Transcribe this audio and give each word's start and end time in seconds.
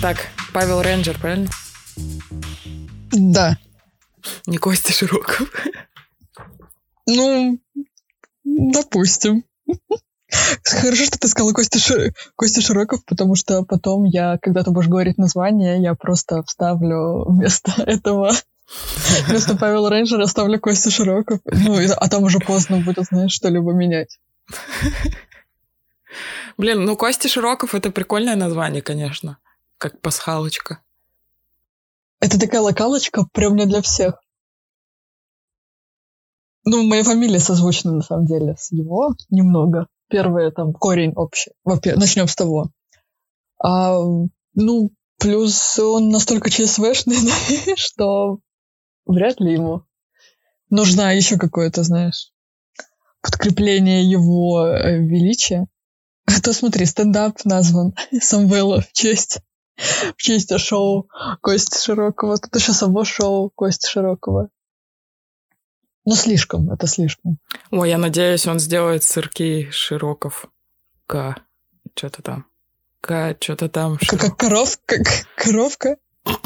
Так, 0.00 0.16
Павел 0.54 0.80
Рейнджер, 0.80 1.18
правильно? 1.18 1.50
Да. 3.12 3.58
Не 4.46 4.56
Костя 4.56 4.92
Широков. 4.92 5.52
Ну, 7.06 7.58
допустим. 8.44 9.44
Хорошо, 10.64 11.04
что 11.04 11.18
ты 11.18 11.28
сказала 11.28 11.52
Костя, 11.52 11.78
Ши... 11.78 12.14
Костя 12.36 12.62
Широков, 12.62 13.04
потому 13.04 13.34
что 13.34 13.62
потом 13.64 14.04
я, 14.04 14.38
когда 14.40 14.62
ты 14.62 14.70
будешь 14.70 14.88
говорить 14.88 15.18
название, 15.18 15.82
я 15.82 15.94
просто 15.94 16.42
вставлю 16.44 17.24
вместо 17.28 17.72
этого 17.82 18.32
Вместо 19.26 19.56
Павела 19.56 19.90
Рейнджера 19.90 20.26
ставлю 20.26 20.60
Костя 20.60 20.90
Широков. 20.90 21.40
Ну, 21.44 21.78
а 21.96 22.08
там 22.08 22.22
уже 22.22 22.38
поздно 22.38 22.78
будет, 22.78 23.04
знаешь, 23.06 23.32
что-либо 23.32 23.72
менять. 23.72 24.18
Блин, 26.56 26.84
ну 26.84 26.96
Костя 26.96 27.28
Широков— 27.28 27.74
это 27.76 27.90
прикольное 27.90 28.36
название, 28.36 28.82
конечно. 28.82 29.38
Как 29.80 29.98
пасхалочка. 30.02 30.82
Это 32.20 32.38
такая 32.38 32.60
локалочка 32.60 33.24
прям 33.32 33.56
не 33.56 33.64
для 33.64 33.80
всех. 33.80 34.22
Ну, 36.66 36.82
моя 36.82 37.02
фамилия 37.02 37.40
созвучна, 37.40 37.92
на 37.92 38.02
самом 38.02 38.26
деле, 38.26 38.56
с 38.58 38.70
его 38.72 39.14
немного. 39.30 39.86
Первое, 40.10 40.50
там, 40.50 40.74
корень 40.74 41.14
общий. 41.16 41.52
Начнем 41.64 42.28
с 42.28 42.36
того. 42.36 42.72
А, 43.58 43.96
ну, 44.52 44.90
плюс 45.18 45.78
он 45.78 46.10
настолько 46.10 46.50
ЧСВшный, 46.50 47.16
что 47.76 48.40
вряд 49.06 49.40
ли 49.40 49.54
ему 49.54 49.84
нужна 50.68 51.12
еще 51.12 51.38
какое-то, 51.38 51.84
знаешь, 51.84 52.34
подкрепление 53.22 54.04
его 54.04 54.66
э, 54.66 54.98
величия. 54.98 55.68
А 56.26 56.38
то 56.42 56.52
смотри, 56.52 56.84
стендап 56.84 57.42
назван 57.46 57.94
Самвела 58.20 58.82
в 58.82 58.92
честь 58.92 59.40
в 60.16 60.22
честь 60.22 60.56
шоу 60.58 61.08
Кости 61.40 61.82
Широкого. 61.82 62.38
Тут 62.38 62.54
еще 62.54 62.72
само 62.72 63.04
шоу 63.04 63.50
Кости 63.50 63.88
Широкого. 63.88 64.48
Ну, 66.04 66.14
слишком, 66.14 66.70
это 66.70 66.86
слишком. 66.86 67.38
Ой, 67.70 67.90
я 67.90 67.98
надеюсь, 67.98 68.46
он 68.46 68.58
сделает 68.58 69.04
сырки 69.04 69.70
Широков. 69.70 70.46
К. 71.06 71.36
Что-то 71.94 72.22
там. 72.22 72.46
К. 73.00 73.36
Что-то 73.40 73.68
там. 73.68 73.98
Как, 73.98 74.20
как 74.20 74.36
коров, 74.36 74.78
как 74.86 75.06
коровка? 75.36 75.96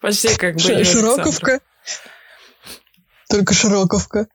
Почти 0.00 0.36
как 0.36 0.54
бы 0.56 0.84
Широковка. 0.84 1.60
Только 3.28 3.54
Широковка. 3.54 4.28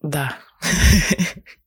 Да. 0.00 0.36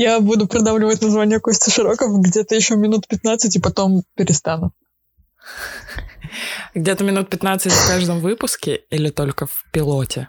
Я 0.00 0.20
буду 0.20 0.48
продавливать 0.48 1.02
название 1.02 1.40
Кости 1.40 1.68
Широков 1.68 2.18
где-то 2.22 2.54
еще 2.54 2.74
минут 2.74 3.06
15, 3.06 3.56
и 3.56 3.60
потом 3.60 4.02
перестану. 4.16 4.72
Где-то 6.74 7.04
минут 7.04 7.28
15 7.28 7.70
в 7.70 7.86
каждом 7.86 8.20
выпуске 8.20 8.80
или 8.88 9.10
только 9.10 9.44
в 9.44 9.66
пилоте? 9.70 10.28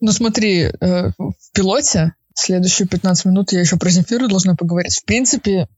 Ну 0.00 0.12
смотри, 0.12 0.62
э, 0.62 1.10
в 1.18 1.52
пилоте 1.52 2.14
следующие 2.32 2.88
15 2.88 3.26
минут 3.26 3.52
я 3.52 3.60
еще 3.60 3.76
про 3.76 3.90
Земфиру 3.90 4.28
должна 4.28 4.56
поговорить. 4.56 4.96
В 4.96 5.04
принципе, 5.04 5.68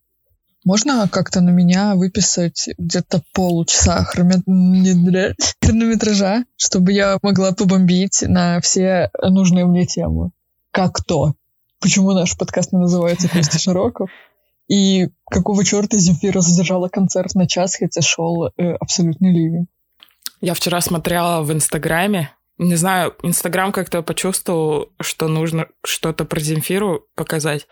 можно 0.64 1.08
как-то 1.08 1.40
на 1.40 1.50
меня 1.50 1.96
выписать 1.96 2.68
где-то 2.78 3.24
полчаса 3.32 4.04
хронометража, 4.04 6.44
чтобы 6.54 6.92
я 6.92 7.18
могла 7.20 7.50
побомбить 7.50 8.22
на 8.22 8.60
все 8.60 9.10
нужные 9.20 9.64
мне 9.64 9.86
темы. 9.86 10.30
Как 10.70 11.02
то? 11.04 11.34
Почему 11.84 12.12
наш 12.12 12.34
подкаст 12.38 12.72
не 12.72 12.78
называется 12.78 13.28
Костя 13.28 13.58
Широков? 13.58 14.08
И 14.70 15.08
какого 15.30 15.62
черта 15.66 15.98
Земфира 15.98 16.40
задержала 16.40 16.88
концерт 16.88 17.34
на 17.34 17.46
час, 17.46 17.76
хотя 17.76 18.00
шел 18.00 18.46
э, 18.46 18.72
абсолютный 18.80 19.30
ливень? 19.30 19.66
Я 20.40 20.54
вчера 20.54 20.80
смотрела 20.80 21.42
в 21.42 21.52
Инстаграме. 21.52 22.30
Не 22.56 22.76
знаю, 22.76 23.14
Инстаграм 23.22 23.70
как-то 23.70 24.00
почувствовал, 24.00 24.92
что 24.98 25.28
нужно 25.28 25.66
что-то 25.84 26.24
про 26.24 26.40
Земфиру 26.40 27.02
показать. 27.16 27.66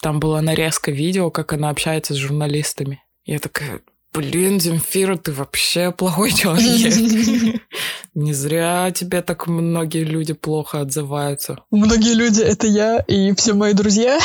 Там 0.00 0.20
была 0.20 0.40
нарезка 0.40 0.92
видео, 0.92 1.32
как 1.32 1.52
она 1.52 1.70
общается 1.70 2.14
с 2.14 2.16
журналистами. 2.16 3.02
Я 3.24 3.40
такая, 3.40 3.80
блин, 4.12 4.60
Земфира, 4.60 5.16
ты 5.16 5.32
вообще 5.32 5.90
плохой 5.90 6.30
человек. 6.30 6.94
Не 8.20 8.32
зря 8.32 8.90
тебе 8.90 9.22
так 9.22 9.46
многие 9.46 10.02
люди 10.02 10.32
плохо 10.32 10.80
отзываются. 10.80 11.58
Многие 11.70 12.14
люди— 12.14 12.40
это 12.42 12.66
я 12.66 12.98
и 12.98 13.32
все 13.36 13.54
мои 13.54 13.74
друзья? 13.74 14.18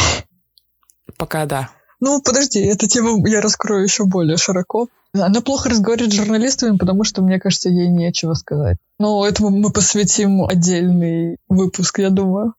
Пока 1.15 1.45
да. 1.45 1.69
Ну, 1.99 2.19
подожди, 2.19 2.59
эту 2.59 2.87
тему 2.87 3.23
я 3.27 3.39
раскрою 3.39 3.83
еще 3.83 4.05
более 4.05 4.37
широко. 4.37 4.87
Она 5.13 5.41
плохо 5.41 5.69
разговаривает 5.69 6.11
с 6.11 6.15
журналистами, 6.15 6.75
потому 6.75 7.03
что, 7.03 7.21
мне 7.21 7.39
кажется, 7.39 7.69
ей 7.69 7.87
нечего 7.87 8.33
сказать. 8.33 8.77
Но 8.97 9.27
этому 9.27 9.51
мы 9.51 9.69
посвятим 9.69 10.43
отдельный 10.43 11.37
выпуск, 11.47 11.99
я 11.99 12.09
думаю. 12.09 12.55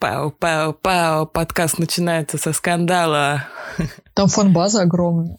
Пау-пау-пау, 0.00 1.26
подкаст 1.26 1.78
начинается 1.78 2.36
со 2.36 2.52
скандала. 2.52 3.44
Там 4.14 4.26
фан-база 4.26 4.82
огромная. 4.82 5.38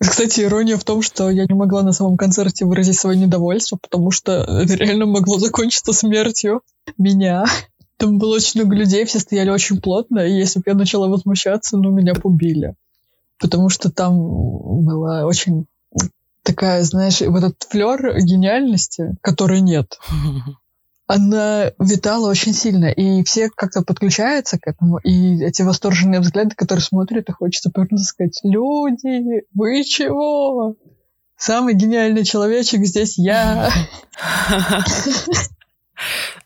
Кстати, 0.00 0.40
ирония 0.40 0.78
в 0.78 0.84
том, 0.84 1.02
что 1.02 1.28
я 1.30 1.44
не 1.44 1.54
могла 1.54 1.82
на 1.82 1.92
самом 1.92 2.16
концерте 2.16 2.64
выразить 2.64 2.98
свое 2.98 3.18
недовольство, 3.18 3.76
потому 3.76 4.10
что 4.10 4.32
это 4.32 4.74
реально 4.74 5.04
могло 5.06 5.38
закончиться 5.38 5.92
смертью 5.92 6.62
меня. 6.96 7.44
Там 7.98 8.18
было 8.18 8.36
очень 8.36 8.62
много 8.62 8.76
людей, 8.76 9.04
все 9.04 9.18
стояли 9.18 9.50
очень 9.50 9.78
плотно, 9.78 10.20
и 10.20 10.32
если 10.32 10.60
бы 10.60 10.64
я 10.68 10.74
начала 10.74 11.06
возмущаться, 11.06 11.76
ну, 11.76 11.90
меня 11.90 12.14
побили. 12.14 12.74
Потому 13.38 13.68
что 13.68 13.90
там 13.90 14.16
была 14.84 15.26
очень 15.26 15.66
такая, 16.42 16.82
знаешь, 16.82 17.20
вот 17.20 17.44
этот 17.44 17.62
флер 17.68 18.18
гениальности, 18.20 19.16
которой 19.20 19.60
нет. 19.60 19.98
она 21.10 21.72
витала 21.80 22.30
очень 22.30 22.54
сильно, 22.54 22.86
и 22.86 23.24
все 23.24 23.50
как-то 23.50 23.82
подключаются 23.82 24.60
к 24.60 24.68
этому, 24.68 24.98
и 24.98 25.42
эти 25.42 25.62
восторженные 25.62 26.20
взгляды, 26.20 26.54
которые 26.54 26.84
смотрят, 26.84 27.28
и 27.28 27.32
хочется 27.32 27.70
повернуться 27.70 28.06
сказать, 28.06 28.38
люди, 28.44 29.42
вы 29.52 29.82
чего? 29.82 30.76
Самый 31.36 31.74
гениальный 31.74 32.24
человечек 32.24 32.86
здесь 32.86 33.18
я. 33.18 33.70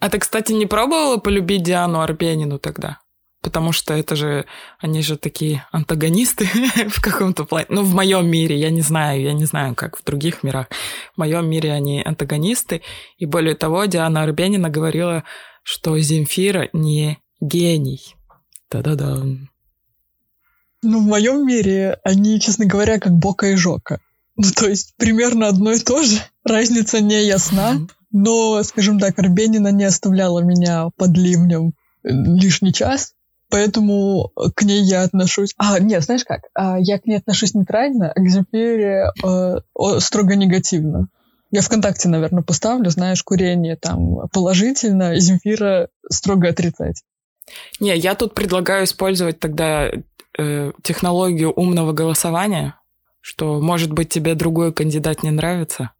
А 0.01 0.11
ты, 0.11 0.19
кстати, 0.19 0.51
не 0.51 0.67
пробовала 0.67 1.19
полюбить 1.19 1.63
Диану 1.63 2.01
Арбенину 2.01 2.59
тогда? 2.59 2.99
Потому 3.45 3.73
что 3.73 3.93
это 3.93 4.17
же, 4.17 4.47
они 4.81 5.03
же 5.03 5.19
такие 5.19 5.67
антагонисты 5.71 6.49
в 6.89 7.01
каком-то 7.03 7.45
плане. 7.45 7.67
Ну, 7.69 7.83
в 7.83 7.95
моем 7.95 8.27
мире, 8.27 8.59
я 8.59 8.71
не 8.71 8.81
знаю, 8.81 9.21
я 9.21 9.35
не 9.35 9.45
знаю, 9.45 9.75
как 9.75 9.99
в 9.99 10.03
других 10.03 10.43
мирах. 10.43 10.67
В 11.15 11.19
моем 11.19 11.49
мире 11.49 11.73
они 11.73 12.03
антагонисты. 12.03 12.81
И 13.19 13.27
более 13.27 13.55
того, 13.55 13.85
Диана 13.85 14.23
Арбенина 14.23 14.71
говорила, 14.71 15.25
что 15.63 15.97
Земфира 15.99 16.71
не 16.73 17.19
гений. 17.41 18.17
Да-да-да. 18.71 19.23
Ну, 20.83 21.01
в 21.01 21.07
моем 21.07 21.47
мире 21.47 21.99
они, 22.03 22.41
честно 22.41 22.65
говоря, 22.65 22.99
как 22.99 23.13
Бока 23.13 23.49
и 23.49 23.57
Жока. 23.57 24.01
Ну, 24.37 24.51
то 24.57 24.67
есть 24.67 24.95
примерно 24.97 25.49
одно 25.49 25.73
и 25.73 25.79
то 25.79 26.03
же. 26.03 26.19
Разница 26.45 27.01
не 27.01 27.27
ясна. 27.27 27.87
Но, 28.11 28.63
скажем 28.63 28.99
так, 28.99 29.19
Арбенина 29.19 29.69
не 29.69 29.85
оставляла 29.85 30.41
меня 30.41 30.89
под 30.97 31.17
ливнем 31.17 31.75
лишний 32.05 32.73
час. 32.73 33.14
Поэтому 33.55 34.33
к 34.57 34.63
ней 34.65 34.83
я 34.83 35.03
отношусь... 35.03 35.55
А, 35.59 35.79
нет, 35.79 36.03
знаешь 36.03 36.25
как? 36.25 36.41
А, 36.55 36.77
я 36.77 36.99
к 36.99 37.07
ней 37.07 37.19
отношусь 37.19 37.55
нейтрально, 37.55 38.11
а 38.11 38.21
к 38.21 38.29
Земфире 38.29 39.13
э, 39.25 40.01
строго 40.01 40.35
негативно. 40.35 41.07
Я 41.53 41.63
ВКонтакте, 41.63 42.09
наверное, 42.09 42.43
поставлю, 42.43 42.91
знаешь, 42.91 43.23
курение 43.23 43.77
там 43.77 44.29
положительно, 44.33 45.21
Земфира 45.21 45.89
строго 46.11 46.49
отрицать. 46.49 47.05
Не, 47.79 47.97
я 47.97 48.17
тут 48.17 48.35
предлагаю 48.35 48.87
использовать 48.87 49.39
тогда 49.39 49.89
э, 50.37 50.73
технологию 50.83 51.53
умного 51.53 51.93
голосования, 51.93 52.75
что, 53.21 53.61
может 53.61 53.93
быть, 53.93 54.09
тебе 54.09 54.35
другой 54.35 54.73
кандидат 54.73 55.23
не 55.23 55.31
нравится, 55.31 55.93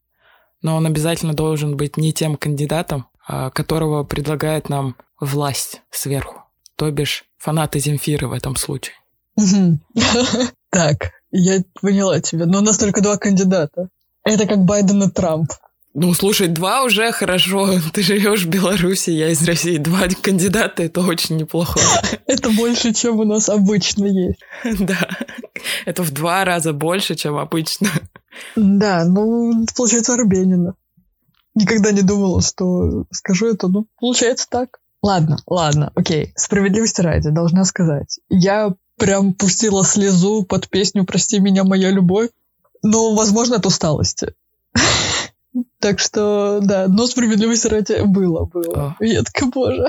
но 0.61 0.75
он 0.75 0.87
обязательно 0.87 1.35
должен 1.35 1.77
быть 1.77 1.99
не 1.99 2.13
тем 2.13 2.35
кандидатом, 2.35 3.07
а 3.25 3.51
которого 3.51 4.03
предлагает 4.03 4.69
нам 4.69 4.97
власть 5.21 5.83
сверху 5.93 6.44
то 6.77 6.91
бишь 6.91 7.25
фанаты 7.39 7.79
Земфиры 7.79 8.29
в 8.29 8.33
этом 8.33 8.57
случае. 8.57 8.97
Так, 10.71 11.13
я 11.31 11.63
поняла 11.81 12.21
тебя. 12.21 12.47
Но 12.47 12.59
у 12.59 12.61
нас 12.61 12.79
только 12.79 13.01
два 13.01 13.17
кандидата. 13.17 13.91
Это 14.25 14.45
как 14.47 14.65
Байден 14.65 15.05
и 15.05 15.09
Трамп. 15.09 15.53
Ну, 15.97 16.13
слушай, 16.13 16.49
два 16.49 16.83
уже 16.83 17.13
хорошо. 17.13 17.79
Ты 17.93 18.03
живешь 18.03 18.45
в 18.45 18.49
Беларуси, 18.49 19.11
я 19.11 19.29
из 19.31 19.47
России. 19.47 19.79
Два 19.79 20.09
кандидата— 20.21 20.83
это 20.85 21.01
очень 21.03 21.37
неплохо. 21.37 21.79
Это 22.27 22.51
больше, 22.51 22.93
чем 22.93 23.21
у 23.21 23.25
нас 23.25 23.49
обычно 23.49 24.07
есть. 24.07 24.41
Да, 24.81 25.09
это 25.85 26.03
в 26.03 26.11
два 26.11 26.45
раза 26.45 26.73
больше, 26.73 27.15
чем 27.15 27.37
обычно. 27.37 27.89
Да, 28.57 29.05
ну, 29.05 29.65
получается, 29.77 30.15
Арбенина. 30.15 30.75
Никогда 31.55 31.93
не 31.93 32.03
думала, 32.03 32.43
что 32.43 33.05
скажу 33.13 33.47
это, 33.47 33.69
но 33.69 33.85
получается 34.01 34.47
так. 34.51 34.81
Ладно, 35.05 35.37
ладно, 35.47 35.93
окей. 35.95 36.33
Справедливости 36.35 37.03
ради, 37.03 37.29
должна 37.29 37.67
сказать. 37.67 38.21
Я 38.31 38.73
прям 38.97 39.35
пустила 39.35 39.85
слезу 39.85 40.45
под 40.45 40.71
песню 40.71 41.05
«Прости 41.05 41.41
меня, 41.41 41.63
моя 41.63 41.91
любовь», 41.91 42.31
но, 42.83 43.15
возможно, 43.15 43.57
от 43.57 43.67
усталости. 43.67 44.35
Так 45.79 46.01
что, 46.01 46.59
да, 46.63 46.89
но 46.89 47.07
справедливости 47.07 47.69
ради 47.69 48.03
было, 48.05 48.47
было. 48.47 48.97
Я 48.99 49.23
такая, 49.23 49.51
боже. 49.51 49.87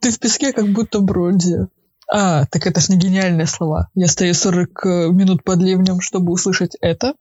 Ты 0.00 0.10
в 0.10 0.18
песке, 0.18 0.52
как 0.52 0.68
будто 0.72 0.98
бронзе. 1.00 1.68
А, 2.06 2.44
так 2.46 2.66
это 2.66 2.80
ж 2.80 2.90
не 2.90 2.98
гениальные 2.98 3.46
слова. 3.46 3.88
Я 3.94 4.08
стою 4.08 4.34
40 4.34 4.84
э, 4.84 5.08
минут 5.08 5.42
под 5.42 5.60
ливнем, 5.60 6.00
чтобы 6.00 6.32
услышать 6.32 6.76
это. 6.82 7.14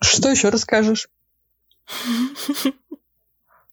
Что 0.00 0.28
еще 0.30 0.48
расскажешь? 0.48 1.08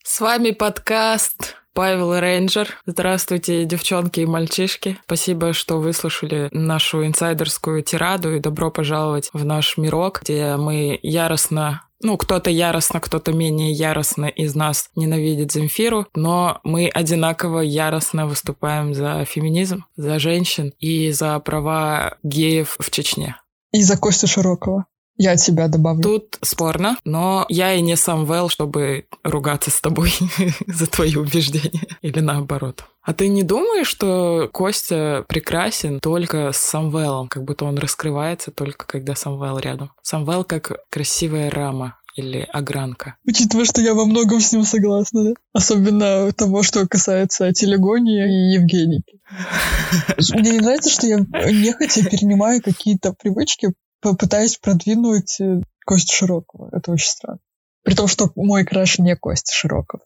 С 0.04 0.20
вами 0.20 0.52
подкаст 0.52 1.56
Павел 1.74 2.20
Рейнджер. 2.20 2.70
Здравствуйте, 2.86 3.66
девчонки 3.66 4.22
и 4.22 4.26
мальчишки. 4.26 4.98
Спасибо, 5.06 5.54
что 5.54 5.80
выслушали 5.80 6.50
нашу 6.52 7.06
инсайдерскую 7.06 7.82
тираду 7.84 8.36
и 8.36 8.40
добро 8.40 8.72
пожаловать 8.72 9.30
в 9.34 9.46
наш 9.46 9.78
мирок, 9.78 10.22
где 10.24 10.56
мы 10.58 11.00
яростно 11.02 11.84
ну, 12.04 12.18
кто-то 12.18 12.50
яростно, 12.50 13.00
кто-то 13.00 13.32
менее 13.32 13.72
яростно 13.72 14.26
из 14.26 14.56
нас 14.56 14.90
ненавидит 14.96 15.52
Земфиру, 15.52 16.08
но 16.16 16.60
мы 16.64 16.88
одинаково 16.88 17.60
яростно 17.60 18.26
выступаем 18.26 18.96
за 18.96 19.24
феминизм, 19.26 19.86
за 19.96 20.18
женщин 20.18 20.74
и 20.80 21.12
за 21.12 21.40
права 21.40 22.18
геев 22.24 22.76
в 22.80 22.90
Чечне. 22.90 23.36
И 23.72 23.84
за 23.84 23.98
Костю 23.98 24.28
Широкого. 24.28 24.86
Я 25.22 25.38
тебя 25.38 25.68
добавлю. 25.68 26.02
Тут 26.02 26.40
спорно, 26.42 26.98
но 27.06 27.46
я 27.48 27.76
и 27.76 27.82
не 27.82 27.96
сам 27.96 28.26
Вэл, 28.26 28.50
чтобы 28.50 29.06
ругаться 29.24 29.70
с 29.70 29.80
тобой 29.80 30.12
за 30.66 30.88
твои 30.88 31.16
убеждения. 31.16 31.86
Или 32.02 32.22
наоборот. 32.22 32.86
А 33.04 33.14
ты 33.14 33.28
не 33.28 33.44
думаешь, 33.44 33.86
что 33.86 34.50
Костя 34.52 35.24
прекрасен 35.28 36.00
только 36.00 36.52
с 36.52 36.58
Самвелом, 36.58 37.28
как 37.28 37.44
будто 37.44 37.66
он 37.66 37.78
раскрывается 37.78 38.50
только 38.50 38.88
когда 38.88 39.14
Самвел 39.14 39.60
рядом? 39.60 39.92
Самвел 40.02 40.44
как 40.44 40.80
красивая 40.90 41.52
рама, 41.52 41.98
или 42.16 42.48
огранка. 42.52 43.16
Учитывая, 43.26 43.66
что 43.66 43.80
я 43.80 43.94
во 43.94 44.06
многом 44.06 44.42
с 44.42 44.52
ним 44.52 44.64
согласна, 44.64 45.24
да? 45.24 45.34
Особенно 45.54 46.32
того, 46.34 46.64
что 46.64 46.86
касается 46.88 47.54
телегонии 47.54 48.26
и 48.26 48.56
Евгеники. 48.56 49.22
Мне 50.34 50.52
не 50.52 50.60
нравится, 50.60 50.90
что 50.90 51.08
я 51.08 51.20
нехотя 51.20 52.04
перенимаю 52.04 52.62
какие-то 52.62 53.14
привычки, 53.14 53.74
попытаясь 54.02 54.58
продвинуть 54.58 55.40
э, 55.40 55.62
Костю 55.86 56.14
Широкого. 56.14 56.70
Это 56.72 56.92
очень 56.92 57.10
странно. 57.10 57.40
При 57.84 57.96
том, 57.96 58.08
что 58.08 58.32
мой 58.36 58.66
краш 58.66 59.00
не 59.00 59.16
Костя 59.16 59.54
Широков. 59.54 60.02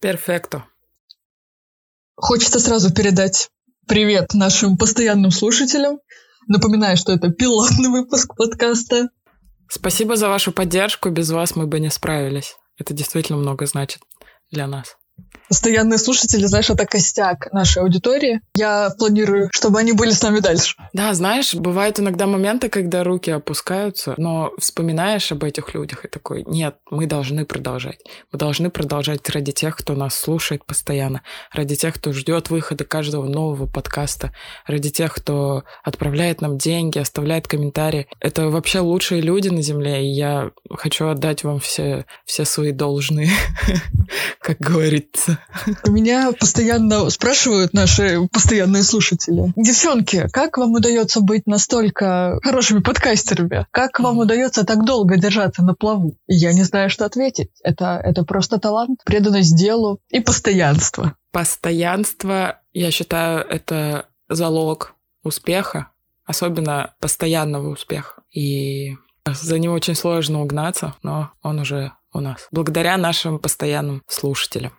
Перфекто. 0.00 0.64
Хочется 2.14 2.58
сразу 2.58 2.92
передать 2.92 3.50
привет 3.86 4.34
нашим 4.34 4.76
постоянным 4.76 5.30
слушателям. 5.30 6.00
Напоминаю, 6.46 6.96
что 6.96 7.12
это 7.12 7.30
пилотный 7.30 7.88
выпуск 7.88 8.34
подкаста. 8.36 9.08
Спасибо 9.68 10.16
за 10.16 10.28
вашу 10.28 10.52
поддержку. 10.52 11.10
Без 11.10 11.30
вас 11.30 11.54
мы 11.56 11.66
бы 11.66 11.78
не 11.78 11.90
справились. 11.90 12.56
Это 12.78 12.94
действительно 12.94 13.38
много 13.38 13.66
значит 13.66 14.00
для 14.50 14.66
нас. 14.66 14.96
Постоянные 15.48 15.98
слушатели, 15.98 16.44
знаешь, 16.44 16.68
это 16.68 16.84
костяк 16.84 17.52
нашей 17.52 17.82
аудитории. 17.82 18.40
Я 18.54 18.90
планирую, 18.98 19.48
чтобы 19.52 19.78
они 19.78 19.92
были 19.92 20.10
с 20.10 20.22
нами 20.22 20.40
дальше. 20.40 20.76
Да, 20.92 21.14
знаешь, 21.14 21.54
бывают 21.54 21.98
иногда 21.98 22.26
моменты, 22.26 22.68
когда 22.68 23.02
руки 23.02 23.30
опускаются, 23.30 24.14
но 24.18 24.52
вспоминаешь 24.58 25.32
об 25.32 25.44
этих 25.44 25.74
людях 25.74 26.04
и 26.04 26.08
такой, 26.08 26.44
нет, 26.46 26.76
мы 26.90 27.06
должны 27.06 27.46
продолжать. 27.46 27.98
Мы 28.30 28.38
должны 28.38 28.70
продолжать 28.70 29.28
ради 29.30 29.52
тех, 29.52 29.76
кто 29.76 29.94
нас 29.94 30.14
слушает 30.18 30.66
постоянно, 30.66 31.22
ради 31.52 31.76
тех, 31.76 31.94
кто 31.94 32.12
ждет 32.12 32.50
выхода 32.50 32.84
каждого 32.84 33.26
нового 33.26 33.66
подкаста, 33.66 34.32
ради 34.66 34.90
тех, 34.90 35.14
кто 35.14 35.64
отправляет 35.82 36.40
нам 36.42 36.58
деньги, 36.58 36.98
оставляет 36.98 37.48
комментарии. 37.48 38.06
Это 38.20 38.50
вообще 38.50 38.80
лучшие 38.80 39.22
люди 39.22 39.48
на 39.48 39.62
Земле, 39.62 40.06
и 40.06 40.12
я 40.12 40.50
хочу 40.70 41.08
отдать 41.08 41.44
вам 41.44 41.58
все, 41.58 42.04
все 42.26 42.44
свои 42.44 42.72
должные, 42.72 43.30
как 44.40 44.58
говорится. 44.58 45.37
Меня 45.86 46.32
постоянно 46.32 47.08
спрашивают 47.10 47.72
наши 47.72 48.26
постоянные 48.32 48.82
слушатели. 48.82 49.52
Девчонки, 49.56 50.28
как 50.32 50.58
вам 50.58 50.72
удается 50.72 51.20
быть 51.20 51.46
настолько 51.46 52.38
хорошими 52.42 52.80
подкастерами? 52.80 53.66
Как 53.70 54.00
вам 54.00 54.18
удается 54.18 54.64
так 54.64 54.84
долго 54.84 55.16
держаться 55.16 55.62
на 55.62 55.74
плаву? 55.74 56.16
Я 56.26 56.52
не 56.52 56.62
знаю, 56.64 56.90
что 56.90 57.04
ответить. 57.04 57.50
Это, 57.62 58.00
это 58.02 58.24
просто 58.24 58.58
талант, 58.58 59.00
преданность 59.04 59.56
делу 59.56 60.00
и 60.10 60.20
постоянство. 60.20 61.14
Постоянство, 61.32 62.60
я 62.72 62.90
считаю, 62.90 63.40
это 63.46 64.06
залог 64.28 64.94
успеха, 65.22 65.90
особенно 66.24 66.94
постоянного 67.00 67.68
успеха. 67.68 68.22
И 68.32 68.96
за 69.26 69.58
него 69.58 69.74
очень 69.74 69.94
сложно 69.94 70.42
угнаться, 70.42 70.94
но 71.02 71.30
он 71.42 71.60
уже 71.60 71.92
у 72.12 72.20
нас. 72.20 72.48
Благодаря 72.50 72.96
нашим 72.96 73.38
постоянным 73.38 74.02
слушателям. 74.06 74.72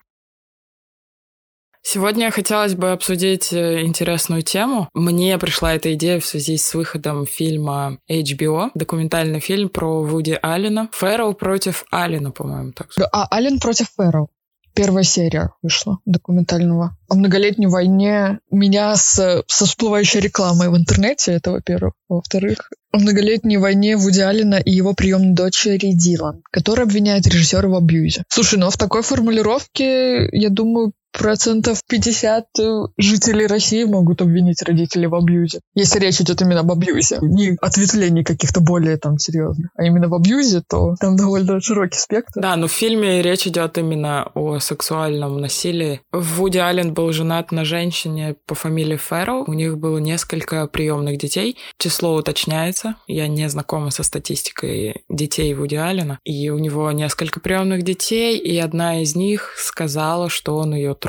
Сегодня 1.81 2.29
хотелось 2.29 2.75
бы 2.75 2.91
обсудить 2.91 3.51
э, 3.53 3.81
интересную 3.81 4.41
тему. 4.41 4.89
Мне 4.93 5.37
пришла 5.37 5.73
эта 5.73 5.93
идея 5.93 6.19
в 6.19 6.25
связи 6.25 6.57
с 6.57 6.73
выходом 6.73 7.25
фильма 7.25 7.97
HBO, 8.09 8.69
документальный 8.75 9.39
фильм 9.39 9.69
про 9.69 10.03
Вуди 10.03 10.37
Аллена. 10.41 10.89
Фэрроу 10.91 11.33
против 11.33 11.85
Аллена, 11.89 12.31
по-моему, 12.31 12.73
так. 12.73 12.89
А, 13.11 13.27
Аллен 13.31 13.59
против 13.59 13.87
Фэрроу. 13.97 14.29
Первая 14.75 15.03
серия 15.03 15.51
вышла 15.61 15.99
документального. 16.05 16.95
О 17.09 17.15
многолетней 17.15 17.67
войне 17.67 18.39
меня 18.51 18.95
с, 18.95 19.43
со 19.47 19.65
всплывающей 19.65 20.19
рекламой 20.19 20.69
в 20.69 20.77
интернете, 20.77 21.33
это 21.33 21.51
во-первых. 21.51 21.93
Во-вторых, 22.07 22.69
о 22.91 22.99
многолетней 22.99 23.57
войне 23.57 23.97
Вуди 23.97 24.21
Аллена 24.21 24.55
и 24.55 24.71
его 24.71 24.93
приемной 24.93 25.33
дочери 25.33 25.91
Дилан, 25.93 26.43
которая 26.51 26.85
обвиняет 26.85 27.27
режиссера 27.27 27.67
в 27.67 27.75
абьюзе. 27.75 28.23
Слушай, 28.29 28.59
ну 28.59 28.69
в 28.69 28.77
такой 28.77 29.01
формулировке, 29.01 30.29
я 30.31 30.49
думаю, 30.49 30.93
процентов 31.19 31.81
50 31.87 32.45
э, 32.59 32.63
жителей 32.97 33.45
России 33.45 33.83
могут 33.83 34.21
обвинить 34.21 34.61
родителей 34.63 35.07
в 35.07 35.15
абьюзе. 35.15 35.59
Если 35.75 35.99
речь 35.99 36.21
идет 36.21 36.41
именно 36.41 36.61
об 36.61 36.71
абьюзе, 36.71 37.19
не 37.21 37.57
ответвлений 37.61 38.23
каких-то 38.23 38.61
более 38.61 38.97
там 38.97 39.17
серьезных, 39.17 39.69
а 39.75 39.83
именно 39.83 40.07
в 40.07 40.15
абьюзе, 40.15 40.61
то 40.67 40.95
там 40.99 41.17
довольно 41.17 41.59
широкий 41.59 41.99
спектр. 41.99 42.39
Да, 42.39 42.55
но 42.55 42.67
в 42.67 42.71
фильме 42.71 43.21
речь 43.21 43.45
идет 43.47 43.77
именно 43.77 44.31
о 44.33 44.59
сексуальном 44.59 45.41
насилии. 45.41 46.01
Вуди 46.13 46.57
Аллен 46.57 46.93
был 46.93 47.11
женат 47.11 47.51
на 47.51 47.65
женщине 47.65 48.35
по 48.45 48.55
фамилии 48.55 48.95
Фэрроу. 48.95 49.43
У 49.45 49.53
них 49.53 49.77
было 49.77 49.97
несколько 49.97 50.67
приемных 50.67 51.17
детей. 51.17 51.57
Число 51.77 52.15
уточняется. 52.15 52.95
Я 53.07 53.27
не 53.27 53.49
знакома 53.49 53.91
со 53.91 54.03
статистикой 54.03 55.03
детей 55.09 55.53
Вуди 55.53 55.75
Аллена. 55.75 56.19
И 56.23 56.49
у 56.49 56.59
него 56.59 56.89
несколько 56.91 57.41
приемных 57.41 57.83
детей, 57.83 58.37
и 58.37 58.57
одна 58.57 59.01
из 59.01 59.15
них 59.15 59.53
сказала, 59.57 60.29
что 60.29 60.55
он 60.55 60.73
ее 60.73 60.93
трогал, 60.93 61.08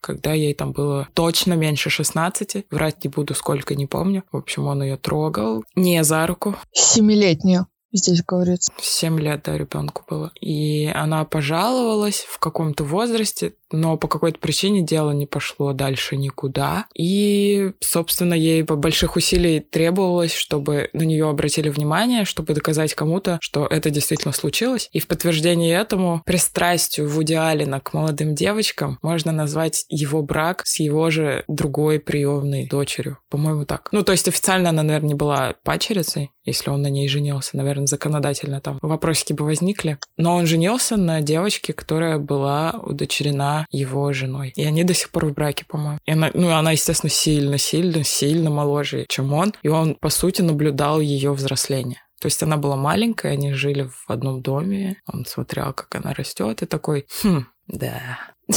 когда 0.00 0.32
ей 0.32 0.54
там 0.54 0.72
было 0.72 1.08
точно 1.14 1.54
меньше 1.54 1.90
16. 1.90 2.66
Врать 2.70 3.04
не 3.04 3.08
буду, 3.08 3.34
сколько, 3.34 3.74
не 3.74 3.86
помню. 3.86 4.24
В 4.32 4.36
общем, 4.36 4.66
он 4.66 4.82
ее 4.82 4.96
трогал. 4.96 5.64
Не 5.74 6.04
за 6.04 6.26
руку. 6.26 6.54
Семилетняя 6.72 7.66
здесь 7.92 8.22
говорится. 8.22 8.72
Семь 8.80 9.18
лет, 9.18 9.42
да, 9.44 9.56
ребенку 9.56 10.04
было. 10.08 10.32
И 10.40 10.86
она 10.86 11.24
пожаловалась 11.24 12.26
в 12.28 12.38
каком-то 12.38 12.84
возрасте, 12.84 13.54
но 13.72 13.96
по 13.96 14.08
какой-то 14.08 14.38
причине 14.38 14.82
дело 14.82 15.12
не 15.12 15.26
пошло 15.26 15.72
дальше 15.72 16.16
никуда. 16.16 16.86
И, 16.94 17.72
собственно, 17.80 18.34
ей 18.34 18.62
больших 18.62 19.16
усилий 19.16 19.60
требовалось, 19.60 20.34
чтобы 20.34 20.90
на 20.92 21.02
нее 21.02 21.28
обратили 21.28 21.68
внимание, 21.68 22.24
чтобы 22.24 22.54
доказать 22.54 22.94
кому-то, 22.94 23.38
что 23.40 23.66
это 23.66 23.90
действительно 23.90 24.32
случилось. 24.32 24.88
И 24.92 25.00
в 25.00 25.06
подтверждение 25.06 25.76
этому 25.76 26.22
пристрастию 26.24 27.08
Вуди 27.08 27.34
Аллена 27.34 27.80
к 27.80 27.92
молодым 27.92 28.34
девочкам 28.34 28.98
можно 29.02 29.32
назвать 29.32 29.84
его 29.88 30.22
брак 30.22 30.62
с 30.64 30.80
его 30.80 31.10
же 31.10 31.44
другой 31.48 32.00
приемной 32.00 32.66
дочерью. 32.66 33.18
По-моему, 33.28 33.64
так. 33.64 33.88
Ну, 33.92 34.02
то 34.02 34.12
есть 34.12 34.28
официально 34.28 34.70
она, 34.70 34.82
наверное, 34.82 35.08
не 35.08 35.14
была 35.14 35.54
пачерицей, 35.62 36.30
если 36.44 36.70
он 36.70 36.82
на 36.82 36.88
ней 36.88 37.08
женился. 37.08 37.56
Наверное, 37.56 37.86
законодательно 37.86 38.60
там 38.60 38.78
вопросики 38.82 39.32
бы 39.32 39.44
возникли. 39.44 39.98
Но 40.16 40.36
он 40.36 40.46
женился 40.46 40.96
на 40.96 41.20
девочке, 41.20 41.72
которая 41.72 42.18
была 42.18 42.74
удочерена 42.82 43.59
его 43.70 44.12
женой. 44.12 44.52
И 44.56 44.64
они 44.64 44.84
до 44.84 44.94
сих 44.94 45.10
пор 45.10 45.26
в 45.26 45.34
браке, 45.34 45.64
по-моему. 45.66 45.98
И 46.06 46.12
она, 46.12 46.30
ну, 46.34 46.50
она, 46.50 46.72
естественно, 46.72 47.10
сильно, 47.10 47.58
сильно, 47.58 48.50
моложе, 48.50 49.06
чем 49.08 49.32
он. 49.32 49.54
И 49.62 49.68
он, 49.68 49.94
по 49.94 50.10
сути, 50.10 50.42
наблюдал 50.42 51.00
ее 51.00 51.32
взросление. 51.32 52.02
То 52.20 52.26
есть 52.26 52.42
она 52.42 52.58
была 52.58 52.76
маленькая, 52.76 53.32
они 53.32 53.52
жили 53.54 53.88
в 53.88 54.10
одном 54.10 54.42
доме. 54.42 54.96
Он 55.10 55.24
смотрел, 55.24 55.72
как 55.72 55.94
она 55.94 56.12
растет, 56.12 56.62
и 56.62 56.66
такой, 56.66 57.06
хм, 57.22 57.46
да. 57.66 58.18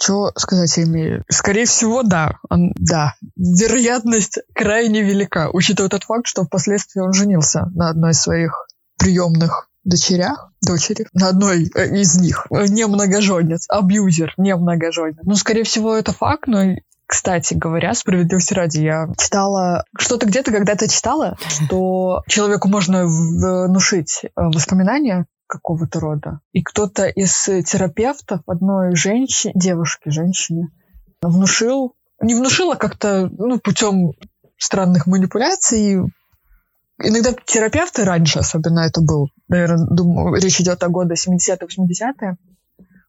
Что 0.00 0.32
сказать 0.36 0.76
имею? 0.78 1.24
Скорее 1.28 1.66
всего, 1.66 2.02
да. 2.02 2.38
Он, 2.50 2.72
да. 2.74 3.14
Вероятность 3.36 4.40
крайне 4.54 5.02
велика, 5.02 5.50
учитывая 5.52 5.88
тот 5.88 6.04
факт, 6.04 6.26
что 6.26 6.44
впоследствии 6.44 7.00
он 7.00 7.12
женился 7.12 7.66
на 7.74 7.90
одной 7.90 8.10
из 8.10 8.20
своих 8.20 8.66
приемных 8.98 9.68
дочерях, 9.84 10.50
дочери, 10.62 11.06
на 11.12 11.28
одной 11.28 11.70
э, 11.74 11.96
из 11.96 12.16
них, 12.18 12.46
э, 12.50 12.66
не 12.68 12.86
многоженец, 12.86 13.66
абьюзер, 13.68 14.34
не 14.36 14.54
многоженец. 14.56 15.18
Ну, 15.22 15.34
скорее 15.34 15.64
всего, 15.64 15.94
это 15.94 16.12
факт, 16.12 16.46
но 16.46 16.74
кстати 17.06 17.54
говоря, 17.54 17.94
справедливости 17.94 18.54
ради, 18.54 18.80
я 18.80 19.08
читала 19.18 19.84
что-то 19.98 20.26
где-то 20.26 20.50
когда-то 20.50 20.88
читала, 20.88 21.36
что 21.46 22.22
человеку 22.26 22.68
можно 22.68 23.04
внушить 23.04 24.22
э, 24.24 24.28
воспоминания 24.36 25.26
какого-то 25.46 26.00
рода. 26.00 26.40
И 26.52 26.62
кто-то 26.62 27.06
из 27.06 27.44
терапевтов 27.44 28.40
одной 28.46 28.96
женщине, 28.96 29.52
девушке, 29.54 30.10
женщине, 30.10 30.68
внушил, 31.20 31.94
не 32.20 32.34
внушил, 32.34 32.72
а 32.72 32.76
как-то 32.76 33.28
ну, 33.30 33.58
путем 33.58 34.12
странных 34.56 35.06
манипуляций 35.06 36.00
Иногда 37.02 37.34
терапевты 37.44 38.04
раньше, 38.04 38.38
особенно 38.38 38.80
это 38.80 39.00
был, 39.00 39.28
наверное, 39.48 39.86
думаю, 39.90 40.40
речь 40.40 40.60
идет 40.60 40.82
о 40.82 40.88
годы 40.88 41.14
70-е, 41.14 41.58
80-е, 41.58 42.36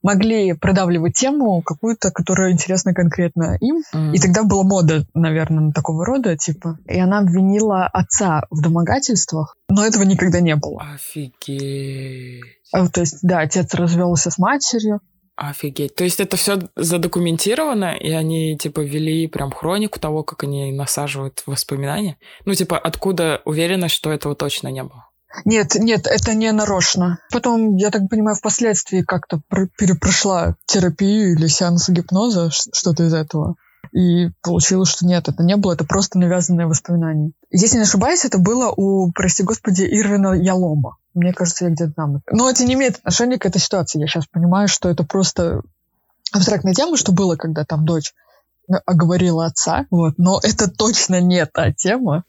могли 0.06 0.54
продавливать 0.54 1.16
тему 1.16 1.62
какую-то, 1.64 2.12
которая 2.12 2.52
интересна 2.52 2.94
конкретно 2.94 3.58
им. 3.60 3.78
Mm. 3.94 4.14
И 4.14 4.20
тогда 4.20 4.44
была 4.44 4.64
мода, 4.64 5.06
наверное, 5.16 5.66
на 5.66 5.72
такого 5.72 6.06
рода, 6.06 6.38
типа. 6.38 6.78
И 6.88 7.00
она 7.00 7.20
обвинила 7.20 7.88
отца 7.88 8.44
в 8.52 8.62
домогательствах, 8.62 9.56
но 9.68 9.84
этого 9.84 10.04
никогда 10.04 10.42
не 10.42 10.56
было. 10.56 10.84
Офигеть. 10.94 12.44
А, 12.72 12.88
то 12.88 13.02
есть, 13.02 13.20
да, 13.24 13.40
отец 13.40 13.74
развелся 13.74 14.30
с 14.30 14.38
матерью, 14.38 15.02
Офигеть. 15.36 15.96
То 15.96 16.06
есть 16.06 16.22
это 16.22 16.38
все 16.38 16.60
задокументировано, 16.78 17.94
и 17.96 18.12
они, 18.12 18.58
типа, 18.58 18.80
вели 18.80 19.28
прям 19.28 19.52
хронику 19.52 20.00
того, 20.00 20.24
как 20.24 20.44
они 20.44 20.72
насаживают 20.72 21.44
воспоминания? 21.46 22.18
Ну, 22.46 22.54
типа, 22.54 22.78
откуда 22.78 23.42
уверенность, 23.44 23.96
что 23.96 24.14
этого 24.14 24.36
точно 24.36 24.70
не 24.70 24.84
было? 24.84 25.10
Нет, 25.44 25.76
нет, 25.76 26.08
это 26.08 26.34
не 26.34 26.50
нарочно. 26.54 27.20
Потом, 27.32 27.76
я 27.76 27.92
так 27.92 28.04
понимаю, 28.10 28.38
впоследствии 28.38 29.02
как-то 29.02 29.42
перепрошла 29.78 30.56
терапию 30.66 31.34
или 31.34 31.48
сеанс 31.48 31.90
гипноза, 31.90 32.50
что-то 32.52 33.04
из 33.04 33.14
этого. 33.14 33.56
И 33.96 34.30
получилось, 34.42 34.90
что 34.90 35.06
нет, 35.06 35.30
это 35.30 35.42
не 35.42 35.56
было, 35.56 35.72
это 35.72 35.86
просто 35.86 36.20
навязанное 36.20 36.68
воспоминание. 36.68 37.32
Если 37.50 37.78
не 37.78 37.84
ошибаюсь, 37.84 38.26
это 38.26 38.38
было 38.38 38.74
у, 38.76 39.10
прости 39.14 39.42
господи, 39.42 39.84
Ирвина 39.84 40.34
Ялома. 40.34 40.98
Мне 41.14 41.32
кажется, 41.32 41.64
я 41.64 41.72
где-то 41.72 41.94
там. 41.94 42.22
Но 42.30 42.50
это 42.50 42.66
не 42.66 42.74
имеет 42.74 42.98
отношения 42.98 43.40
к 43.40 43.46
этой 43.46 43.60
ситуации. 43.62 44.02
Я 44.02 44.08
сейчас 44.08 44.28
понимаю, 44.28 44.68
что 44.68 44.90
это 44.90 45.06
просто 45.06 45.62
абстрактная 46.34 46.74
тема, 46.74 46.98
что 46.98 47.14
было, 47.14 47.38
когда 47.38 47.64
там 47.64 47.86
дочь 47.86 48.14
оговорила 48.86 49.46
отца. 49.46 49.86
Вот. 49.90 50.16
Но 50.18 50.42
это 50.44 50.70
точно 50.70 51.22
не 51.22 51.46
та 51.46 51.72
тема, 51.72 52.26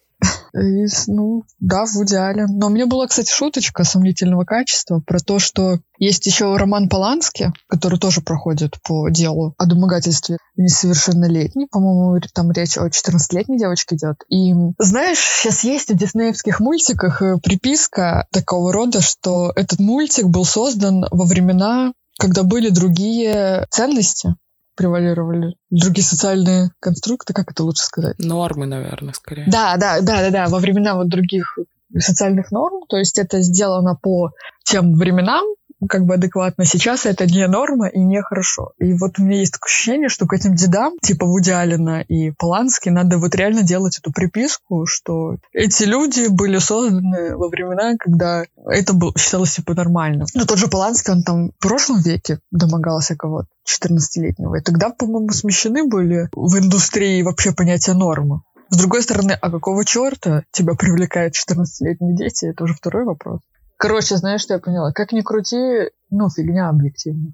и, 0.57 0.87
ну, 1.09 1.43
да, 1.61 1.85
в 1.85 1.95
идеале. 2.05 2.47
Но 2.49 2.67
у 2.67 2.71
меня 2.71 2.87
была, 2.87 3.07
кстати, 3.07 3.31
шуточка 3.31 3.85
сомнительного 3.85 4.45
качества 4.45 5.03
про 5.07 5.19
то, 5.19 5.39
что 5.39 5.79
есть 5.99 6.27
еще 6.27 6.57
роман 6.57 6.89
Полански, 6.89 7.53
который 7.69 7.99
тоже 7.99 8.21
проходит 8.21 8.77
по 8.83 9.09
делу 9.09 9.55
о 9.59 9.67
домогательстве 9.67 10.39
несовершеннолетней. 10.57 11.69
По-моему, 11.71 12.21
там 12.35 12.51
речь 12.53 12.79
о 12.79 12.89
14-летней 12.89 13.59
девочке 13.59 13.97
идет. 13.97 14.17
И 14.29 14.55
знаешь, 14.79 15.19
сейчас 15.19 15.65
есть 15.65 15.91
в 15.91 15.97
диснеевских 15.97 16.61
мультиках 16.61 17.23
э, 17.23 17.37
приписка 17.43 18.27
такого 18.33 18.73
рода, 18.73 19.01
что 19.01 19.53
этот 19.55 19.79
мультик 19.79 20.27
был 20.27 20.45
создан 20.45 21.05
во 21.11 21.25
времена 21.25 21.93
когда 22.19 22.45
были 22.45 22.71
другие 22.71 23.67
ценности 23.71 24.37
превалировали. 24.77 25.57
Другие 25.71 26.05
социальные 26.05 26.71
конструкты, 26.81 27.33
как 27.33 27.51
это 27.51 27.65
лучше 27.65 27.83
сказать? 27.83 28.19
Нормы, 28.19 28.67
наверное, 28.67 29.15
скорее. 29.15 29.47
Да, 29.49 29.77
да, 29.77 30.01
да, 30.01 30.23
да, 30.23 30.31
да, 30.31 30.47
во 30.49 30.59
времена 30.59 30.95
вот 30.95 31.09
других 31.09 31.59
социальных 31.99 32.51
норм, 32.51 32.83
то 32.89 32.97
есть 32.97 33.19
это 33.19 33.41
сделано 33.41 33.97
по 34.01 34.33
тем 34.65 34.95
временам, 34.95 35.45
как 35.89 36.05
бы 36.05 36.15
адекватно. 36.15 36.65
Сейчас 36.65 37.07
это 37.07 37.27
не 37.27 37.47
норма 37.47 37.89
и 37.89 37.99
не 37.99 38.23
хорошо. 38.23 38.73
И 38.79 38.95
вот 38.95 39.19
у 39.19 39.23
меня 39.23 39.41
есть 39.41 39.53
такое 39.53 39.69
ощущение, 39.69 40.09
что 40.09 40.27
к 40.27 40.33
этим 40.33 40.55
дедам, 40.55 40.95
типа 41.03 41.27
Вуди 41.27 41.51
Аллена 41.51 42.01
и 42.01 42.31
Полански, 42.31 42.89
надо 42.89 43.19
вот 43.19 43.35
реально 43.35 43.63
делать 43.63 43.99
эту 43.99 44.13
приписку, 44.13 44.87
что 44.87 45.37
эти 45.53 45.85
люди 45.85 46.29
были 46.29 46.59
созданы 46.59 47.37
во 47.37 47.49
времена, 47.49 47.97
когда 47.99 48.45
это 48.67 48.93
было, 48.95 49.13
считалось 49.17 49.55
типа 49.55 49.75
нормально. 49.75 50.27
Но 50.35 50.45
тот 50.45 50.59
же 50.59 50.69
Полански, 50.69 51.11
он 51.11 51.23
там 51.23 51.51
в 51.51 51.63
прошлом 51.63 52.01
веке 52.01 52.41
домогался 52.51 53.17
кого-то 53.17 53.49
14-летнего. 53.69 54.57
И 54.57 54.63
тогда, 54.63 54.91
по-моему, 54.91 55.31
смещены 55.31 55.87
были 55.87 56.29
в 56.33 56.59
индустрии 56.59 57.23
вообще 57.23 57.53
понятия 57.53 57.95
нормы. 57.95 58.41
С 58.69 58.79
другой 58.79 59.03
стороны, 59.03 59.33
а 59.41 59.51
какого 59.51 59.85
черта 59.85 60.43
тебя 60.51 60.75
привлекают 60.75 61.35
14-летние 61.35 62.17
дети? 62.17 62.47
Это 62.47 62.65
уже 62.65 62.75
второй 62.75 63.05
вопрос. 63.05 63.41
Короче, 63.77 64.17
знаешь, 64.17 64.43
что 64.43 64.55
я 64.55 64.61
поняла? 64.61 64.93
Как 64.93 65.13
ни 65.13 65.21
крути, 65.21 65.91
ну, 66.11 66.31
фигня 66.31 66.69
объективно. 66.69 67.33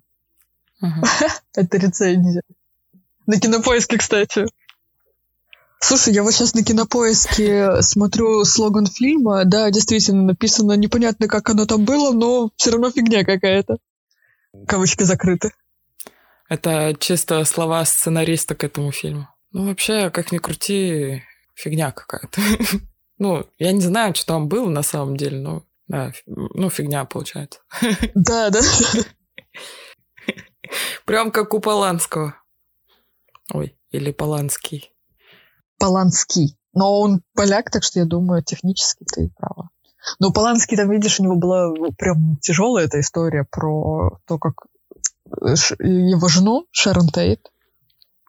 Это 1.55 1.79
рецензия. 1.79 2.43
На 3.27 3.39
кинопоиске, 3.39 3.99
кстати. 3.99 4.47
Слушай, 5.81 6.15
я 6.15 6.23
вот 6.23 6.33
сейчас 6.33 6.55
на 6.55 6.65
кинопоиске 6.65 7.83
смотрю 7.83 8.45
слоган 8.45 8.87
фильма. 8.87 9.45
Да, 9.45 9.71
действительно, 9.71 10.23
написано 10.23 10.73
непонятно, 10.73 11.29
как 11.29 11.51
оно 11.51 11.67
там 11.67 11.85
было, 11.85 12.13
но 12.13 12.51
все 12.57 12.71
равно 12.71 12.91
фигня 12.91 13.25
какая-то. 13.25 13.79
Кавычки 14.67 15.03
закрыты. 15.05 15.53
Это 16.49 16.95
чисто 16.99 17.45
слова 17.45 17.85
сценариста 17.85 18.55
к 18.55 18.65
этому 18.65 18.93
фильму. 18.93 19.29
Ну, 19.53 19.67
вообще, 19.67 20.11
как 20.11 20.33
ни 20.33 20.39
крути, 20.39 21.23
фигня 21.55 21.93
какая-то. 21.93 22.41
ну, 23.19 23.47
я 23.59 23.73
не 23.73 23.81
знаю, 23.81 24.15
что 24.15 24.27
там 24.27 24.49
было 24.49 24.69
на 24.69 24.83
самом 24.83 25.17
деле, 25.17 25.39
но 25.39 25.63
да, 25.93 26.11
ну, 26.25 26.71
фигня 26.71 27.05
получается. 27.05 27.61
Да, 28.15 28.49
да. 28.49 28.61
Прям 31.05 31.31
как 31.31 31.53
у 31.53 31.61
Поланского. 31.61 32.35
Ой, 33.53 33.77
или 33.91 34.11
Поланский. 34.11 34.91
Поланский. 35.79 36.57
Но 36.73 36.99
он 36.99 37.21
поляк, 37.35 37.71
так 37.71 37.83
что 37.83 37.99
я 37.99 38.07
думаю, 38.07 38.43
технически 38.43 39.05
ты 39.05 39.31
права. 39.37 39.69
Но 40.19 40.33
Поланский, 40.33 40.79
там, 40.79 40.91
видишь, 40.91 41.21
у 41.21 41.25
него 41.25 41.37
была 41.37 41.71
прям 41.99 42.39
тяжелая 42.39 42.87
эта 42.87 42.99
история 42.99 43.45
про 43.45 44.19
то, 44.27 44.39
как 44.39 44.55
его 45.27 46.29
жену, 46.29 46.67
Шерон 46.71 47.09
Тейт, 47.09 47.53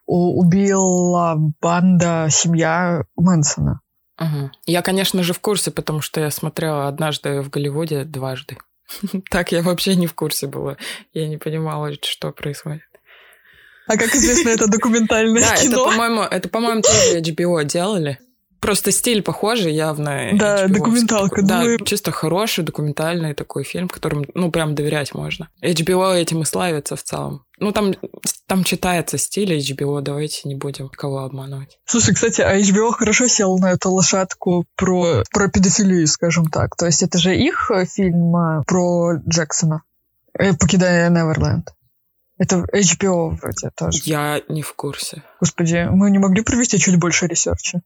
убила 0.05 1.37
банда, 1.61 2.27
семья 2.29 3.05
Мэнсона. 3.15 3.79
Угу. 4.23 4.51
Я, 4.65 4.81
конечно 4.81 5.23
же, 5.23 5.33
в 5.33 5.39
курсе, 5.39 5.71
потому 5.71 6.01
что 6.01 6.21
я 6.21 6.31
смотрела 6.31 6.87
однажды 6.87 7.41
в 7.41 7.49
Голливуде 7.49 8.03
дважды. 8.03 8.57
Так 9.29 9.51
я 9.51 9.61
вообще 9.61 9.95
не 9.95 10.07
в 10.07 10.13
курсе 10.13 10.47
была. 10.47 10.77
Я 11.13 11.27
не 11.27 11.37
понимала, 11.37 11.91
что 12.01 12.31
происходит. 12.31 12.83
А 13.87 13.97
как 13.97 14.15
известно, 14.15 14.49
это 14.49 14.67
документальное 14.67 15.41
да, 15.41 15.55
кино. 15.57 15.75
это, 15.75 15.83
по-моему, 15.83 16.21
это, 16.21 16.49
по-моему, 16.49 16.81
тоже 16.81 17.19
HBO 17.21 17.63
делали. 17.65 18.19
Просто 18.63 18.93
стиль 18.93 19.21
похожий 19.21 19.73
явно. 19.73 20.29
Да, 20.35 20.69
документалка. 20.69 21.41
Да, 21.41 21.59
думаю... 21.59 21.79
чисто 21.83 22.11
хороший 22.11 22.63
документальный 22.63 23.33
такой 23.33 23.65
фильм, 23.65 23.89
которым, 23.89 24.23
ну, 24.35 24.49
прям 24.51 24.73
доверять 24.73 25.13
можно. 25.13 25.49
HBO 25.61 26.15
этим 26.15 26.43
и 26.43 26.45
славится 26.45 26.95
в 26.95 27.03
целом. 27.03 27.43
Ну, 27.59 27.73
там, 27.73 27.93
там 28.47 28.63
читается 28.63 29.17
стиль 29.17 29.57
HBO, 29.57 29.99
давайте 30.01 30.47
не 30.47 30.55
будем 30.55 30.87
кого 30.87 31.25
обманывать. 31.25 31.77
Слушай, 31.83 32.15
кстати, 32.15 32.39
а 32.39 32.57
HBO 32.57 32.93
хорошо 32.93 33.27
сел 33.27 33.59
на 33.59 33.73
эту 33.73 33.91
лошадку 33.91 34.65
про, 34.77 35.23
про 35.29 35.49
педофилию, 35.49 36.07
скажем 36.07 36.45
так. 36.45 36.77
То 36.77 36.85
есть 36.85 37.03
это 37.03 37.17
же 37.17 37.35
их 37.35 37.69
фильм 37.93 38.33
а, 38.33 38.63
про 38.65 39.17
Джексона, 39.27 39.83
э, 40.39 40.53
покидая 40.53 41.09
Неверленд. 41.09 41.73
Это 42.37 42.65
HBO 42.73 43.29
вроде 43.29 43.71
тоже. 43.75 43.99
Я 44.05 44.41
не 44.47 44.61
в 44.61 44.73
курсе. 44.73 45.21
Господи, 45.39 45.85
мы 45.91 46.09
не 46.09 46.17
могли 46.17 46.43
провести 46.43 46.79
чуть 46.79 46.97
больше 46.97 47.27
research 47.27 47.70
а? 47.70 47.81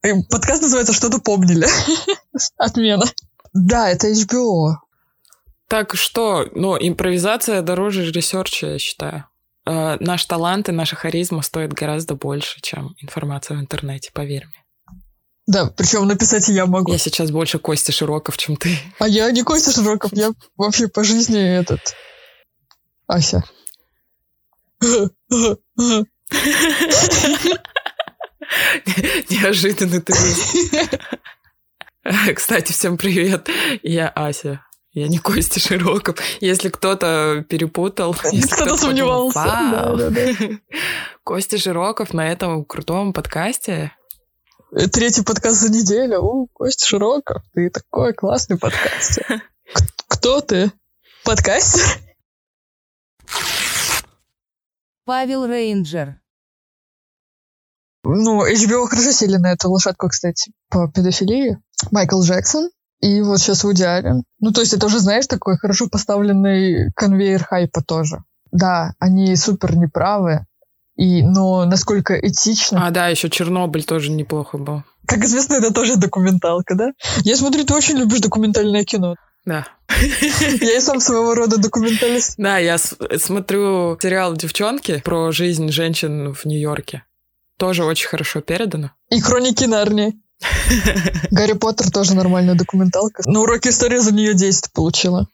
Подкаст 0.00 0.62
называется 0.62 0.92
«Что-то 0.92 1.18
помнили». 1.18 1.66
Отмена. 2.56 3.04
Да, 3.52 3.90
это 3.90 4.10
HBO. 4.12 4.74
Так 5.66 5.96
что, 5.96 6.46
ну, 6.54 6.76
импровизация 6.78 7.62
дороже 7.62 8.10
research 8.10 8.56
а, 8.56 8.68
я 8.68 8.78
считаю. 8.78 9.24
Э, 9.66 9.96
наш 9.98 10.24
талант 10.24 10.68
и 10.68 10.72
наша 10.72 10.94
харизма 10.94 11.42
стоят 11.42 11.72
гораздо 11.72 12.14
больше, 12.14 12.60
чем 12.62 12.94
информация 13.00 13.56
в 13.56 13.60
интернете, 13.60 14.10
поверь 14.12 14.46
мне. 14.46 14.64
Да, 15.46 15.66
причем 15.66 16.06
написать 16.06 16.46
я 16.48 16.66
могу. 16.66 16.92
Я 16.92 16.98
сейчас 16.98 17.30
больше 17.30 17.58
Костя 17.58 17.90
Широков, 17.90 18.36
чем 18.36 18.56
ты. 18.56 18.78
А 18.98 19.08
я 19.08 19.30
не 19.32 19.42
Костя 19.42 19.72
Широков, 19.72 20.12
я 20.12 20.32
вообще 20.56 20.88
по 20.88 21.02
жизни 21.02 21.40
этот... 21.40 21.80
Ася. 23.06 23.42
Неожиданный 29.30 30.00
твист. 30.00 30.56
Кстати, 32.34 32.72
всем 32.72 32.96
привет. 32.96 33.48
Я 33.82 34.08
Ася. 34.08 34.64
Я 34.92 35.08
не 35.08 35.18
Костя 35.18 35.60
Широков. 35.60 36.16
Если 36.40 36.70
кто-то 36.70 37.44
перепутал... 37.48 38.16
Если 38.32 38.54
кто-то 38.54 38.76
сомневался. 38.76 39.44
Да, 39.44 39.94
да, 39.94 40.10
да. 40.10 40.32
Костя 41.22 41.58
Широков 41.58 42.14
на 42.14 42.26
этом 42.30 42.64
крутом 42.64 43.12
подкасте. 43.12 43.92
Третий 44.92 45.22
подкаст 45.22 45.60
за 45.60 45.70
неделю. 45.70 46.20
У, 46.22 46.46
Костя 46.48 46.86
Широков, 46.86 47.42
ты 47.54 47.70
такой 47.70 48.14
классный 48.14 48.58
подкаст. 48.58 49.20
Кто 50.08 50.40
ты? 50.40 50.72
Подкастер? 51.24 51.84
Павел 55.04 55.46
Рейнджер. 55.46 56.20
Ну, 58.08 58.46
HBO 58.46 58.86
хорошо 58.86 59.12
сели 59.12 59.36
на 59.36 59.52
эту 59.52 59.70
лошадку, 59.70 60.08
кстати, 60.08 60.52
по 60.70 60.90
педофилии. 60.90 61.58
Майкл 61.90 62.22
Джексон 62.22 62.70
и 63.00 63.20
вот 63.20 63.38
сейчас 63.38 63.64
Вуди 63.64 63.84
Аллен. 63.84 64.24
Ну, 64.40 64.52
то 64.52 64.60
есть 64.60 64.72
это 64.72 64.86
уже, 64.86 64.98
знаешь, 64.98 65.26
такой 65.26 65.56
хорошо 65.56 65.88
поставленный 65.88 66.90
конвейер 66.96 67.44
хайпа 67.44 67.82
тоже. 67.82 68.24
Да, 68.50 68.94
они 68.98 69.36
супер 69.36 69.76
неправы, 69.76 70.46
и, 70.96 71.22
но 71.22 71.64
насколько 71.64 72.18
этично... 72.18 72.86
А, 72.86 72.90
да, 72.90 73.08
еще 73.08 73.30
Чернобыль 73.30 73.84
тоже 73.84 74.10
неплохо 74.10 74.58
был. 74.58 74.82
Как 75.06 75.24
известно, 75.24 75.54
это 75.54 75.72
тоже 75.72 75.96
документалка, 75.96 76.74
да? 76.74 76.92
Я 77.22 77.36
смотрю, 77.36 77.64
ты 77.64 77.72
очень 77.72 77.96
любишь 77.96 78.20
документальное 78.20 78.84
кино. 78.84 79.14
Да. 79.44 79.66
Я 80.60 80.76
и 80.76 80.80
сам 80.80 81.00
своего 81.00 81.34
рода 81.34 81.58
документалист. 81.58 82.34
Да, 82.36 82.58
я 82.58 82.78
смотрю 82.78 83.96
сериал 84.02 84.34
«Девчонки» 84.34 85.00
про 85.04 85.30
жизнь 85.30 85.70
женщин 85.70 86.34
в 86.34 86.44
Нью-Йорке. 86.44 87.04
Тоже 87.58 87.84
очень 87.84 88.08
хорошо 88.08 88.40
передано. 88.40 88.92
И 89.10 89.20
«Хроники 89.20 89.64
Нарнии». 89.64 90.14
Гарри 91.32 91.54
Поттер 91.54 91.90
тоже 91.90 92.14
нормальная 92.14 92.54
документалка. 92.54 93.28
На 93.28 93.40
уроке 93.40 93.70
истории 93.70 93.98
за 93.98 94.14
нее 94.14 94.34
10 94.34 94.72
получила. 94.72 95.26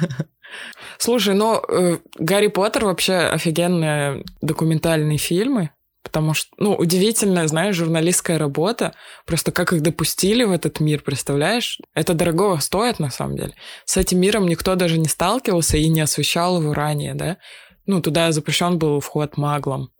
Слушай, 0.98 1.34
ну, 1.34 1.60
э, 1.68 1.98
Гарри 2.16 2.46
Поттер 2.46 2.84
вообще 2.84 3.14
офигенные 3.14 4.24
документальные 4.40 5.18
фильмы, 5.18 5.70
потому 6.04 6.34
что, 6.34 6.48
ну, 6.58 6.76
удивительная, 6.76 7.48
знаешь, 7.48 7.74
журналистская 7.74 8.38
работа, 8.38 8.94
просто 9.26 9.50
как 9.50 9.72
их 9.72 9.82
допустили 9.82 10.44
в 10.44 10.52
этот 10.52 10.78
мир, 10.78 11.02
представляешь? 11.02 11.80
Это 11.94 12.14
дорого 12.14 12.58
стоит, 12.60 13.00
на 13.00 13.10
самом 13.10 13.36
деле. 13.36 13.54
С 13.84 13.96
этим 13.96 14.20
миром 14.20 14.46
никто 14.46 14.76
даже 14.76 14.98
не 14.98 15.08
сталкивался 15.08 15.76
и 15.76 15.88
не 15.88 16.00
освещал 16.00 16.60
его 16.60 16.72
ранее, 16.72 17.14
да? 17.14 17.38
Ну, 17.86 18.00
туда 18.00 18.30
запрещен 18.30 18.78
был 18.78 19.00
вход 19.00 19.36
маглом 19.36 19.90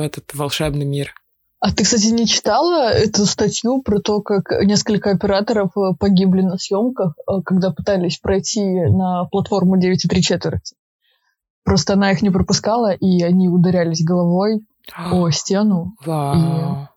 в 0.00 0.02
этот 0.02 0.34
волшебный 0.34 0.86
мир. 0.86 1.14
А 1.60 1.72
ты, 1.72 1.84
кстати, 1.84 2.06
не 2.06 2.26
читала 2.26 2.90
эту 2.90 3.26
статью 3.26 3.82
про 3.82 4.00
то, 4.00 4.22
как 4.22 4.50
несколько 4.64 5.10
операторов 5.10 5.76
э, 5.76 5.94
погибли 5.98 6.40
на 6.40 6.56
съемках, 6.56 7.14
э, 7.18 7.42
когда 7.44 7.70
пытались 7.70 8.18
пройти 8.18 8.62
на 8.62 9.26
платформу 9.26 9.78
9,3 9.78 10.20
четверти? 10.20 10.74
Просто 11.62 11.92
она 11.92 12.12
их 12.12 12.22
не 12.22 12.30
пропускала, 12.30 12.92
и 12.92 13.22
они 13.22 13.50
ударялись 13.50 14.02
головой 14.02 14.64
о 14.96 15.30
стену. 15.30 15.94
Вау. 16.04 16.88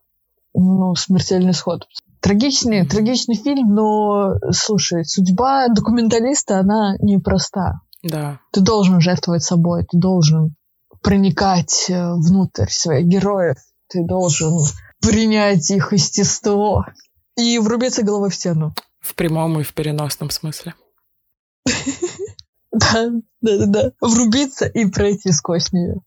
И, 0.56 0.60
ну, 0.60 0.96
смертельный 0.96 1.54
сход. 1.54 1.86
Трагичный, 2.22 2.88
трагичный 2.88 3.36
фильм, 3.36 3.76
но, 3.76 4.36
слушай, 4.52 5.04
судьба 5.04 5.68
документалиста, 5.68 6.60
она 6.60 6.96
непроста. 7.02 7.82
Да. 8.02 8.40
Ты 8.54 8.62
должен 8.62 9.02
жертвовать 9.02 9.44
собой, 9.44 9.84
ты 9.84 9.98
должен 9.98 10.56
проникать 11.04 11.90
э, 11.90 12.14
внутрь 12.14 12.70
своих 12.70 13.06
героев, 13.06 13.58
ты 13.88 14.04
должен 14.04 14.60
принять 15.00 15.70
их 15.70 15.92
естество 15.92 16.86
и 17.38 17.60
врубиться 17.60 18.04
головой 18.04 18.30
в 18.30 18.36
стену. 18.36 18.74
В 19.00 19.14
прямом 19.16 19.60
и 19.60 19.64
в 19.64 19.74
переносном 19.74 20.30
смысле. 20.32 20.74
Да, 22.76 23.12
да, 23.42 23.58
да, 23.60 23.66
да. 23.68 23.92
Врубиться 24.02 24.66
и 24.66 24.88
пройти 24.88 25.32
сквозь 25.32 25.72
нее. 25.74 25.98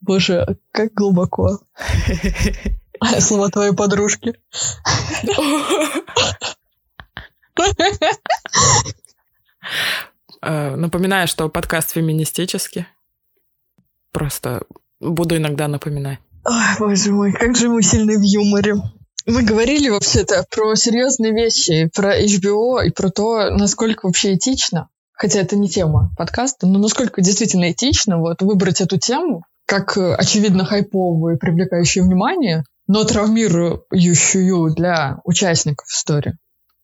Боже, 0.00 0.58
как 0.72 0.92
глубоко. 0.92 1.60
Слова 3.20 3.48
твоей 3.48 3.74
подружки. 3.74 4.34
Э, 10.42 10.74
напоминаю, 10.74 11.28
что 11.28 11.48
подкаст 11.48 11.92
феминистический. 11.92 12.86
Просто 14.12 14.62
буду 15.00 15.36
иногда 15.36 15.68
напоминать. 15.68 16.18
Ой, 16.44 16.78
боже 16.78 17.12
мой, 17.12 17.32
как 17.32 17.56
же 17.56 17.68
мы 17.68 17.82
сильны 17.82 18.18
в 18.18 18.22
юморе. 18.22 18.76
Мы 19.26 19.42
говорили 19.42 19.90
вообще-то 19.90 20.44
про 20.50 20.74
серьезные 20.74 21.32
вещи, 21.32 21.90
про 21.94 22.18
HBO 22.18 22.84
и 22.84 22.90
про 22.90 23.10
то, 23.10 23.50
насколько 23.50 24.06
вообще 24.06 24.34
этично, 24.34 24.88
хотя 25.12 25.40
это 25.40 25.56
не 25.56 25.68
тема 25.68 26.10
подкаста, 26.16 26.66
но 26.66 26.78
насколько 26.78 27.20
действительно 27.20 27.70
этично 27.70 28.18
вот 28.18 28.40
выбрать 28.40 28.80
эту 28.80 28.98
тему, 28.98 29.44
как 29.66 29.96
очевидно 29.96 30.64
хайповую 30.64 31.36
и 31.36 31.38
привлекающую 31.38 32.04
внимание, 32.04 32.64
но 32.86 33.04
травмирующую 33.04 34.74
для 34.74 35.20
участников 35.24 35.88
истории 35.88 36.36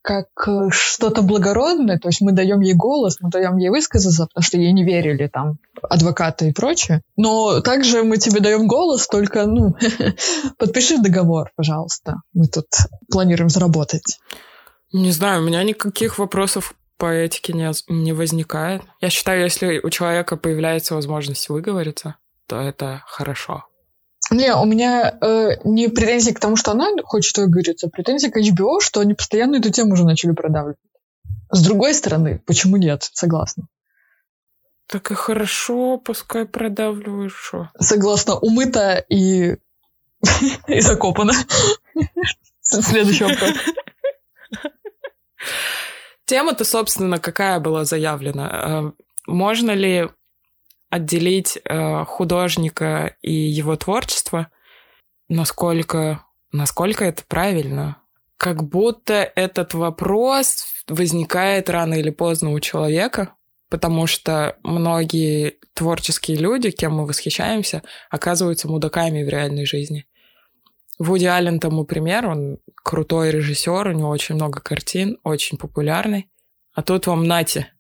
как 0.07 0.29
э, 0.47 0.69
что-то 0.71 1.23
благородное, 1.23 1.99
то 1.99 2.09
есть 2.09 2.21
мы 2.21 2.31
даем 2.31 2.61
ей 2.61 2.75
голос, 2.75 3.17
мы 3.21 3.29
даем 3.29 3.57
ей 3.57 3.71
высказаться, 3.71 4.27
потому 4.27 4.45
что 4.45 4.57
ей 4.57 4.73
не 4.73 4.85
верили 4.85 5.27
там 5.27 5.59
адвокаты 5.83 6.49
и 6.49 6.53
прочее. 6.53 7.03
Но 7.17 7.61
также 7.61 8.05
мы 8.05 8.17
тебе 8.19 8.39
даем 8.39 8.69
голос, 8.69 9.09
только, 9.09 9.47
ну, 9.47 9.75
подпиши 10.59 10.99
договор, 10.99 11.51
пожалуйста. 11.57 12.23
Мы 12.33 12.47
тут 12.47 12.67
планируем 13.11 13.49
заработать. 13.49 14.21
Не 14.93 15.11
знаю, 15.11 15.43
у 15.43 15.45
меня 15.45 15.65
никаких 15.65 16.21
вопросов 16.21 16.75
по 16.99 17.13
этике 17.13 17.53
не, 17.53 17.69
не 17.89 18.13
возникает. 18.13 18.83
Я 19.01 19.11
считаю, 19.11 19.43
если 19.43 19.81
у 19.83 19.91
человека 19.91 20.37
появляется 20.37 20.95
возможность 20.95 21.49
выговориться, 21.49 22.15
то 22.47 22.61
это 22.61 23.03
хорошо. 23.07 23.65
Не, 24.31 24.55
у 24.55 24.65
меня 24.65 25.17
э, 25.21 25.57
не 25.65 25.89
претензии 25.89 26.33
к 26.33 26.41
тому, 26.41 26.57
что 26.57 26.73
она 26.73 26.89
хочет 27.05 27.37
выговориться, 27.39 27.87
а 27.87 27.91
претензии 27.91 28.29
к 28.29 28.37
HBO, 28.37 28.81
что 28.81 29.01
они 29.01 29.15
постоянно 29.15 29.57
эту 29.57 29.71
тему 29.71 29.93
уже 29.93 30.05
начали 30.05 30.33
продавливать. 30.33 30.79
С 31.51 31.63
другой 31.63 31.95
стороны, 31.95 32.43
почему 32.45 32.77
нет? 32.77 33.09
Согласна. 33.13 33.69
Так 34.89 35.11
и 35.11 35.15
хорошо, 35.15 35.99
пускай 35.99 36.45
продавливают, 36.47 37.33
что. 37.33 37.71
Согласна, 37.79 38.37
умыто 38.37 39.05
и, 39.09 39.57
и 40.69 40.81
закопано. 40.81 41.33
Следующий 42.61 43.25
вопрос. 43.25 43.53
Тема-то, 46.25 46.65
собственно, 46.65 47.19
какая 47.19 47.61
была 47.61 47.85
заявлена? 47.85 48.51
Э, 48.51 49.03
можно 49.29 49.71
ли 49.71 50.09
отделить 50.91 51.59
э, 51.65 52.05
художника 52.05 53.17
и 53.23 53.33
его 53.33 53.77
творчество, 53.77 54.49
насколько, 55.29 56.25
насколько 56.53 57.05
это 57.05 57.23
правильно. 57.27 57.99
Как 58.37 58.65
будто 58.65 59.15
этот 59.35 59.75
вопрос 59.75 60.67
возникает 60.89 61.71
рано 61.71 61.95
или 61.95 62.11
поздно 62.11 62.53
у 62.53 62.61
человека, 62.61 63.35
потому 63.69 64.07
что 64.07 64.57
многие 64.63 65.59
творческие 65.75 66.37
люди, 66.37 66.71
кем 66.71 66.95
мы 66.95 67.07
восхищаемся, 67.07 67.83
оказываются 68.11 68.69
мудаками 68.69 69.25
в 69.25 69.29
реальной 69.29 69.67
жизни. 69.67 70.07
Вуди 70.99 71.27
Аллен 71.27 71.61
тому 71.61 71.85
пример, 71.85 72.27
он 72.27 72.59
крутой 72.75 73.31
режиссер, 73.31 73.89
у 73.89 73.93
него 73.93 74.09
очень 74.09 74.37
много 74.37 74.61
картин, 74.61 75.19
очень 75.25 75.59
популярный. 75.59 76.31
А 76.73 76.83
тут 76.83 77.07
вам 77.07 77.25
нате, 77.25 77.73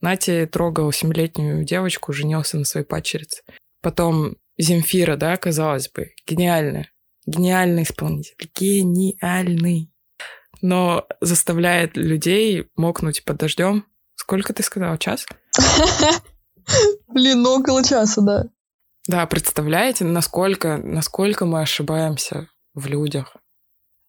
Нати 0.00 0.46
трогал 0.46 0.92
семилетнюю 0.92 1.64
девочку, 1.64 2.12
женился 2.12 2.58
на 2.58 2.64
своей 2.64 2.86
падчерице. 2.86 3.42
Потом 3.80 4.36
Земфира, 4.58 5.16
да, 5.16 5.36
казалось 5.36 5.88
бы, 5.90 6.12
гениальная. 6.26 6.90
Гениальный 7.26 7.82
исполнитель. 7.82 8.36
Гениальный. 8.54 9.92
Но 10.62 11.06
заставляет 11.20 11.96
людей 11.96 12.68
мокнуть 12.76 13.24
под 13.24 13.36
дождем. 13.38 13.84
Сколько 14.14 14.54
ты 14.54 14.62
сказала? 14.62 14.96
Час? 14.96 15.26
Блин, 17.08 17.42
ну 17.42 17.60
около 17.60 17.84
часа, 17.84 18.22
да. 18.22 18.44
Да, 19.06 19.26
представляете, 19.26 20.04
насколько, 20.04 20.78
насколько 20.78 21.44
мы 21.44 21.60
ошибаемся 21.60 22.48
в 22.74 22.86
людях. 22.86 23.36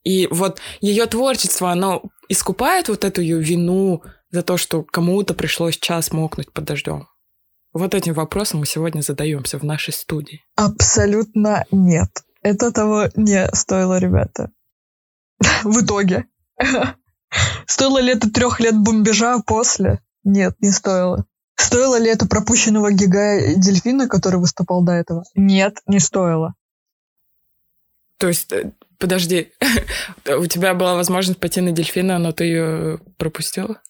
И 0.03 0.27
вот 0.31 0.59
ее 0.79 1.05
творчество, 1.05 1.71
оно 1.71 2.03
искупает 2.29 2.87
вот 2.87 3.03
эту 3.03 3.21
ее 3.21 3.41
вину, 3.41 4.03
за 4.29 4.43
то, 4.43 4.57
что 4.57 4.83
кому-то 4.83 5.33
пришлось 5.33 5.77
час 5.77 6.11
мокнуть 6.11 6.51
под 6.51 6.65
дождем? 6.65 7.07
Вот 7.73 7.93
этим 7.93 8.13
вопросом 8.13 8.61
мы 8.61 8.65
сегодня 8.65 9.01
задаемся 9.01 9.59
в 9.59 9.63
нашей 9.63 9.93
студии. 9.93 10.43
Абсолютно 10.55 11.65
нет. 11.71 12.09
Это 12.41 12.71
того 12.71 13.09
не 13.15 13.47
стоило, 13.53 13.99
ребята. 13.99 14.51
В 15.63 15.83
итоге. 15.83 16.25
Стоило 17.67 17.99
ли 17.99 18.13
это 18.13 18.31
трех 18.31 18.59
лет 18.59 18.75
бомбежа 18.75 19.39
после? 19.45 19.99
Нет, 20.23 20.55
не 20.59 20.71
стоило. 20.71 21.25
Стоило 21.55 21.99
ли 21.99 22.09
это 22.09 22.27
пропущенного 22.27 22.91
гига 22.91 23.55
дельфина, 23.55 24.07
который 24.07 24.39
выступал 24.39 24.83
до 24.83 24.93
этого? 24.93 25.23
Нет, 25.35 25.79
не 25.87 25.99
стоило. 25.99 26.53
То 28.17 28.27
есть, 28.27 28.51
э, 28.51 28.71
подожди, 28.97 29.51
у 30.25 30.45
тебя 30.45 30.73
была 30.73 30.95
возможность 30.95 31.39
пойти 31.39 31.61
на 31.61 31.71
дельфина, 31.71 32.19
но 32.19 32.31
ты 32.31 32.45
ее 32.45 32.99
пропустила? 33.17 33.81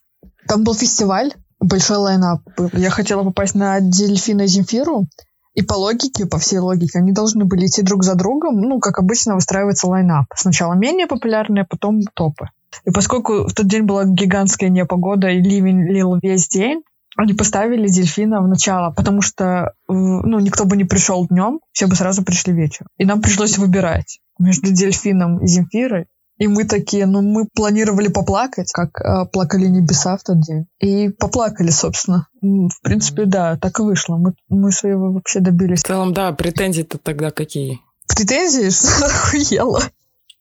Там 0.47 0.63
был 0.63 0.73
фестиваль, 0.73 1.33
большой 1.59 1.97
лайнап. 1.97 2.41
Я 2.73 2.89
хотела 2.89 3.23
попасть 3.23 3.55
на 3.55 3.79
Дельфина 3.79 4.47
Земфиру, 4.47 5.07
и 5.53 5.63
по 5.63 5.73
логике, 5.73 6.27
по 6.27 6.37
всей 6.37 6.59
логике, 6.59 6.99
они 6.99 7.11
должны 7.11 7.45
были 7.45 7.65
идти 7.65 7.81
друг 7.81 8.03
за 8.03 8.13
другом, 8.13 8.61
ну, 8.61 8.79
как 8.79 8.99
обычно 8.99 9.33
выстраивается 9.33 9.87
лайнап. 9.87 10.25
Сначала 10.35 10.73
менее 10.73 11.07
популярные, 11.07 11.65
потом 11.65 12.01
топы. 12.13 12.49
И 12.85 12.91
поскольку 12.91 13.47
в 13.47 13.53
тот 13.53 13.67
день 13.67 13.83
была 13.83 14.05
гигантская 14.05 14.69
непогода 14.69 15.29
и 15.29 15.41
ливень 15.41 15.87
лил 15.87 16.19
весь 16.21 16.47
день, 16.47 16.83
они 17.17 17.33
поставили 17.33 17.87
дельфина 17.87 18.41
в 18.41 18.47
начало, 18.47 18.91
потому 18.91 19.23
что 19.23 19.73
ну, 19.87 20.39
никто 20.39 20.65
бы 20.65 20.77
не 20.77 20.83
пришел 20.83 21.25
днем, 21.27 21.59
все 21.71 21.87
бы 21.87 21.95
сразу 21.95 22.23
пришли 22.23 22.53
вечером. 22.53 22.89
И 22.97 23.05
нам 23.05 23.21
пришлось 23.23 23.57
выбирать 23.57 24.19
между 24.37 24.71
дельфином 24.71 25.39
и 25.39 25.47
Земфирой. 25.47 26.05
И 26.37 26.47
мы 26.47 26.65
такие, 26.65 27.05
ну, 27.05 27.21
мы 27.21 27.47
планировали 27.53 28.09
поплакать, 28.09 28.71
как 28.71 29.01
э, 29.01 29.25
плакали 29.31 29.65
небеса 29.67 30.17
в 30.17 30.23
тот 30.23 30.39
день. 30.41 30.67
И 30.79 31.09
поплакали, 31.09 31.71
собственно. 31.71 32.27
В 32.41 32.81
принципе, 32.83 33.25
да, 33.25 33.57
так 33.57 33.79
и 33.79 33.83
вышло. 33.83 34.17
Мы, 34.17 34.33
мы 34.49 34.71
своего 34.71 35.11
вообще 35.11 35.39
добились. 35.39 35.81
В 35.81 35.87
целом, 35.87 36.13
да, 36.13 36.31
претензии-то 36.31 36.99
тогда 36.99 37.31
какие? 37.31 37.79
Претензии? 38.07 38.69
Что 38.69 39.05
охуело? 39.05 39.81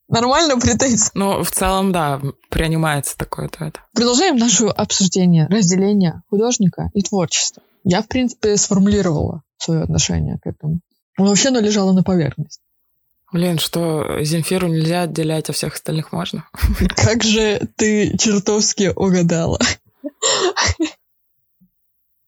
Нормально 0.08 0.58
претензии? 0.58 1.10
Ну, 1.14 1.42
в 1.42 1.50
целом, 1.50 1.92
да, 1.92 2.20
принимается 2.50 3.16
такое 3.16 3.48
то 3.48 3.64
это. 3.64 3.80
Продолжаем 3.94 4.36
наше 4.36 4.66
обсуждение 4.66 5.46
разделения 5.46 6.22
художника 6.28 6.90
и 6.94 7.02
творчества. 7.02 7.62
Я, 7.84 8.02
в 8.02 8.08
принципе, 8.08 8.56
сформулировала 8.56 9.42
свое 9.56 9.82
отношение 9.82 10.38
к 10.38 10.46
этому. 10.46 10.80
Оно 11.16 11.28
вообще 11.28 11.48
оно 11.48 11.60
лежало 11.60 11.92
на 11.92 12.02
поверхности. 12.02 12.60
Блин, 13.32 13.58
что 13.58 14.22
Земфиру 14.22 14.68
нельзя 14.68 15.02
отделять, 15.02 15.50
а 15.50 15.52
всех 15.52 15.74
остальных 15.74 16.12
можно? 16.12 16.44
Как 16.96 17.24
же 17.24 17.60
ты 17.76 18.16
чертовски 18.16 18.92
угадала. 18.94 19.58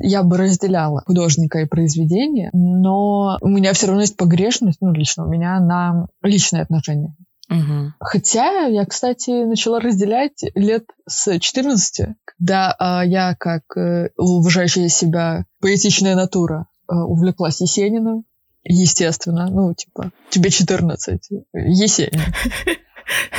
Я 0.00 0.22
бы 0.22 0.36
разделяла 0.36 1.02
художника 1.06 1.58
и 1.58 1.66
произведение, 1.66 2.50
но 2.52 3.36
у 3.40 3.48
меня 3.48 3.72
все 3.72 3.88
равно 3.88 4.02
есть 4.02 4.16
погрешность, 4.16 4.78
ну, 4.80 4.92
лично 4.92 5.26
у 5.26 5.28
меня 5.28 5.58
на 5.58 6.06
личные 6.22 6.62
отношения. 6.62 7.16
Угу. 7.50 7.94
Хотя 7.98 8.66
я, 8.66 8.84
кстати, 8.84 9.44
начала 9.44 9.80
разделять 9.80 10.44
лет 10.54 10.84
с 11.08 11.38
14, 11.38 12.14
когда 12.24 12.76
э, 12.78 13.08
я, 13.08 13.34
как 13.34 13.62
э, 13.76 14.10
уважающая 14.16 14.88
себя 14.88 15.46
поэтичная 15.60 16.14
натура, 16.14 16.68
э, 16.88 16.94
увлеклась 16.94 17.60
Есениным, 17.60 18.24
естественно, 18.68 19.48
ну, 19.50 19.74
типа, 19.74 20.10
тебе 20.30 20.50
14, 20.50 21.30
Есенин. 21.54 22.22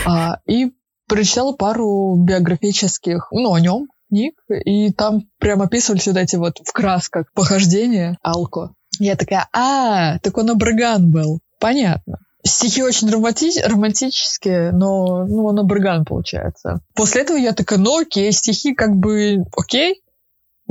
А, 0.03 0.39
и 0.47 0.71
прочитала 1.07 1.53
пару 1.53 2.15
биографических, 2.15 3.27
ну, 3.31 3.53
о 3.53 3.59
нем, 3.59 3.87
книг, 4.09 4.33
и 4.65 4.91
там 4.91 5.21
прям 5.37 5.61
описывались 5.61 6.07
вот 6.07 6.17
эти 6.17 6.37
вот 6.37 6.57
в 6.65 6.71
красках 6.71 7.31
похождения 7.33 8.17
Алко. 8.23 8.73
Я 8.99 9.15
такая, 9.15 9.47
а, 9.53 10.17
так 10.19 10.35
он 10.37 10.49
Абраган 10.49 11.11
был. 11.11 11.39
Понятно. 11.59 12.17
Стихи 12.43 12.81
очень 12.81 13.09
романти- 13.09 13.61
романтические, 13.63 14.71
но 14.71 15.25
ну, 15.25 15.45
он 15.45 15.59
абраган 15.59 16.05
получается. 16.05 16.79
После 16.95 17.21
этого 17.21 17.37
я 17.37 17.51
такая, 17.51 17.77
ну 17.77 17.99
окей, 17.99 18.31
стихи 18.31 18.73
как 18.73 18.95
бы 18.95 19.43
окей. 19.57 20.01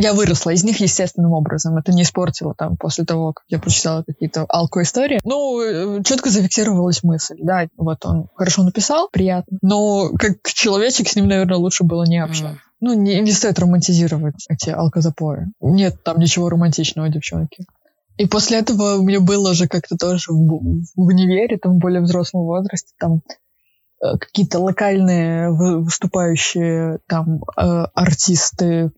Я 0.01 0.15
выросла 0.15 0.51
из 0.51 0.63
них 0.63 0.81
естественным 0.81 1.33
образом. 1.33 1.77
Это 1.77 1.93
не 1.93 2.03
испортило 2.03 2.55
там 2.57 2.77
после 2.77 3.05
того, 3.05 3.33
как 3.33 3.45
я 3.49 3.59
прочитала 3.59 4.05
какие-то 4.07 4.47
алко-истории. 4.49 5.19
Ну, 5.25 5.61
э, 5.61 6.03
четко 6.05 6.31
зафиксировалась 6.31 7.03
мысль. 7.03 7.35
Да, 7.43 7.67
вот 7.77 8.07
он 8.07 8.29
хорошо 8.37 8.63
написал, 8.63 9.09
приятно. 9.11 9.59
Но 9.61 10.11
как 10.17 10.37
человечек 10.45 11.09
с 11.09 11.17
ним, 11.17 11.27
наверное, 11.27 11.57
лучше 11.57 11.83
было 11.83 12.05
не 12.05 12.23
общаться. 12.23 12.55
Mm. 12.55 12.59
Ну, 12.81 12.93
не, 12.95 13.21
не 13.21 13.33
стоит 13.33 13.59
романтизировать 13.59 14.47
эти 14.49 14.71
алкозапои. 14.71 15.47
Нет 15.61 16.01
там 16.05 16.21
ничего 16.21 16.49
романтичного, 16.49 17.09
девчонки. 17.09 17.67
И 18.19 18.27
после 18.27 18.59
этого 18.59 18.99
у 18.99 19.03
меня 19.03 19.21
было 19.21 19.51
уже 19.51 19.67
как-то 19.67 19.97
тоже 19.97 20.33
в, 20.33 20.61
в 20.95 21.07
универе, 21.07 21.59
там, 21.59 21.75
в 21.75 21.79
более 21.79 22.03
взрослом 22.03 22.45
возрасте, 22.45 22.93
там, 23.01 23.23
э, 24.01 24.17
какие-то 24.17 24.61
локальные 24.61 25.51
выступающие 25.51 27.01
там 27.09 27.43
э, 27.57 27.87
артисты 27.95 28.93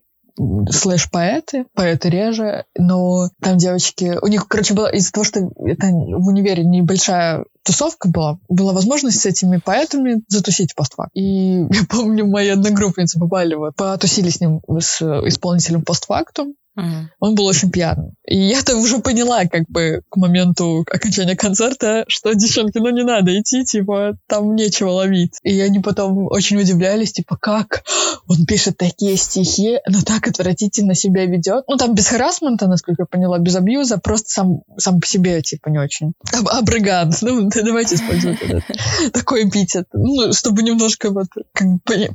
слэш-поэты, 0.71 1.67
поэты 1.75 2.11
реже, 2.11 2.65
но 2.77 3.29
там 3.41 3.59
девочки... 3.59 4.17
У 4.23 4.27
них, 4.27 4.49
короче, 4.49 4.75
было 4.75 4.87
из-за 4.87 5.13
того, 5.13 5.25
что 5.25 5.41
это 5.41 5.87
в 5.89 6.27
универе 6.27 6.65
небольшая 6.65 7.45
тусовка 7.65 8.09
была, 8.09 8.39
была 8.49 8.73
возможность 8.73 9.21
с 9.21 9.27
этими 9.27 9.59
поэтами 9.59 10.23
затусить 10.29 10.75
постфак. 10.75 11.11
И 11.15 11.61
я 11.61 11.85
помню, 11.89 12.27
мои 12.27 12.49
одногруппницы 12.49 13.19
попали 13.19 13.55
вот, 13.55 13.77
потусили 13.77 14.31
с 14.31 14.41
ним, 14.41 14.63
с 14.79 15.03
исполнителем 15.03 15.83
постфактум, 15.83 16.55
Mm. 16.81 17.07
Он 17.21 17.35
был 17.35 17.47
очень 17.47 17.71
пьяный. 17.71 18.13
И 18.27 18.37
я-то 18.37 18.77
уже 18.77 18.99
поняла, 18.99 19.45
как 19.45 19.65
бы, 19.69 20.03
к 20.09 20.17
моменту 20.17 20.85
окончания 20.91 21.37
концерта, 21.37 22.05
что, 22.09 22.33
девчонки, 22.35 22.79
ну 22.79 22.91
не 22.91 23.05
надо 23.05 23.39
идти, 23.39 23.65
типа, 23.65 24.17
там 24.27 24.55
нечего 24.55 24.91
ловить. 24.91 25.39
И 25.43 25.61
они 25.61 25.81
потом 25.81 26.27
очень 26.27 26.59
удивлялись, 26.59 27.13
типа, 27.13 27.37
как 27.37 27.85
он 28.29 28.47
пишет 28.47 28.77
такие 28.77 29.17
стихи, 29.17 29.79
но 29.89 30.03
так 30.03 30.29
отвратительно 30.29 30.95
себя 30.95 31.27
ведет. 31.27 31.65
Ну, 31.69 31.77
там 31.77 31.95
без 31.95 32.07
харасмента, 32.07 32.67
насколько 32.67 33.03
я 33.03 33.07
поняла, 33.07 33.39
без 33.39 33.57
абьюза, 33.57 33.99
просто 33.99 34.29
сам, 34.31 34.63
сам 34.79 35.01
по 35.01 35.07
себе, 35.07 35.43
типа, 35.43 35.69
не 35.69 35.79
очень. 35.79 36.13
Аб 36.33 36.49
абрыган. 36.49 37.13
Ну, 37.23 37.49
давайте 37.55 37.97
использовать 37.97 38.41
этот, 38.41 38.65
такой 39.13 39.49
эпитет. 39.49 39.87
Ну, 39.93 40.33
чтобы 40.33 40.63
немножко 40.63 41.11
вот, 41.11 41.27
как, 41.53 41.67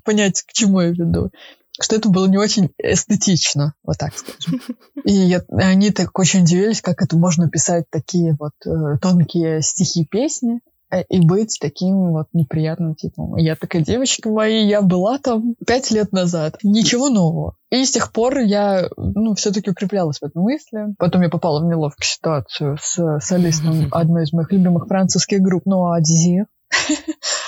понять, 0.04 0.41
к 0.41 0.54
чему 0.54 0.82
я 0.82 0.89
веду 0.89 1.32
что 1.81 1.95
это 1.95 2.09
было 2.09 2.27
не 2.27 2.38
очень 2.38 2.69
эстетично, 2.77 3.73
вот 3.83 3.97
так 3.97 4.13
скажем. 4.15 4.61
И 5.05 5.38
они 5.51 5.91
так 5.91 6.17
очень 6.17 6.43
удивились, 6.43 6.81
как 6.81 7.01
это 7.01 7.17
можно 7.17 7.49
писать 7.49 7.85
такие 7.89 8.35
вот 8.39 8.53
э, 8.65 8.97
тонкие 9.01 9.61
стихи 9.61 10.05
песни 10.05 10.61
э, 10.89 11.03
и 11.09 11.19
быть 11.19 11.57
таким 11.59 12.11
вот 12.11 12.27
неприятным 12.33 12.95
типом. 12.95 13.38
И 13.38 13.43
я 13.43 13.55
такая, 13.55 13.83
девочки 13.83 14.27
мои, 14.27 14.65
я 14.65 14.81
была 14.81 15.17
там 15.17 15.55
пять 15.65 15.91
лет 15.91 16.11
назад. 16.13 16.57
Ничего 16.63 17.09
нового. 17.09 17.55
И 17.71 17.83
с 17.83 17.91
тех 17.91 18.13
пор 18.13 18.39
я, 18.39 18.89
ну, 18.95 19.35
все-таки 19.35 19.69
укреплялась 19.69 20.19
в 20.19 20.23
этой 20.23 20.41
мысли. 20.41 20.95
Потом 20.97 21.23
я 21.23 21.29
попала 21.29 21.61
в 21.61 21.65
неловкую 21.65 22.05
ситуацию 22.05 22.77
с 22.81 23.19
солистом 23.19 23.88
одной 23.91 24.23
из 24.23 24.31
моих 24.31 24.51
любимых 24.51 24.88
французских 24.88 25.41
групп, 25.41 25.65
Ноа 25.65 25.99
Дизи. 25.99 26.45
А, 26.71 26.75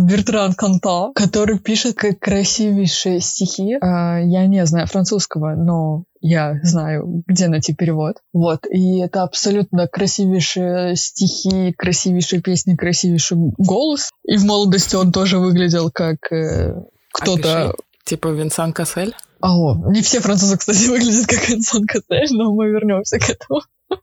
Бертран 0.00 0.54
Канта, 0.54 1.12
который 1.14 1.58
пишет 1.60 1.94
как 1.96 2.18
красивейшие 2.18 3.20
стихи. 3.20 3.76
А, 3.80 4.18
я 4.18 4.46
не 4.46 4.66
знаю 4.66 4.88
французского, 4.88 5.54
но 5.54 6.04
я 6.20 6.58
знаю, 6.64 7.22
где 7.26 7.46
найти 7.46 7.74
перевод. 7.74 8.16
Вот. 8.32 8.66
И 8.66 8.98
это 8.98 9.22
абсолютно 9.22 9.86
красивейшие 9.86 10.96
стихи, 10.96 11.72
красивейшие 11.72 12.42
песни, 12.42 12.74
красивейший 12.74 13.36
голос. 13.56 14.10
И 14.24 14.36
в 14.36 14.44
молодости 14.44 14.96
он 14.96 15.12
тоже 15.12 15.38
выглядел 15.38 15.90
как 15.92 16.32
э, 16.32 16.74
кто-то... 17.12 17.74
Типа 18.04 18.28
Винсан 18.28 18.72
Кассель? 18.72 19.14
О, 19.40 19.76
не 19.90 20.02
все 20.02 20.20
французы, 20.20 20.56
кстати, 20.56 20.86
выглядят 20.88 21.26
как 21.26 21.48
Винсан 21.48 21.86
Кассель, 21.86 22.36
но 22.36 22.52
мы 22.52 22.68
вернемся 22.68 23.18
к 23.18 23.30
этому. 23.30 23.60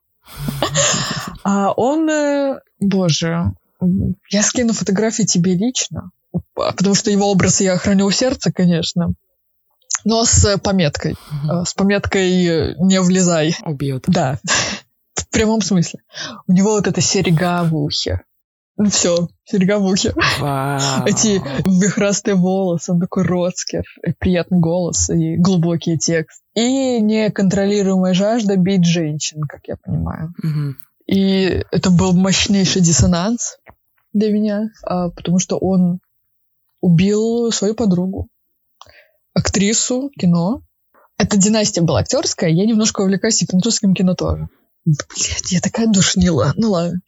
А 1.44 1.72
он, 1.74 2.10
э, 2.10 2.60
боже, 2.80 3.52
я 4.30 4.44
скину 4.44 4.74
фотографии 4.74 5.24
тебе 5.24 5.56
лично, 5.56 6.12
потому 6.54 6.96
что 6.96 7.12
его 7.12 7.32
образ 7.32 7.62
я 7.62 7.78
храню 7.78 8.06
у 8.06 8.12
сердца, 8.12 8.52
конечно. 8.52 9.14
Но 10.04 10.24
с 10.24 10.58
пометкой. 10.60 11.14
Mm-hmm. 11.14 11.66
С 11.66 11.74
пометкой 11.74 12.46
э, 12.46 12.76
«не 12.78 13.02
влезай». 13.02 13.56
Убьет. 13.64 14.04
Да. 14.08 14.40
В 15.16 15.28
прямом 15.30 15.62
смысле. 15.62 16.00
У 16.48 16.54
него 16.54 16.74
вот 16.74 16.88
эта 16.88 17.02
серега 17.02 17.64
в 17.64 17.76
ухе. 17.76 18.22
Ну 18.78 18.90
все, 18.90 19.30
серега 19.46 19.80
в 19.80 19.86
ухе. 19.86 20.14
Вау. 20.40 21.06
Эти 21.06 21.42
вихрастые 21.66 22.36
волосы, 22.36 22.92
он 22.92 23.00
такой 23.00 23.24
роцкер, 23.24 23.84
приятный 24.20 24.60
голос 24.60 25.10
и 25.10 25.38
глубокий 25.38 25.98
текст. 25.98 26.42
И 26.56 27.00
неконтролируемая 27.02 28.14
жажда 28.14 28.58
бить 28.58 28.86
женщин, 28.86 29.42
как 29.44 29.62
я 29.68 29.78
понимаю. 29.78 30.34
Угу. 30.44 30.76
И 31.08 31.64
это 31.72 31.90
был 31.90 32.14
мощнейший 32.14 32.82
диссонанс 32.82 33.58
для 34.16 34.32
меня, 34.32 34.72
а, 34.84 35.10
потому 35.10 35.40
что 35.40 35.58
он 35.58 36.00
убил 36.82 37.52
свою 37.52 37.76
подругу, 37.76 38.30
актрису 39.34 40.10
кино. 40.18 40.62
Эта 41.18 41.38
династия 41.38 41.82
была 41.82 42.00
актерская, 42.00 42.50
я 42.50 42.66
немножко 42.66 43.02
увлекаюсь 43.02 43.42
и 43.42 43.46
французским 43.46 43.94
кино 43.94 44.16
тоже. 44.16 44.48
Блять, 44.86 45.52
я 45.52 45.60
такая 45.60 45.88
душнила. 45.88 46.54
Ну 46.56 46.72
ладно. 46.72 47.02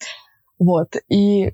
Вот. 0.59 0.95
И 1.09 1.53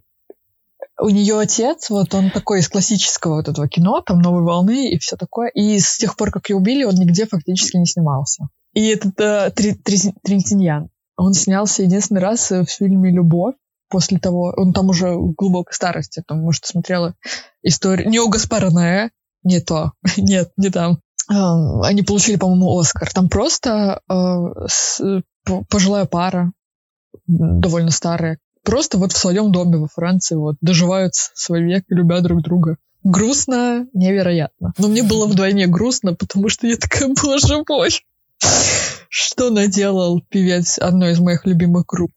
у 0.99 1.09
нее 1.09 1.39
отец, 1.39 1.89
вот 1.89 2.13
он 2.13 2.31
такой 2.31 2.59
из 2.59 2.69
классического 2.69 3.35
вот 3.35 3.47
этого 3.47 3.67
кино, 3.67 4.01
там 4.01 4.19
новой 4.19 4.43
волны 4.43 4.89
и 4.89 4.97
все 4.97 5.17
такое. 5.17 5.49
И 5.49 5.79
с 5.79 5.97
тех 5.97 6.15
пор, 6.15 6.31
как 6.31 6.49
ее 6.49 6.55
убили, 6.55 6.83
он 6.83 6.95
нигде 6.95 7.27
фактически 7.27 7.77
не 7.77 7.85
снимался. 7.85 8.47
И 8.73 8.87
этот 8.87 9.19
э, 9.19 9.51
Тринтиньян, 9.51 10.89
он 11.15 11.33
снялся 11.33 11.83
единственный 11.83 12.21
раз 12.21 12.49
в 12.49 12.65
фильме 12.65 13.11
«Любовь», 13.11 13.55
после 13.89 14.19
того, 14.19 14.53
он 14.55 14.73
там 14.73 14.89
уже 14.89 15.13
в 15.13 15.33
глубокой 15.33 15.73
старости, 15.73 16.23
там, 16.25 16.41
может, 16.41 16.65
смотрела 16.65 17.15
историю, 17.61 18.09
не 18.09 18.19
у 18.19 18.29
Гаспара 18.29 18.69
Ноэ, 18.69 19.09
не 19.43 19.59
то, 19.59 19.91
нет, 20.17 20.51
не 20.57 20.69
там. 20.69 20.99
А, 21.29 21.85
они 21.85 22.01
получили, 22.03 22.35
по-моему, 22.35 22.77
Оскар. 22.77 23.11
Там 23.11 23.29
просто 23.29 24.01
с, 24.67 25.01
пожилая 25.69 26.05
пара, 26.05 26.51
довольно 27.27 27.91
старая, 27.91 28.39
просто 28.63 28.97
вот 28.97 29.11
в 29.11 29.17
своем 29.17 29.51
доме 29.51 29.77
во 29.77 29.87
Франции 29.87 30.35
вот 30.35 30.55
доживают 30.61 31.13
свой 31.15 31.61
век, 31.63 31.85
любя 31.89 32.21
друг 32.21 32.41
друга. 32.41 32.77
Грустно, 33.03 33.87
невероятно. 33.93 34.73
Но 34.77 34.87
мне 34.87 35.03
было 35.03 35.27
вдвойне 35.27 35.67
грустно, 35.67 36.13
потому 36.13 36.47
что 36.47 36.67
я 36.67 36.77
такая, 36.77 37.09
боже 37.21 37.63
мой, 37.67 37.89
что 39.09 39.49
наделал 39.49 40.21
певец 40.29 40.79
одной 40.79 41.11
из 41.11 41.19
моих 41.19 41.45
любимых 41.45 41.85
групп. 41.85 42.13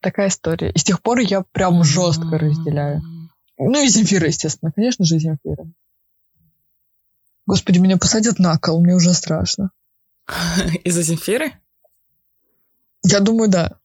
Такая 0.00 0.28
история. 0.28 0.70
И 0.70 0.78
с 0.78 0.84
тех 0.84 1.02
пор 1.02 1.18
я 1.20 1.42
прям 1.42 1.84
жестко 1.84 2.38
разделяю. 2.38 3.02
Ну 3.58 3.84
и 3.84 3.88
Земфира, 3.88 4.26
естественно. 4.26 4.72
Конечно 4.72 5.04
же, 5.04 5.18
Земфира. 5.18 5.66
Господи, 7.46 7.78
меня 7.78 7.98
посадят 7.98 8.38
на 8.38 8.56
кол, 8.58 8.80
мне 8.80 8.94
уже 8.94 9.12
страшно. 9.12 9.70
Из-за 10.84 11.02
Земфиры? 11.02 11.52
Я 13.02 13.20
думаю, 13.20 13.50
да. 13.50 13.78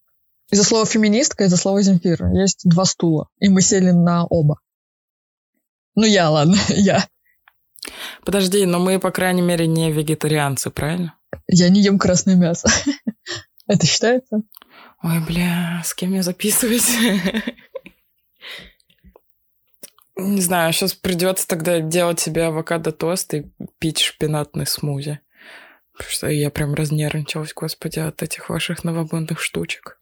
Из-за 0.51 0.63
слова 0.63 0.85
феминистка, 0.85 1.45
из-за 1.45 1.57
слова 1.57 1.81
Земфира. 1.81 2.31
Есть 2.33 2.61
два 2.63 2.85
стула, 2.85 3.29
и 3.39 3.49
мы 3.49 3.61
сели 3.61 3.91
на 3.91 4.25
оба. 4.25 4.59
Ну, 5.95 6.05
я, 6.05 6.29
ладно, 6.29 6.57
я. 6.69 7.07
Подожди, 8.23 8.65
но 8.65 8.79
мы, 8.79 8.99
по 8.99 9.11
крайней 9.11 9.41
мере, 9.41 9.67
не 9.67 9.91
вегетарианцы, 9.91 10.69
правильно? 10.69 11.15
Я 11.47 11.69
не 11.69 11.81
ем 11.81 11.99
красное 11.99 12.35
мясо. 12.35 12.69
Это 13.67 13.85
считается? 13.85 14.41
Ой, 15.03 15.19
бля, 15.25 15.81
с 15.83 15.93
кем 15.93 16.13
я 16.13 16.23
записываюсь? 16.23 16.89
Не 20.15 20.41
знаю, 20.41 20.71
сейчас 20.71 20.93
придется 20.93 21.47
тогда 21.47 21.79
делать 21.79 22.19
себе 22.19 22.45
авокадо-тост 22.45 23.33
и 23.33 23.51
пить 23.79 23.99
шпинатный 23.99 24.65
смузи. 24.65 25.19
Потому 25.91 26.11
что 26.11 26.27
я 26.27 26.49
прям 26.49 26.73
разнервничалась, 26.73 27.53
господи, 27.53 27.99
от 27.99 28.23
этих 28.23 28.49
ваших 28.49 28.83
новобунных 28.83 29.39
штучек. 29.39 29.99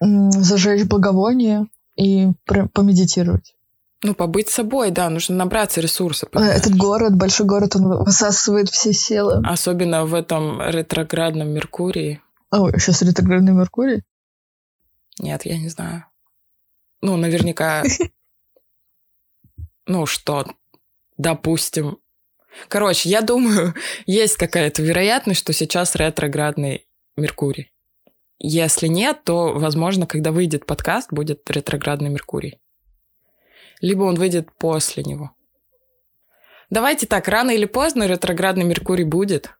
Зажечь 0.00 0.84
благовоние 0.86 1.66
и 1.96 2.28
помедитировать. 2.44 3.54
Ну, 4.02 4.14
побыть 4.14 4.48
собой, 4.48 4.90
да, 4.90 5.10
нужно 5.10 5.36
набраться 5.36 5.80
ресурсов. 5.80 6.30
Э, 6.32 6.40
этот 6.40 6.74
город, 6.74 7.16
большой 7.16 7.46
город, 7.46 7.76
он 7.76 8.02
высасывает 8.02 8.70
все 8.70 8.94
силы. 8.94 9.42
Особенно 9.44 10.06
в 10.06 10.14
этом 10.14 10.62
ретроградном 10.62 11.50
Меркурии. 11.50 12.22
Ой, 12.52 12.72
сейчас 12.78 13.02
ретроградный 13.02 13.52
Меркурий? 13.52 14.02
Нет, 15.18 15.44
я 15.44 15.58
не 15.58 15.68
знаю. 15.68 16.04
Ну, 17.00 17.16
наверняка... 17.16 17.84
Ну, 19.86 20.06
что, 20.06 20.46
допустим... 21.16 21.98
Короче, 22.68 23.08
я 23.08 23.22
думаю, 23.22 23.74
есть 24.06 24.36
какая-то 24.36 24.82
вероятность, 24.82 25.40
что 25.40 25.52
сейчас 25.52 25.96
ретроградный 25.96 26.86
Меркурий. 27.16 27.72
Если 28.38 28.86
нет, 28.86 29.24
то, 29.24 29.52
возможно, 29.52 30.06
когда 30.06 30.30
выйдет 30.30 30.64
подкаст, 30.64 31.12
будет 31.12 31.50
ретроградный 31.50 32.08
Меркурий 32.08 32.60
либо 33.80 34.04
он 34.04 34.14
выйдет 34.16 34.48
после 34.58 35.02
него. 35.02 35.32
Давайте 36.68 37.06
так, 37.06 37.26
рано 37.28 37.50
или 37.50 37.64
поздно 37.64 38.06
ретроградный 38.06 38.64
Меркурий 38.64 39.04
будет. 39.04 39.50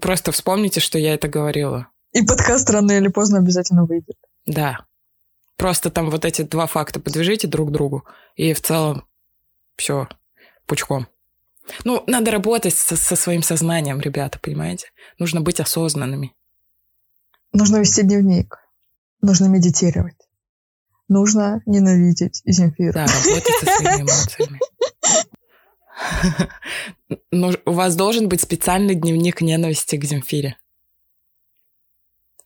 Просто 0.00 0.32
вспомните, 0.32 0.80
что 0.80 0.98
я 0.98 1.14
это 1.14 1.28
говорила. 1.28 1.88
И 2.12 2.24
подкаст 2.24 2.68
рано 2.70 2.92
или 2.92 3.08
поздно 3.08 3.38
обязательно 3.38 3.84
выйдет. 3.84 4.16
Да. 4.46 4.86
Просто 5.56 5.90
там 5.90 6.10
вот 6.10 6.24
эти 6.24 6.42
два 6.42 6.66
факта 6.66 7.00
подвяжите 7.00 7.48
друг 7.48 7.68
к 7.68 7.72
другу, 7.72 8.04
и 8.36 8.52
в 8.52 8.60
целом 8.60 9.04
все 9.76 10.08
пучком. 10.66 11.08
Ну, 11.84 12.02
надо 12.06 12.30
работать 12.30 12.74
со, 12.74 12.96
со 12.96 13.16
своим 13.16 13.42
сознанием, 13.42 14.00
ребята, 14.00 14.38
понимаете? 14.38 14.88
Нужно 15.18 15.40
быть 15.40 15.60
осознанными. 15.60 16.34
Нужно 17.52 17.78
вести 17.78 18.02
дневник. 18.02 18.58
Нужно 19.20 19.46
медитировать 19.46 20.28
нужно 21.08 21.62
ненавидеть 21.66 22.42
Земфиру. 22.44 22.92
Да, 22.92 23.06
работать 23.06 23.54
со 23.60 23.66
своими 23.66 24.02
эмоциями. 24.02 24.60
Но 27.32 27.52
у 27.64 27.72
вас 27.72 27.96
должен 27.96 28.28
быть 28.28 28.40
специальный 28.40 28.94
дневник 28.94 29.40
ненависти 29.40 29.96
к 29.96 30.04
Земфире. 30.04 30.56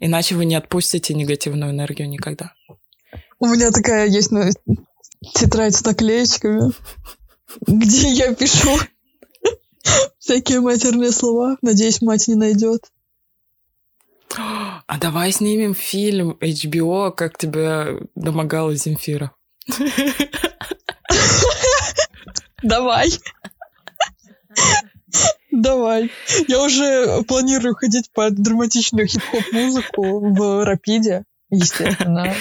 Иначе 0.04 0.34
вы 0.34 0.46
не 0.46 0.56
отпустите 0.56 1.14
негативную 1.14 1.70
энергию 1.70 2.08
никогда. 2.08 2.54
У 3.38 3.46
меня 3.46 3.70
такая 3.70 4.08
есть 4.08 4.32
ну, 4.32 4.50
тетрадь 5.32 5.76
с 5.76 5.84
наклеечками, 5.84 6.72
где 7.68 8.08
я 8.08 8.34
пишу 8.34 8.76
всякие 10.18 10.60
матерные 10.60 11.12
слова. 11.12 11.56
Надеюсь, 11.62 12.02
мать 12.02 12.26
не 12.26 12.34
найдет. 12.34 12.90
А 14.36 14.98
давай 14.98 15.30
снимем 15.30 15.72
фильм 15.72 16.36
HBO, 16.40 17.12
как 17.12 17.38
тебя 17.38 18.00
домогала 18.16 18.74
Земфира. 18.74 19.30
Давай. 22.64 23.08
Давай. 25.52 26.10
Я 26.48 26.62
уже 26.62 27.22
планирую 27.24 27.74
ходить 27.74 28.10
под 28.12 28.34
драматичную 28.34 29.06
хип-хоп 29.06 29.52
музыку 29.52 30.20
в 30.34 30.64
Рапиде, 30.64 31.24
естественно. 31.50 32.34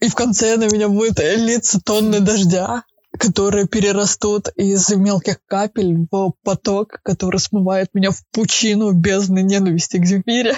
И 0.00 0.08
в 0.08 0.14
конце 0.14 0.56
на 0.56 0.64
меня 0.64 0.88
будет 0.88 1.18
литься 1.18 1.80
тонны 1.84 2.20
дождя, 2.20 2.84
которые 3.18 3.68
перерастут 3.68 4.48
из 4.56 4.88
мелких 4.90 5.44
капель 5.46 6.06
в 6.10 6.32
поток, 6.42 7.00
который 7.02 7.40
смывает 7.40 7.90
меня 7.92 8.10
в 8.10 8.22
пучину 8.32 8.92
бездны 8.92 9.42
ненависти 9.42 9.98
к 9.98 10.06
Земфире. 10.06 10.56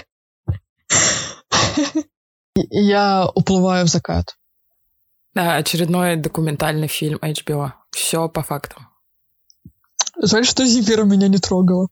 Я 2.55 3.29
уплываю 3.35 3.87
в 3.87 3.89
закат. 3.89 4.37
Да, 5.35 5.57
очередной 5.57 6.17
документальный 6.17 6.89
фильм 6.89 7.19
HBO. 7.23 7.73
Все 7.91 8.29
по 8.29 8.43
фактам. 8.43 8.90
Жаль, 10.23 10.45
что 10.45 10.67
Земфира 10.67 11.05
меня 11.05 11.29
не 11.29 11.39
трогала. 11.39 11.89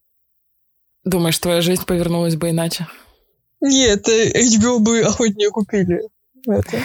Думаешь, 1.04 1.38
твоя 1.38 1.60
жизнь 1.60 1.84
повернулась 1.86 2.36
бы 2.36 2.50
иначе? 2.50 2.86
Нет, 3.60 4.06
HBO 4.08 4.78
бы 4.78 5.00
охотнее 5.00 5.50
купили 5.50 6.08
это. 6.46 6.82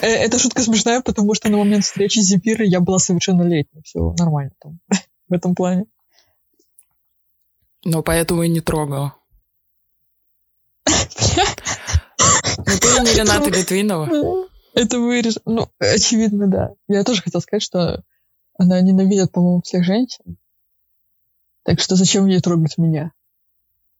Э, 0.00 0.06
эта 0.06 0.38
шутка 0.38 0.62
смешная, 0.62 1.00
потому 1.00 1.34
что 1.34 1.50
на 1.50 1.58
момент 1.58 1.84
встречи 1.84 2.18
с 2.20 2.28
Земфирой 2.28 2.68
я 2.68 2.80
была 2.80 2.98
совершеннолетней. 2.98 3.82
Все 3.84 4.14
нормально 4.18 4.52
там 4.60 4.78
в 5.28 5.32
этом 5.32 5.54
плане. 5.54 5.84
Ну, 7.84 8.02
поэтому 8.02 8.42
и 8.42 8.48
не 8.48 8.60
трогала. 8.60 9.14
Ну, 10.88 10.94
ты 12.80 13.00
не 13.00 13.18
Рената 13.18 13.50
Литвинова. 13.50 14.48
Это 14.74 14.98
вырежь. 14.98 15.38
Ну, 15.44 15.68
очевидно, 15.78 16.46
да. 16.46 16.70
Я 16.88 17.04
тоже 17.04 17.22
хотела 17.22 17.40
сказать, 17.40 17.62
что 17.62 18.02
она 18.58 18.80
ненавидит, 18.80 19.32
по-моему, 19.32 19.62
всех 19.62 19.84
женщин. 19.84 20.36
Так 21.64 21.80
что 21.80 21.96
зачем 21.96 22.26
ей 22.26 22.40
трогать 22.40 22.78
меня? 22.78 23.12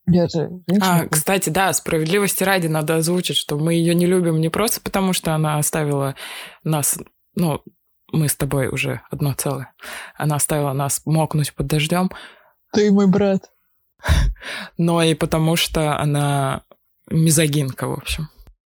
Я 0.06 0.26
же 0.26 0.50
женщина. 0.66 1.00
А, 1.02 1.08
кстати, 1.08 1.48
да, 1.48 1.72
справедливости 1.72 2.42
ради 2.42 2.66
надо 2.66 2.96
озвучить, 2.96 3.36
что 3.36 3.56
мы 3.56 3.74
ее 3.74 3.94
не 3.94 4.06
любим 4.06 4.40
не 4.40 4.48
просто 4.48 4.80
потому, 4.80 5.12
что 5.12 5.34
она 5.34 5.58
оставила 5.58 6.16
нас, 6.64 6.98
ну, 7.36 7.62
мы 8.10 8.28
с 8.28 8.36
тобой 8.36 8.68
уже 8.68 9.00
одно 9.10 9.32
целое. 9.32 9.72
Она 10.16 10.36
оставила 10.36 10.72
нас 10.72 11.02
мокнуть 11.04 11.54
под 11.54 11.68
дождем. 11.68 12.10
Ты 12.72 12.90
мой 12.90 13.06
брат. 13.06 13.50
Но 14.76 15.02
и 15.02 15.14
потому, 15.14 15.56
что 15.56 15.96
она 15.98 16.64
мизогинка, 17.08 17.86
в 17.86 17.92
общем. 17.92 18.28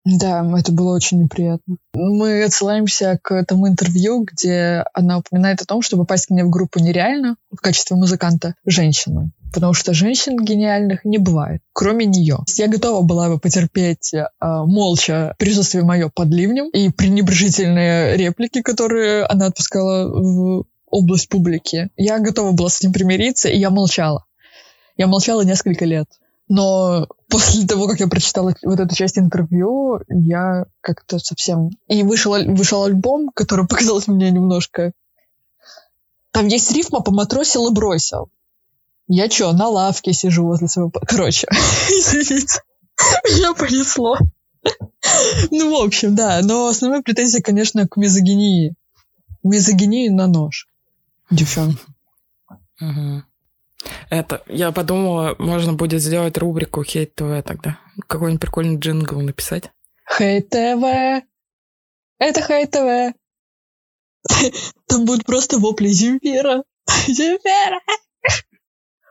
Да, 0.06 0.50
это 0.58 0.72
было 0.72 0.96
очень 0.96 1.24
неприятно. 1.24 1.76
Мы 1.94 2.44
отсылаемся 2.44 3.20
к 3.22 3.34
этому 3.34 3.68
интервью, 3.68 4.24
где 4.24 4.86
она 4.94 5.18
упоминает 5.18 5.62
о 5.62 5.66
том, 5.66 5.82
что 5.82 5.98
попасть 5.98 6.28
к 6.28 6.30
ней 6.30 6.44
в 6.44 6.50
группу 6.50 6.80
нереально 6.80 7.36
в 7.52 7.58
качестве 7.58 7.98
музыканта 7.98 8.56
женщину. 8.66 9.32
Потому 9.54 9.74
что 9.74 9.94
женщин 9.94 10.38
гениальных 10.38 11.04
не 11.06 11.18
бывает, 11.18 11.62
кроме 11.74 12.06
нее. 12.06 12.38
Я 12.56 12.68
готова 12.68 13.02
была 13.02 13.30
бы 13.30 13.40
потерпеть 13.40 14.14
э, 14.14 14.26
молча 14.40 15.36
присутствие 15.38 15.84
мое 15.84 16.10
под 16.14 16.30
ливнем 16.30 16.70
и 16.70 16.90
пренебрежительные 16.90 18.16
реплики, 18.16 18.62
которые 18.62 19.26
она 19.26 19.48
отпускала 19.48 20.08
в 20.08 20.66
область 20.86 21.30
публики. 21.30 21.90
Я 21.98 22.20
готова 22.20 22.52
была 22.52 22.70
с 22.70 22.80
этим 22.80 22.94
примириться, 22.94 23.50
и 23.50 23.58
я 23.58 23.70
молчала. 23.70 24.26
Я 24.98 25.08
молчала 25.08 25.42
несколько 25.42 25.86
лет. 25.86 26.08
Но 26.48 27.08
после 27.30 27.66
того, 27.66 27.88
как 27.88 28.00
я 28.00 28.08
прочитала 28.08 28.54
вот 28.64 28.80
эту 28.80 28.96
часть 28.96 29.18
интервью, 29.18 30.02
я 30.10 30.66
как-то 30.82 31.20
совсем... 31.20 31.70
И 31.88 32.04
вышел, 32.04 32.34
вышел 32.54 32.84
альбом, 32.84 33.30
который 33.34 33.68
показался 33.70 34.12
мне 34.12 34.32
немножко... 34.32 34.92
Там 36.32 36.48
есть 36.48 36.72
рифма 36.72 37.02
«поматросил 37.02 37.70
и 37.70 37.74
бросил». 37.74 38.30
Я 39.08 39.30
что, 39.30 39.52
на 39.54 39.68
лавке 39.68 40.14
сижу 40.14 40.46
возле 40.46 40.68
своего... 40.68 40.92
Короче, 40.92 41.48
извините, 41.52 42.62
меня 43.26 43.54
понесло. 43.54 44.18
Ну, 45.50 45.72
в 45.72 45.84
общем, 45.84 46.16
да. 46.16 46.42
Но 46.44 46.68
основная 46.68 47.02
претензия, 47.02 47.42
конечно, 47.42 47.88
к 47.88 47.98
мизогинии. 47.98 48.76
Мизогинии 49.42 50.10
на 50.10 50.28
нож. 50.28 50.68
Девчонки. 51.32 51.80
Угу. 52.82 53.24
Это, 54.10 54.44
я 54.48 54.72
подумала, 54.72 55.36
можно 55.40 55.74
будет 55.74 56.02
сделать 56.02 56.38
рубрику 56.38 56.84
Хейт 56.84 57.16
ТВ 57.16 57.44
тогда. 57.46 57.80
Какой-нибудь 58.08 58.42
прикольный 58.42 58.78
джингл 58.78 59.22
написать. 59.22 59.72
Хейт 60.18 60.50
ТВ. 60.50 60.84
Это 62.18 62.42
Хейт 62.42 62.72
ТВ. 62.72 63.16
Там 64.88 65.06
будут 65.06 65.26
просто 65.26 65.60
вопли 65.60 65.88
Земфира. 65.88 66.64
Земфира! 67.08 67.80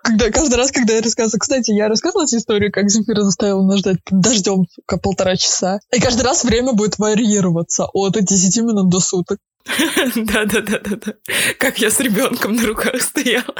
Когда, 0.08 0.30
каждый 0.30 0.54
раз, 0.54 0.72
когда 0.72 0.94
я 0.94 1.02
рассказываю... 1.02 1.38
Кстати, 1.38 1.70
я 1.70 1.86
рассказывала 1.86 2.24
эту 2.24 2.38
историю, 2.38 2.72
как 2.72 2.88
Земфира 2.88 3.24
заставила 3.24 3.62
нас 3.62 3.80
ждать 3.80 4.02
под 4.02 4.20
дождем 4.20 4.64
сука, 4.74 4.96
полтора 4.96 5.36
часа. 5.36 5.80
И 5.92 6.00
каждый 6.00 6.22
раз 6.22 6.44
время 6.44 6.72
будет 6.72 6.98
варьироваться 6.98 7.84
от 7.92 8.14
10 8.14 8.56
минут 8.62 8.88
до 8.88 9.00
суток. 9.00 9.38
Да-да-да-да-да. 10.16 11.12
Как 11.58 11.78
я 11.80 11.90
с 11.90 12.00
ребенком 12.00 12.56
на 12.56 12.66
руках 12.66 13.02
стояла. 13.02 13.54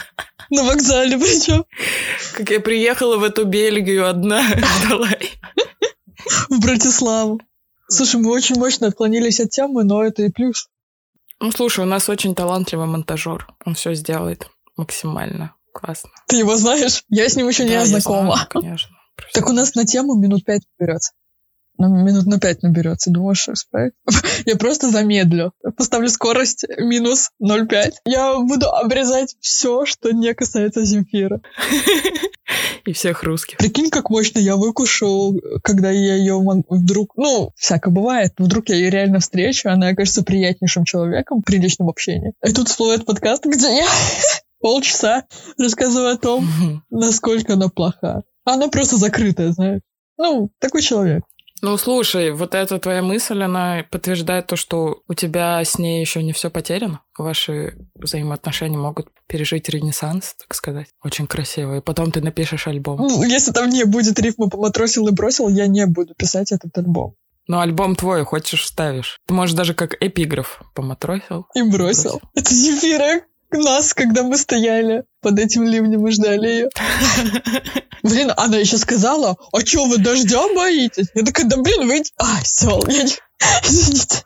На 0.49 0.65
вокзале 0.65 1.19
причем. 1.19 1.67
Как 2.33 2.49
я 2.49 2.61
приехала 2.61 3.19
в 3.19 3.25
эту 3.25 3.45
Бельгию 3.45 4.09
одна, 4.09 4.43
ждала. 4.83 5.11
В 6.49 6.61
Братиславу. 6.61 7.43
Слушай, 7.89 8.23
мы 8.23 8.31
очень 8.31 8.57
мощно 8.59 8.87
отклонились 8.87 9.41
от 9.41 9.51
темы, 9.51 9.85
но 9.85 10.03
это 10.03 10.23
и 10.23 10.31
плюс. 10.31 10.69
Ну, 11.41 11.53
слушай, 11.53 11.81
у 11.81 11.87
нас 11.87 12.09
очень 12.09 12.35
талантливый 12.35 12.87
монтажер. 12.87 13.47
Он 13.67 13.75
все 13.75 13.93
сделает 13.93 14.49
максимально 14.79 15.53
классно. 15.73 16.11
Ты 16.27 16.37
его 16.37 16.57
знаешь? 16.57 17.05
Я 17.09 17.29
с 17.29 17.37
ним 17.37 17.49
еще 17.49 17.67
Да, 17.67 17.81
не 17.81 17.87
знакома. 17.87 18.33
знаю, 18.33 18.49
конечно. 18.49 18.91
Так 19.33 19.49
у 19.49 19.53
нас 19.53 19.75
на 19.75 19.85
тему 19.85 20.15
минут 20.15 20.45
пять 20.45 20.63
наберется. 20.79 21.13
Ну, 21.81 21.89
минут 21.89 22.27
на 22.27 22.41
пять 22.41 22.63
наберется. 22.63 23.11
Думаешь? 23.11 23.49
Я 24.47 24.57
просто 24.57 24.91
замедлю. 24.91 25.53
Поставлю 25.77 26.09
скорость 26.09 26.65
минус 26.77 27.31
0,5. 27.41 27.93
Я 28.05 28.37
буду 28.41 28.69
обрезать 28.69 29.37
все, 29.41 29.85
что 29.87 30.11
не 30.11 30.35
касается 30.35 30.85
Земфира. 30.85 31.41
И 32.85 32.93
всех 32.93 33.23
русских. 33.23 33.59
Прикинь, 33.59 33.91
как 33.91 34.11
мощно 34.11 34.39
я 34.41 34.57
выкушу, 34.57 35.39
когда 35.63 35.91
я 35.91 36.17
ее 36.17 36.41
вдруг... 36.69 37.13
Ну, 37.17 37.53
всякое 37.55 37.91
бывает. 37.91 38.33
Вдруг 38.39 38.71
я 38.71 38.77
ее 38.77 38.91
реально 38.91 39.21
встречу, 39.21 39.69
она 39.69 39.89
окажется 39.89 40.25
приятнейшим 40.25 40.85
человеком 40.85 41.43
при 41.43 41.59
личном 41.59 41.89
общении. 41.91 42.33
И 42.45 42.53
тут 42.53 42.69
всплывает 42.69 43.05
подкаст, 43.05 43.45
где 43.45 43.77
я 43.77 43.87
полчаса 44.61 45.25
рассказываю 45.59 46.15
о 46.15 46.19
том, 46.19 46.47
насколько 46.91 47.55
она 47.55 47.69
плоха. 47.69 48.23
Она 48.45 48.69
просто 48.69 48.97
закрытая, 48.97 49.53
знаешь. 49.53 49.83
Ну, 50.17 50.51
такой 50.59 50.83
человек. 50.83 51.23
Ну, 51.61 51.77
слушай, 51.77 52.31
вот 52.31 52.55
эта 52.55 52.79
твоя 52.79 53.03
мысль, 53.03 53.43
она 53.43 53.85
подтверждает 53.91 54.47
то, 54.47 54.57
что 54.57 55.03
у 55.09 55.15
тебя 55.15 55.63
с 55.65 55.79
ней 55.79 56.01
еще 56.01 56.23
не 56.23 56.33
все 56.33 56.51
потеряно. 56.51 57.01
Ваши 57.17 57.77
взаимоотношения 57.97 58.79
могут 58.79 59.09
пережить 59.27 59.69
ренессанс, 59.69 60.37
так 60.39 60.55
сказать. 60.55 60.87
Очень 61.03 61.27
красиво. 61.27 61.79
И 61.79 61.81
потом 61.81 62.13
ты 62.13 62.21
напишешь 62.21 62.69
альбом. 62.69 62.99
Ну, 62.99 63.25
если 63.25 63.51
там 63.51 63.71
не 63.71 63.85
будет 63.85 64.19
рифма 64.21 64.49
«поматросил 64.49 65.09
и 65.09 65.13
бросил», 65.13 65.49
я 65.49 65.67
не 65.67 65.87
буду 65.87 66.15
писать 66.15 66.53
этот 66.53 66.77
альбом. 66.79 67.17
Но 67.49 67.61
альбом 67.61 67.97
твой, 67.97 68.25
хочешь, 68.25 68.63
вставишь. 68.63 69.19
Ты 69.27 69.35
можешь 69.35 69.57
даже 69.57 69.75
как 69.75 69.97
эпиграф 70.01 70.63
поматросил. 70.75 71.47
И 71.55 71.63
бросил. 71.63 72.21
Это 72.35 72.55
Земфира 72.55 73.23
нас, 73.57 73.95
когда 73.95 74.23
мы 74.23 74.37
стояли 74.37 75.05
под 75.21 75.39
этим 75.39 75.65
ливнем 75.65 76.07
и 76.07 76.11
ждали 76.11 76.49
ее. 76.49 76.69
Блин, 78.03 78.33
она 78.37 78.59
еще 78.59 78.79
сказала, 78.79 79.37
а 79.53 79.61
что 79.61 79.87
вы 79.87 79.99
дождя 79.99 80.43
боитесь? 80.55 81.09
Я 81.15 81.25
такая, 81.25 81.47
да 81.47 81.57
блин, 81.57 81.89
вы... 81.89 82.03
А, 82.17 82.43
все, 82.43 82.81
я 82.89 83.03
не... 83.03 83.13
Извините. 83.65 84.23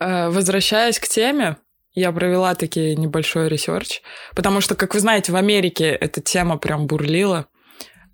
Э, 0.00 0.30
Возвращаясь 0.30 0.98
к 0.98 1.06
теме, 1.06 1.56
я 1.92 2.12
провела 2.12 2.54
таки 2.54 2.96
небольшой 2.96 3.48
research, 3.48 4.00
потому 4.34 4.60
что, 4.60 4.74
как 4.74 4.94
вы 4.94 5.00
знаете, 5.00 5.32
в 5.32 5.36
Америке 5.36 5.86
эта 5.86 6.20
тема 6.20 6.56
прям 6.56 6.86
бурлила 6.86 7.46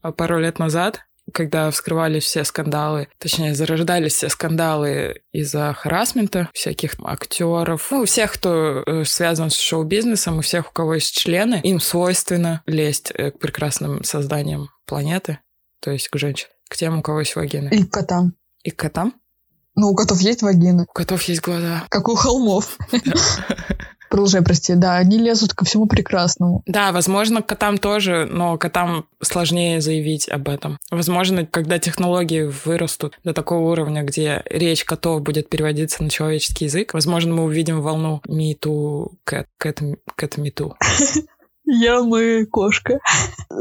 э, 0.02 0.10
пару 0.12 0.40
лет 0.40 0.58
назад, 0.58 1.04
когда 1.32 1.70
вскрывались 1.70 2.24
все 2.24 2.44
скандалы, 2.44 3.08
точнее, 3.18 3.54
зарождались 3.54 4.14
все 4.14 4.28
скандалы 4.28 5.22
из-за 5.32 5.72
харасмента 5.72 6.50
всяких 6.52 6.94
актеров, 7.04 7.88
ну, 7.90 8.04
всех, 8.04 8.32
кто 8.32 8.82
э, 8.86 9.04
связан 9.04 9.50
с 9.50 9.56
шоу-бизнесом, 9.56 10.40
и 10.40 10.42
всех, 10.42 10.70
у 10.70 10.72
кого 10.72 10.94
есть 10.94 11.16
члены, 11.16 11.60
им 11.62 11.80
свойственно 11.80 12.62
лезть 12.66 13.10
э, 13.14 13.30
к 13.30 13.38
прекрасным 13.38 14.04
созданиям 14.04 14.68
планеты, 14.86 15.38
то 15.80 15.90
есть 15.90 16.08
к 16.08 16.16
женщинам, 16.18 16.52
к 16.68 16.76
тем, 16.76 16.98
у 16.98 17.02
кого 17.02 17.20
есть 17.20 17.36
вагины. 17.36 17.68
И 17.72 17.84
к 17.84 17.92
котам. 17.92 18.34
И 18.62 18.70
к 18.70 18.76
котам. 18.76 19.14
Ну, 19.76 19.88
у 19.88 19.94
котов 19.96 20.20
есть 20.20 20.42
вагины, 20.42 20.84
У 20.88 20.92
котов 20.92 21.22
есть 21.24 21.40
глаза. 21.40 21.84
как 21.88 22.08
у 22.08 22.14
холмов. 22.14 22.78
Продолжай, 24.14 24.42
прости. 24.42 24.76
Да, 24.76 24.96
они 24.96 25.18
лезут 25.18 25.54
ко 25.54 25.64
всему 25.64 25.86
прекрасному. 25.86 26.62
Да, 26.66 26.92
возможно, 26.92 27.42
котам 27.42 27.78
тоже, 27.78 28.28
но 28.30 28.56
котам 28.58 29.06
сложнее 29.20 29.80
заявить 29.80 30.28
об 30.28 30.48
этом. 30.48 30.78
Возможно, 30.92 31.44
когда 31.44 31.80
технологии 31.80 32.48
вырастут 32.64 33.18
до 33.24 33.34
такого 33.34 33.72
уровня, 33.72 34.04
где 34.04 34.44
речь 34.48 34.84
котов 34.84 35.22
будет 35.22 35.48
переводиться 35.48 36.00
на 36.00 36.10
человеческий 36.10 36.66
язык, 36.66 36.94
возможно, 36.94 37.34
мы 37.34 37.42
увидим 37.42 37.80
волну 37.80 38.22
Me 38.28 38.56
Too, 38.56 39.08
Cat, 39.28 39.46
Cat, 39.60 39.80
Cat 40.16 40.36
Me 40.36 40.54
Too. 40.54 40.74
Я, 41.64 42.00
мы, 42.02 42.46
кошка. 42.46 43.00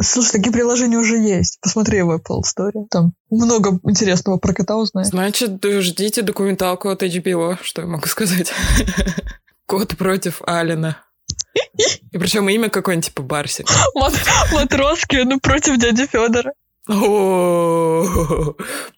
Слушай, 0.01 0.33
такие 0.33 0.51
приложения 0.51 0.99
уже 0.99 1.17
есть. 1.17 1.57
Посмотри 1.61 2.03
в 2.03 2.11
Apple 2.11 2.41
Store. 2.41 2.85
Там 2.91 3.13
много 3.31 3.79
интересного 3.89 4.37
про 4.37 4.53
кота 4.53 4.75
узнаешь. 4.75 5.07
Значит, 5.07 5.63
ждите 5.63 6.21
документалку 6.21 6.89
от 6.89 7.01
HBO, 7.01 7.57
что 7.63 7.81
я 7.81 7.87
могу 7.87 8.05
сказать. 8.05 8.53
Кот 9.73 9.97
против 9.97 10.43
Алина. 10.45 10.97
И 12.11 12.17
причем 12.19 12.47
имя 12.47 12.69
какое-нибудь 12.69 13.07
типа 13.07 13.23
Барсик. 13.23 13.65
Мат- 13.95 14.13
Матроски, 14.51 15.15
ну, 15.23 15.39
против 15.39 15.79
дяди 15.79 16.05
Федора. 16.05 16.53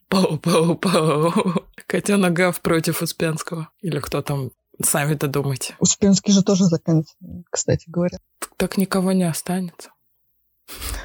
Пау-пау-пау. 0.10 1.64
Котенок 1.88 2.34
Гав 2.34 2.60
против 2.60 3.02
Успенского. 3.02 3.70
Или 3.82 4.00
кто 4.02 4.22
там, 4.22 4.52
сами 4.84 5.14
додумайте. 5.14 5.76
Успенский 5.80 6.34
же 6.34 6.44
тоже 6.44 6.66
закончил, 6.66 7.16
кстати 7.50 7.86
говоря. 7.90 8.18
Так 8.58 8.76
никого 8.78 9.14
не 9.14 9.24
останется. 9.24 9.92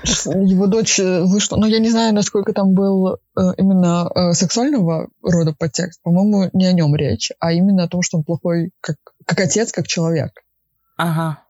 Его 0.02 0.66
дочь 0.66 0.98
э, 0.98 1.22
вышла, 1.24 1.56
но 1.56 1.66
я 1.66 1.78
не 1.78 1.90
знаю, 1.90 2.14
насколько 2.14 2.52
там 2.52 2.72
был 2.72 3.14
э, 3.14 3.18
именно 3.58 4.10
э, 4.14 4.32
сексуального 4.32 5.08
рода 5.22 5.54
подтекст. 5.56 6.02
По-моему, 6.02 6.50
не 6.52 6.66
о 6.66 6.72
нем 6.72 6.94
речь, 6.96 7.32
а 7.38 7.52
именно 7.52 7.84
о 7.84 7.88
том, 7.88 8.02
что 8.02 8.18
он 8.18 8.24
плохой 8.24 8.70
как, 8.80 8.96
как 9.26 9.40
отец, 9.40 9.72
как 9.72 9.86
человек. 9.86 10.42
Ага, 10.96 11.42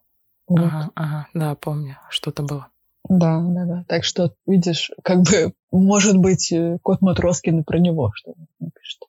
Вот. 0.48 0.60
ага, 0.60 0.90
ага. 0.94 1.26
Да, 1.32 1.54
помню, 1.54 1.96
что-то 2.08 2.42
было. 2.42 2.68
Да, 3.08 3.40
да, 3.40 3.64
да. 3.64 3.84
Так 3.88 4.04
что, 4.04 4.34
видишь, 4.46 4.90
как 5.02 5.22
бы, 5.22 5.52
может 5.70 6.16
быть, 6.16 6.52
кот 6.82 7.00
Матроскин 7.02 7.60
и 7.60 7.64
про 7.64 7.78
него 7.78 8.10
что-то 8.14 8.38
напишет. 8.58 9.00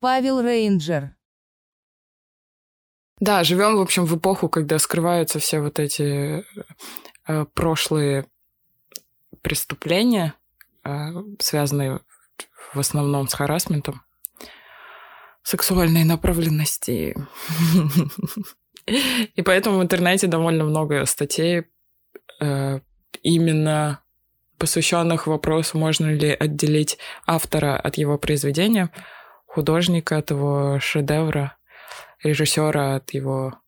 Павел 0.00 0.40
Рейнджер. 0.40 1.16
Да, 3.24 3.42
живем, 3.42 3.76
в 3.76 3.80
общем, 3.80 4.04
в 4.04 4.18
эпоху, 4.18 4.50
когда 4.50 4.78
скрываются 4.78 5.38
все 5.38 5.60
вот 5.60 5.78
эти 5.78 6.44
э, 7.26 7.46
прошлые 7.54 8.26
преступления, 9.40 10.34
э, 10.84 11.08
связанные 11.38 12.00
в 12.74 12.78
основном 12.78 13.26
с 13.26 13.32
харасментом, 13.32 14.02
сексуальной 15.42 16.04
направленности. 16.04 17.16
И 18.86 19.40
поэтому 19.40 19.78
в 19.78 19.82
интернете 19.82 20.26
довольно 20.26 20.64
много 20.64 21.06
статей 21.06 21.62
э, 22.42 22.80
именно 23.22 24.00
посвященных 24.58 25.26
вопросу, 25.26 25.78
можно 25.78 26.12
ли 26.12 26.28
отделить 26.28 26.98
автора 27.26 27.78
от 27.78 27.96
его 27.96 28.18
произведения, 28.18 28.90
художника 29.46 30.18
от 30.18 30.28
его 30.28 30.78
шедевра, 30.78 31.56
режиссера 32.24 32.96
от 32.96 33.12
его 33.12 33.58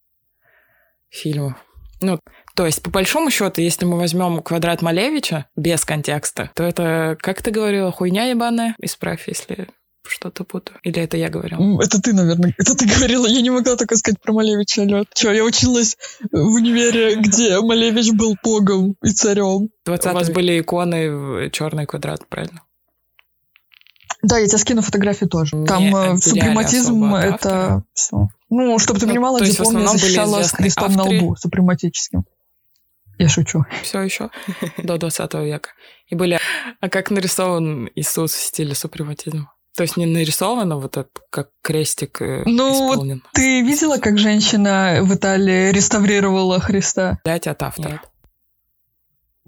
фильмов. 1.10 1.54
Ну, 2.00 2.18
то 2.54 2.66
есть, 2.66 2.82
по 2.82 2.90
большому 2.90 3.30
счету, 3.30 3.60
если 3.60 3.84
мы 3.84 3.98
возьмем 3.98 4.42
квадрат 4.42 4.82
Малевича 4.82 5.46
без 5.56 5.84
контекста, 5.84 6.50
то 6.54 6.64
это, 6.64 7.16
как 7.20 7.42
ты 7.42 7.50
говорила, 7.50 7.90
хуйня 7.92 8.24
ебаная? 8.24 8.74
Исправь, 8.80 9.28
если 9.28 9.68
что-то 10.08 10.44
путаю. 10.44 10.78
Или 10.82 11.02
это 11.02 11.16
я 11.16 11.28
говорила? 11.28 11.82
Это 11.82 12.00
ты, 12.00 12.12
наверное, 12.12 12.54
это 12.58 12.76
ты 12.76 12.86
говорила. 12.86 13.26
Я 13.26 13.40
не 13.40 13.50
могла 13.50 13.76
такое 13.76 13.98
сказать 13.98 14.20
про 14.20 14.32
Малевича, 14.32 14.82
лед. 14.82 15.08
Че, 15.14 15.32
я 15.32 15.44
училась 15.44 15.96
в 16.30 16.54
универе, 16.54 17.16
где 17.16 17.60
Малевич 17.60 18.12
был 18.12 18.36
богом 18.42 18.96
и 19.02 19.10
царем. 19.10 19.70
У 19.86 19.90
вас 19.90 20.30
были 20.30 20.60
иконы 20.60 21.10
в 21.10 21.50
черный 21.50 21.86
квадрат, 21.86 22.26
правильно? 22.28 22.62
Да, 24.22 24.38
я 24.38 24.46
тебе 24.46 24.58
скину 24.58 24.82
фотографии 24.82 25.26
тоже. 25.26 25.56
Не 25.56 25.66
Там 25.66 25.94
э, 25.94 26.16
супрематизм 26.18 27.14
это 27.14 27.34
автора. 27.34 27.84
все. 27.92 28.28
Ну, 28.48 28.78
чтобы 28.78 29.00
ты 29.00 29.06
Ну, 29.06 29.12
понимала, 29.12 29.40
диплом 29.40 29.78
я 29.78 29.86
защищала 29.88 30.42
с 30.42 30.52
крестом 30.52 30.92
на 30.92 31.04
лбу, 31.04 31.36
супрематическим. 31.36 32.24
Я 33.18 33.28
шучу. 33.28 33.64
Все 33.82 34.02
еще 34.02 34.30
до 34.78 34.98
20 34.98 35.34
века. 35.34 35.70
И 36.08 36.14
были... 36.14 36.38
А 36.80 36.88
как 36.88 37.10
нарисован 37.10 37.88
Иисус 37.94 38.32
в 38.32 38.40
стиле 38.40 38.74
супрематизма? 38.74 39.52
То 39.74 39.82
есть 39.82 39.96
не 39.96 40.06
нарисован, 40.06 40.72
а 40.72 40.76
вот 40.76 40.96
это, 40.96 41.08
как 41.30 41.48
крестик 41.62 42.22
э, 42.22 42.42
Ну, 42.46 42.92
исполнен. 42.92 43.22
Ты 43.34 43.62
видела, 43.62 43.98
как 43.98 44.18
женщина 44.18 45.00
в 45.02 45.14
Италии 45.14 45.70
реставрировала 45.70 46.60
Христа, 46.60 47.18
Отделять 47.24 47.46
от 47.46 47.62
автора. 47.62 48.02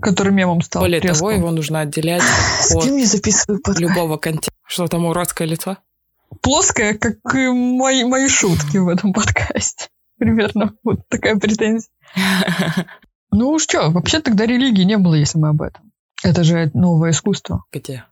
который 0.03 0.32
мемом 0.32 0.61
стал? 0.61 0.82
Более 0.82 1.01
резко? 1.01 1.18
того, 1.18 1.30
его 1.30 1.51
нужно 1.51 1.80
отделять 1.80 2.22
от 2.70 3.78
любого 3.78 4.16
контекста. 4.18 4.53
Что 4.66 4.86
там, 4.86 5.07
уродское 5.07 5.46
лицо? 5.49 5.78
Плоская, 6.43 6.95
как 6.95 7.18
и 7.35 7.49
мои, 7.49 8.05
мои 8.05 8.29
шутки 8.29 8.79
в 8.79 8.89
этом 8.89 9.12
подкасте. 9.12 9.89
Примерно 10.18 10.74
вот 10.83 11.09
такая 11.09 11.37
претензия. 11.37 11.91
Ну 13.31 13.51
уж 13.51 13.64
что, 13.64 13.91
вообще 13.91 14.20
тогда 14.20 14.47
религии 14.47 14.85
не 14.85 14.97
было, 14.97 15.14
если 15.14 15.39
мы 15.39 15.49
об 15.51 15.61
этом. 15.61 15.93
Это 16.22 16.45
же 16.45 16.70
новое 16.72 17.11
искусство. 17.11 17.64
Где? 17.70 18.07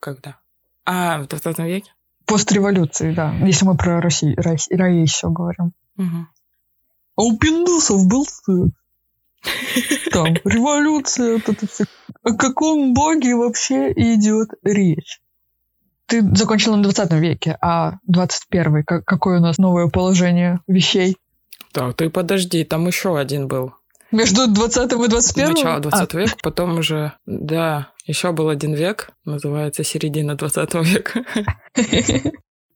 Когда? 0.00 0.36
А, 0.84 1.22
в 1.22 1.28
20 1.28 1.58
веке? 1.60 1.90
Постреволюции, 2.26 3.12
да. 3.12 3.34
Если 3.36 3.64
мы 3.64 3.74
про 3.74 4.02
Россию, 4.02 4.36
Россию 4.36 5.00
еще 5.00 5.30
говорим. 5.30 5.72
Угу. 5.96 6.26
А 7.16 7.22
у 7.22 7.38
пиндусов 7.38 8.06
был 8.06 8.26
секс. 8.26 8.76
Там, 10.12 10.34
революция, 10.44 11.34
вот 11.34 11.48
это 11.48 11.66
все. 11.66 11.84
О 12.22 12.34
каком 12.34 12.94
боге 12.94 13.34
вообще 13.34 13.92
идет 13.92 14.50
речь? 14.62 15.20
Ты 16.06 16.22
закончила 16.36 16.76
на 16.76 16.82
20 16.82 17.12
веке, 17.14 17.56
а 17.60 17.94
21 18.06 18.84
как, 18.84 19.04
какое 19.04 19.38
у 19.38 19.42
нас 19.42 19.58
новое 19.58 19.88
положение 19.88 20.60
вещей? 20.66 21.16
Так, 21.72 21.96
ты 21.96 22.10
подожди, 22.10 22.64
там 22.64 22.86
еще 22.86 23.18
один 23.18 23.48
был. 23.48 23.72
Между 24.10 24.46
20 24.46 24.92
и 24.92 25.08
21? 25.08 25.48
Начало 25.48 25.80
20 25.80 26.14
а. 26.14 26.18
века, 26.18 26.36
потом 26.42 26.78
уже, 26.78 27.14
да, 27.26 27.88
еще 28.06 28.32
был 28.32 28.48
один 28.48 28.74
век, 28.74 29.10
называется 29.24 29.82
середина 29.82 30.36
20 30.36 30.74
века. 30.74 31.24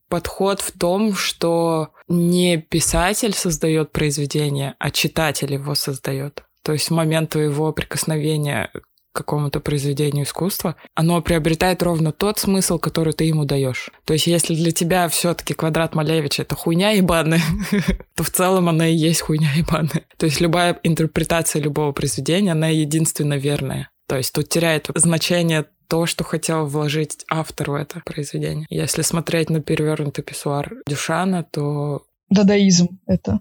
Подход 0.08 0.60
в 0.60 0.76
том, 0.76 1.14
что 1.14 1.90
не 2.08 2.56
писатель 2.56 3.34
создает 3.34 3.92
произведение, 3.92 4.74
а 4.78 4.90
читатель 4.90 5.52
его 5.52 5.74
создает. 5.74 6.44
То 6.62 6.72
есть 6.72 6.90
момент 6.90 7.30
твоего 7.30 7.72
прикосновения 7.72 8.70
какому-то 9.18 9.60
произведению 9.60 10.24
искусства, 10.24 10.76
оно 10.94 11.20
приобретает 11.20 11.82
ровно 11.82 12.12
тот 12.12 12.38
смысл, 12.38 12.78
который 12.78 13.12
ты 13.12 13.24
ему 13.24 13.44
даешь. 13.44 13.90
То 14.04 14.12
есть, 14.12 14.28
если 14.28 14.54
для 14.54 14.70
тебя 14.70 15.08
все-таки 15.08 15.54
квадрат 15.54 15.94
Малевича 15.94 16.42
это 16.42 16.54
хуйня 16.54 16.90
ебаная, 16.90 17.42
то 18.14 18.22
в 18.22 18.30
целом 18.30 18.68
она 18.68 18.86
и 18.88 18.94
есть 18.94 19.22
хуйня 19.22 19.50
ебаная. 19.56 20.04
То 20.16 20.26
есть 20.26 20.40
любая 20.40 20.78
интерпретация 20.84 21.60
любого 21.60 21.92
произведения, 21.92 22.52
она 22.52 22.68
единственно 22.68 23.34
верная. 23.34 23.90
То 24.06 24.16
есть 24.16 24.32
тут 24.32 24.48
теряет 24.48 24.88
значение 24.94 25.66
то, 25.88 26.06
что 26.06 26.22
хотел 26.22 26.66
вложить 26.66 27.24
автор 27.28 27.70
в 27.72 27.74
это 27.74 28.00
произведение. 28.04 28.66
Если 28.70 29.02
смотреть 29.02 29.50
на 29.50 29.60
перевернутый 29.60 30.22
писсуар 30.22 30.74
Дюшана, 30.86 31.42
то... 31.42 32.02
Дадаизм 32.30 33.00
это. 33.06 33.40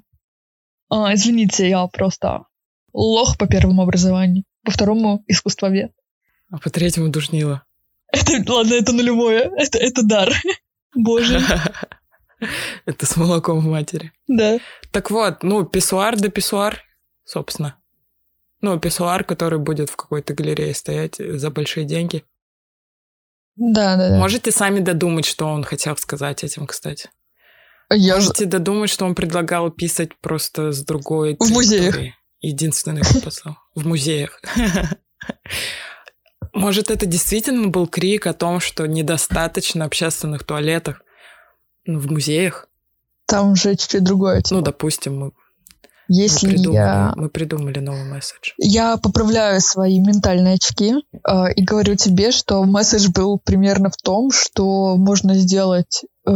А, 0.90 1.14
извините, 1.14 1.70
я 1.70 1.86
просто 1.88 2.46
лох 2.94 3.38
по 3.38 3.48
первому 3.48 3.84
образованию 3.84 4.44
по 4.68 4.72
второму 4.72 5.24
искусствовед. 5.28 5.93
А 6.51 6.57
по 6.57 6.70
третьему 6.70 7.07
душнило. 7.07 7.63
Это, 8.11 8.51
ладно, 8.51 8.74
это 8.74 8.91
нулевое. 8.91 9.49
Это, 9.55 9.78
это 9.78 10.03
дар. 10.03 10.30
Боже. 10.95 11.39
Это 12.86 13.05
с 13.05 13.15
молоком 13.15 13.61
в 13.61 13.65
матери. 13.65 14.11
Да. 14.28 14.59
Так 14.91 15.09
вот, 15.09 15.41
ну, 15.41 15.65
писсуар 15.65 16.18
да 16.18 16.30
писсуар, 16.30 16.84
собственно. 17.24 17.78
Ну, 18.61 18.78
писсуар, 18.80 19.24
который 19.24 19.57
будет 19.57 19.89
в 19.89 19.95
какой-то 19.95 20.36
галерее 20.36 20.76
стоять 20.76 21.15
за 21.18 21.49
большие 21.49 21.86
деньги. 21.86 22.26
Да, 23.55 23.95
да, 23.95 24.09
да. 24.09 24.18
Можете 24.18 24.51
сами 24.51 24.82
додумать, 24.82 25.26
что 25.26 25.47
он 25.47 25.63
хотел 25.63 25.97
сказать 25.97 26.43
этим, 26.43 26.68
кстати. 26.68 27.09
Я 27.89 28.15
Можете 28.15 28.45
ж... 28.45 28.47
додумать, 28.47 28.91
что 28.91 29.05
он 29.05 29.15
предлагал 29.15 29.72
писать 29.72 30.15
просто 30.20 30.72
с 30.74 30.84
другой 30.84 31.38
В 31.39 31.49
музеях. 31.49 31.95
Единственный 32.42 33.02
посыл. 33.24 33.56
В 33.76 33.86
музеях. 33.86 34.42
Может, 36.54 36.90
это 36.90 37.06
действительно 37.06 37.68
был 37.68 37.88
крик 37.88 38.26
о 38.28 38.34
том, 38.34 38.60
что 38.60 38.88
недостаточно 38.88 39.86
общественных 39.86 40.44
туалетов 40.44 41.02
в 41.86 42.12
музеях? 42.12 42.68
Там 43.28 43.52
уже 43.52 43.76
чуть-чуть 43.76 44.04
другое. 44.04 44.42
Типа. 44.42 44.56
Ну, 44.56 44.62
допустим, 44.62 45.20
мы 45.20 45.32
если 46.10 46.48
мы 46.48 46.54
придумали, 46.54 46.76
я... 46.76 47.14
Мы 47.16 47.30
придумали 47.30 47.80
новый 47.80 48.06
месседж. 48.06 48.54
Я 48.58 48.98
поправляю 48.98 49.60
свои 49.60 50.00
ментальные 50.00 50.56
очки 50.56 50.94
э, 50.94 51.54
и 51.54 51.64
говорю 51.64 51.96
тебе, 51.96 52.32
что 52.32 52.64
месседж 52.64 53.10
был 53.10 53.40
примерно 53.44 53.90
в 53.90 53.98
том, 53.98 54.32
что 54.32 54.96
можно 54.96 55.36
сделать 55.36 56.06
э, 56.26 56.32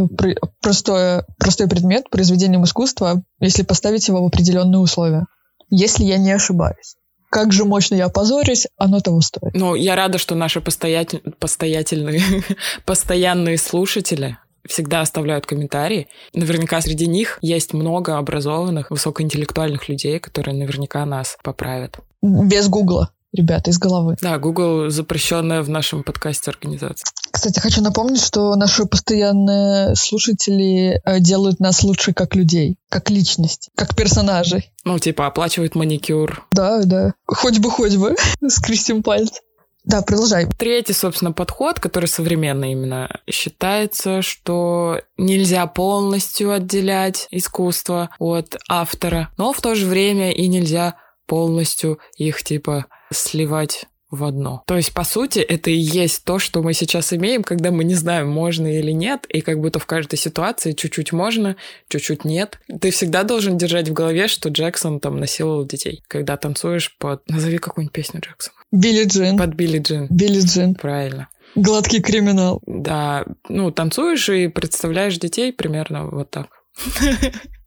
простое, 0.60 1.24
простой 1.38 1.68
предмет 1.68 2.10
произведением 2.10 2.64
искусства, 2.64 3.22
если 3.40 3.62
поставить 3.62 4.08
его 4.08 4.22
в 4.22 4.26
определенные 4.26 4.78
условия 4.78 5.26
если 5.72 6.04
я 6.04 6.18
не 6.18 6.30
ошибаюсь. 6.30 6.96
Как 7.30 7.52
же 7.52 7.64
мощно 7.64 7.94
я 7.94 8.04
опозорюсь, 8.06 8.68
оно 8.76 9.00
того 9.00 9.22
стоит. 9.22 9.54
Ну, 9.54 9.74
я 9.74 9.96
рада, 9.96 10.18
что 10.18 10.34
наши 10.34 10.60
постоятель... 10.60 11.22
постоятельные, 11.38 12.20
постоянные 12.84 13.56
слушатели 13.56 14.36
всегда 14.68 15.00
оставляют 15.00 15.46
комментарии. 15.46 16.08
Наверняка 16.34 16.80
среди 16.82 17.06
них 17.06 17.38
есть 17.40 17.72
много 17.72 18.18
образованных, 18.18 18.90
высокоинтеллектуальных 18.90 19.88
людей, 19.88 20.18
которые 20.20 20.54
наверняка 20.54 21.06
нас 21.06 21.38
поправят. 21.42 21.98
Без 22.20 22.68
Гугла 22.68 23.10
ребята, 23.32 23.70
из 23.70 23.78
головы. 23.78 24.16
Да, 24.20 24.38
Google 24.38 24.90
запрещенная 24.90 25.62
в 25.62 25.68
нашем 25.68 26.02
подкасте 26.02 26.50
организация. 26.50 27.04
Кстати, 27.30 27.60
хочу 27.60 27.82
напомнить, 27.82 28.22
что 28.22 28.54
наши 28.56 28.84
постоянные 28.84 29.94
слушатели 29.96 31.00
э, 31.04 31.20
делают 31.20 31.60
нас 31.60 31.82
лучше 31.82 32.12
как 32.12 32.34
людей, 32.34 32.76
как 32.88 33.10
личность, 33.10 33.70
как 33.74 33.96
персонажей. 33.96 34.70
Ну, 34.84 34.98
типа, 34.98 35.26
оплачивают 35.26 35.74
маникюр. 35.74 36.46
Да, 36.52 36.82
да. 36.84 37.14
Хоть 37.26 37.58
бы, 37.58 37.70
хоть 37.70 37.96
бы. 37.96 38.16
Скрестим 38.48 39.02
пальцы. 39.02 39.40
Да, 39.84 40.02
продолжай. 40.02 40.46
Третий, 40.46 40.92
собственно, 40.92 41.32
подход, 41.32 41.80
который 41.80 42.06
современный 42.06 42.72
именно, 42.72 43.20
считается, 43.28 44.22
что 44.22 45.00
нельзя 45.16 45.66
полностью 45.66 46.52
отделять 46.52 47.26
искусство 47.30 48.10
от 48.20 48.56
автора, 48.68 49.30
но 49.38 49.52
в 49.52 49.60
то 49.60 49.74
же 49.74 49.86
время 49.86 50.30
и 50.30 50.46
нельзя 50.46 50.94
полностью 51.26 51.98
их, 52.16 52.42
типа, 52.42 52.86
сливать 53.12 53.86
в 54.12 54.24
одно. 54.24 54.62
То 54.66 54.76
есть, 54.76 54.92
по 54.92 55.04
сути, 55.04 55.38
это 55.38 55.70
и 55.70 55.76
есть 55.76 56.24
то, 56.24 56.38
что 56.38 56.62
мы 56.62 56.74
сейчас 56.74 57.12
имеем, 57.14 57.42
когда 57.42 57.70
мы 57.70 57.82
не 57.82 57.94
знаем, 57.94 58.28
можно 58.28 58.66
или 58.66 58.92
нет, 58.92 59.24
и 59.28 59.40
как 59.40 59.58
будто 59.58 59.78
в 59.78 59.86
каждой 59.86 60.16
ситуации 60.16 60.72
чуть-чуть 60.72 61.12
можно, 61.12 61.56
чуть-чуть 61.88 62.24
нет. 62.24 62.60
Ты 62.80 62.90
всегда 62.90 63.22
должен 63.22 63.56
держать 63.56 63.88
в 63.88 63.94
голове, 63.94 64.28
что 64.28 64.50
Джексон 64.50 65.00
там 65.00 65.18
насиловал 65.18 65.64
детей. 65.64 66.04
Когда 66.08 66.36
танцуешь 66.36 66.94
под... 66.98 67.26
Назови 67.28 67.56
какую-нибудь 67.56 67.94
песню 67.94 68.20
Джексона. 68.20 68.56
Билли 68.70 69.04
Джин. 69.04 69.38
Под 69.38 69.54
Билли 69.54 69.78
Джин. 69.78 70.08
Билли 70.10 70.40
Джин. 70.40 70.74
Правильно. 70.74 71.28
Гладкий 71.54 72.02
криминал. 72.02 72.60
Да, 72.66 73.24
ну, 73.48 73.70
танцуешь 73.70 74.28
и 74.28 74.48
представляешь 74.48 75.18
детей 75.18 75.52
примерно 75.52 76.06
вот 76.06 76.30
так. 76.30 76.48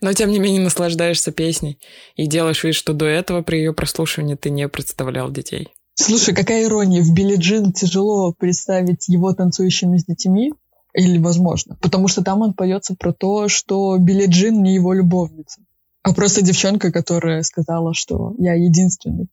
Но, 0.00 0.12
тем 0.12 0.30
не 0.30 0.38
менее, 0.38 0.62
наслаждаешься 0.62 1.32
песней 1.32 1.78
и 2.14 2.26
делаешь 2.26 2.64
вид, 2.64 2.74
что 2.74 2.92
до 2.92 3.06
этого 3.06 3.42
при 3.42 3.58
ее 3.58 3.72
прослушивании 3.72 4.34
ты 4.34 4.50
не 4.50 4.68
представлял 4.68 5.30
детей. 5.30 5.68
Слушай, 5.94 6.34
какая 6.34 6.64
ирония. 6.64 7.02
В 7.02 7.12
Билли 7.12 7.36
Джин 7.36 7.72
тяжело 7.72 8.32
представить 8.32 9.08
его 9.08 9.32
танцующим 9.32 9.98
с 9.98 10.04
детьми, 10.04 10.52
или 10.94 11.18
возможно, 11.18 11.76
потому 11.80 12.08
что 12.08 12.22
там 12.22 12.40
он 12.40 12.54
поется 12.54 12.94
про 12.94 13.12
то, 13.12 13.48
что 13.48 13.96
Билли 13.98 14.26
Джин 14.26 14.62
не 14.62 14.74
его 14.74 14.92
любовница, 14.92 15.60
а 16.02 16.14
просто 16.14 16.42
девчонка, 16.42 16.92
которая 16.92 17.42
сказала, 17.42 17.94
что 17.94 18.34
я 18.38 18.54
единственный. 18.54 19.28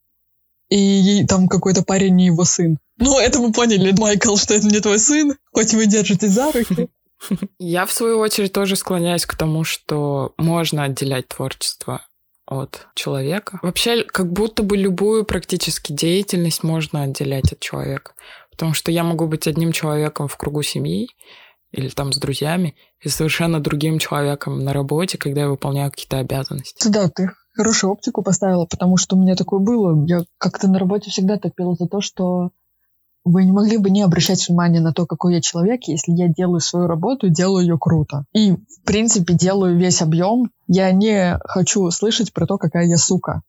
И 0.70 1.26
там 1.28 1.48
какой-то 1.48 1.84
парень 1.84 2.16
не 2.16 2.26
его 2.26 2.44
сын. 2.44 2.78
Ну, 2.98 3.20
это 3.20 3.40
мы 3.40 3.52
поняли, 3.52 3.94
Майкл, 3.98 4.36
что 4.36 4.56
это 4.56 4.68
не 4.68 4.80
твой 4.80 5.00
сын, 5.00 5.36
хоть 5.52 5.74
вы 5.74 5.86
держитесь 5.86 6.32
за 6.32 6.52
руки. 6.52 6.90
Я, 7.60 7.86
в 7.86 7.92
свою 7.92 8.20
очередь, 8.20 8.54
тоже 8.54 8.76
склоняюсь 8.76 9.26
к 9.26 9.36
тому, 9.36 9.64
что 9.64 10.34
можно 10.38 10.84
отделять 10.84 11.28
творчество 11.28 12.06
от 12.46 12.88
человека. 12.96 13.60
Вообще, 13.64 14.04
как 14.04 14.32
будто 14.32 14.64
бы 14.64 14.78
любую 14.78 15.26
практически 15.26 15.92
деятельность 15.92 16.64
можно 16.64 17.04
отделять 17.04 17.52
от 17.52 17.60
человека. 17.60 18.14
Потому 18.52 18.74
что 18.74 18.92
я 18.92 19.04
могу 19.04 19.28
быть 19.28 19.48
одним 19.48 19.72
человеком 19.72 20.28
в 20.28 20.38
кругу 20.38 20.62
семьи 20.62 21.10
или 21.72 21.90
там 21.90 22.14
с 22.14 22.18
друзьями, 22.18 22.76
и 23.02 23.10
совершенно 23.10 23.60
другим 23.60 24.00
человеком 24.00 24.64
на 24.64 24.72
работе, 24.72 25.18
когда 25.18 25.42
я 25.42 25.50
выполняю 25.50 25.92
какие-то 25.92 26.20
обязанности. 26.20 26.88
Да, 26.88 27.10
ты 27.10 27.32
хорошую 27.54 27.92
оптику 27.92 28.24
поставила, 28.24 28.66
потому 28.66 28.96
что 28.96 29.16
у 29.16 29.22
меня 29.22 29.36
такое 29.36 29.60
было. 29.60 30.06
Я 30.06 30.24
как-то 30.38 30.70
на 30.70 30.80
работе 30.80 31.10
всегда 31.10 31.38
топила 31.38 31.76
за 31.76 31.88
то, 31.88 32.00
что 32.00 32.52
вы 33.26 33.44
не 33.44 33.52
могли 33.52 33.78
бы 33.78 33.90
не 33.90 34.04
обращать 34.04 34.48
внимания 34.48 34.80
на 34.80 34.94
то, 34.94 35.06
какой 35.06 35.34
я 35.34 35.42
человек, 35.42 35.84
если 35.86 36.12
я 36.12 36.28
делаю 36.30 36.60
свою 36.60 36.88
работу, 36.88 37.28
делаю 37.28 37.66
ее 37.66 37.78
круто. 37.78 38.26
И, 38.34 38.52
в 38.52 38.82
принципе, 38.86 39.34
делаю 39.34 39.78
весь 39.78 40.02
объем. 40.02 40.52
Я 40.68 40.92
не 40.92 41.40
хочу 41.44 41.90
слышать 41.90 42.32
про 42.32 42.46
то, 42.46 42.58
какая 42.58 42.86
я 42.86 42.98
сука. 42.98 43.42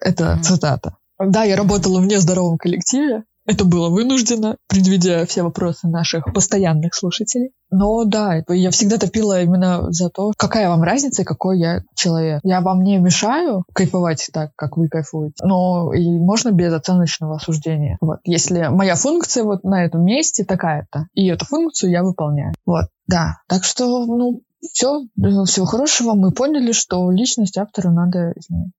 Это 0.00 0.24
mm-hmm. 0.24 0.42
цитата. 0.42 0.96
Да, 1.18 1.42
я 1.42 1.56
работала 1.56 2.00
в 2.00 2.06
нездоровом 2.06 2.56
коллективе, 2.56 3.24
Это 3.46 3.64
было 3.64 3.88
вынуждено, 3.88 4.56
предвидя 4.68 5.24
все 5.26 5.42
вопросы 5.42 5.88
наших 5.88 6.32
постоянных 6.34 6.94
слушателей. 6.94 7.52
Но 7.70 8.04
да, 8.04 8.42
я 8.48 8.70
всегда 8.70 8.98
топила 8.98 9.42
именно 9.42 9.90
за 9.90 10.10
то, 10.10 10.32
какая 10.36 10.68
вам 10.68 10.82
разница, 10.82 11.24
какой 11.24 11.58
я 11.58 11.82
человек. 11.94 12.40
Я 12.42 12.60
вам 12.60 12.82
не 12.82 12.98
мешаю 12.98 13.64
кайфовать 13.72 14.28
так, 14.32 14.50
как 14.56 14.76
вы 14.76 14.88
кайфуете, 14.88 15.44
но 15.44 15.92
и 15.92 16.18
можно 16.18 16.50
без 16.50 16.72
оценочного 16.72 17.36
осуждения. 17.36 17.98
Вот. 18.00 18.18
Если 18.24 18.68
моя 18.68 18.94
функция 18.94 19.44
вот 19.44 19.64
на 19.64 19.84
этом 19.84 20.04
месте 20.04 20.44
такая-то, 20.44 21.06
и 21.14 21.26
эту 21.28 21.44
функцию 21.44 21.90
я 21.90 22.02
выполняю. 22.02 22.52
Вот, 22.64 22.86
да. 23.06 23.38
Так 23.48 23.64
что, 23.64 24.06
ну, 24.06 24.42
все, 24.60 25.02
всего 25.46 25.66
хорошего. 25.66 26.14
Мы 26.14 26.32
поняли, 26.32 26.72
что 26.72 27.10
личность 27.10 27.58
автора 27.58 27.90
надо 27.90 28.32
изменить. 28.36 28.72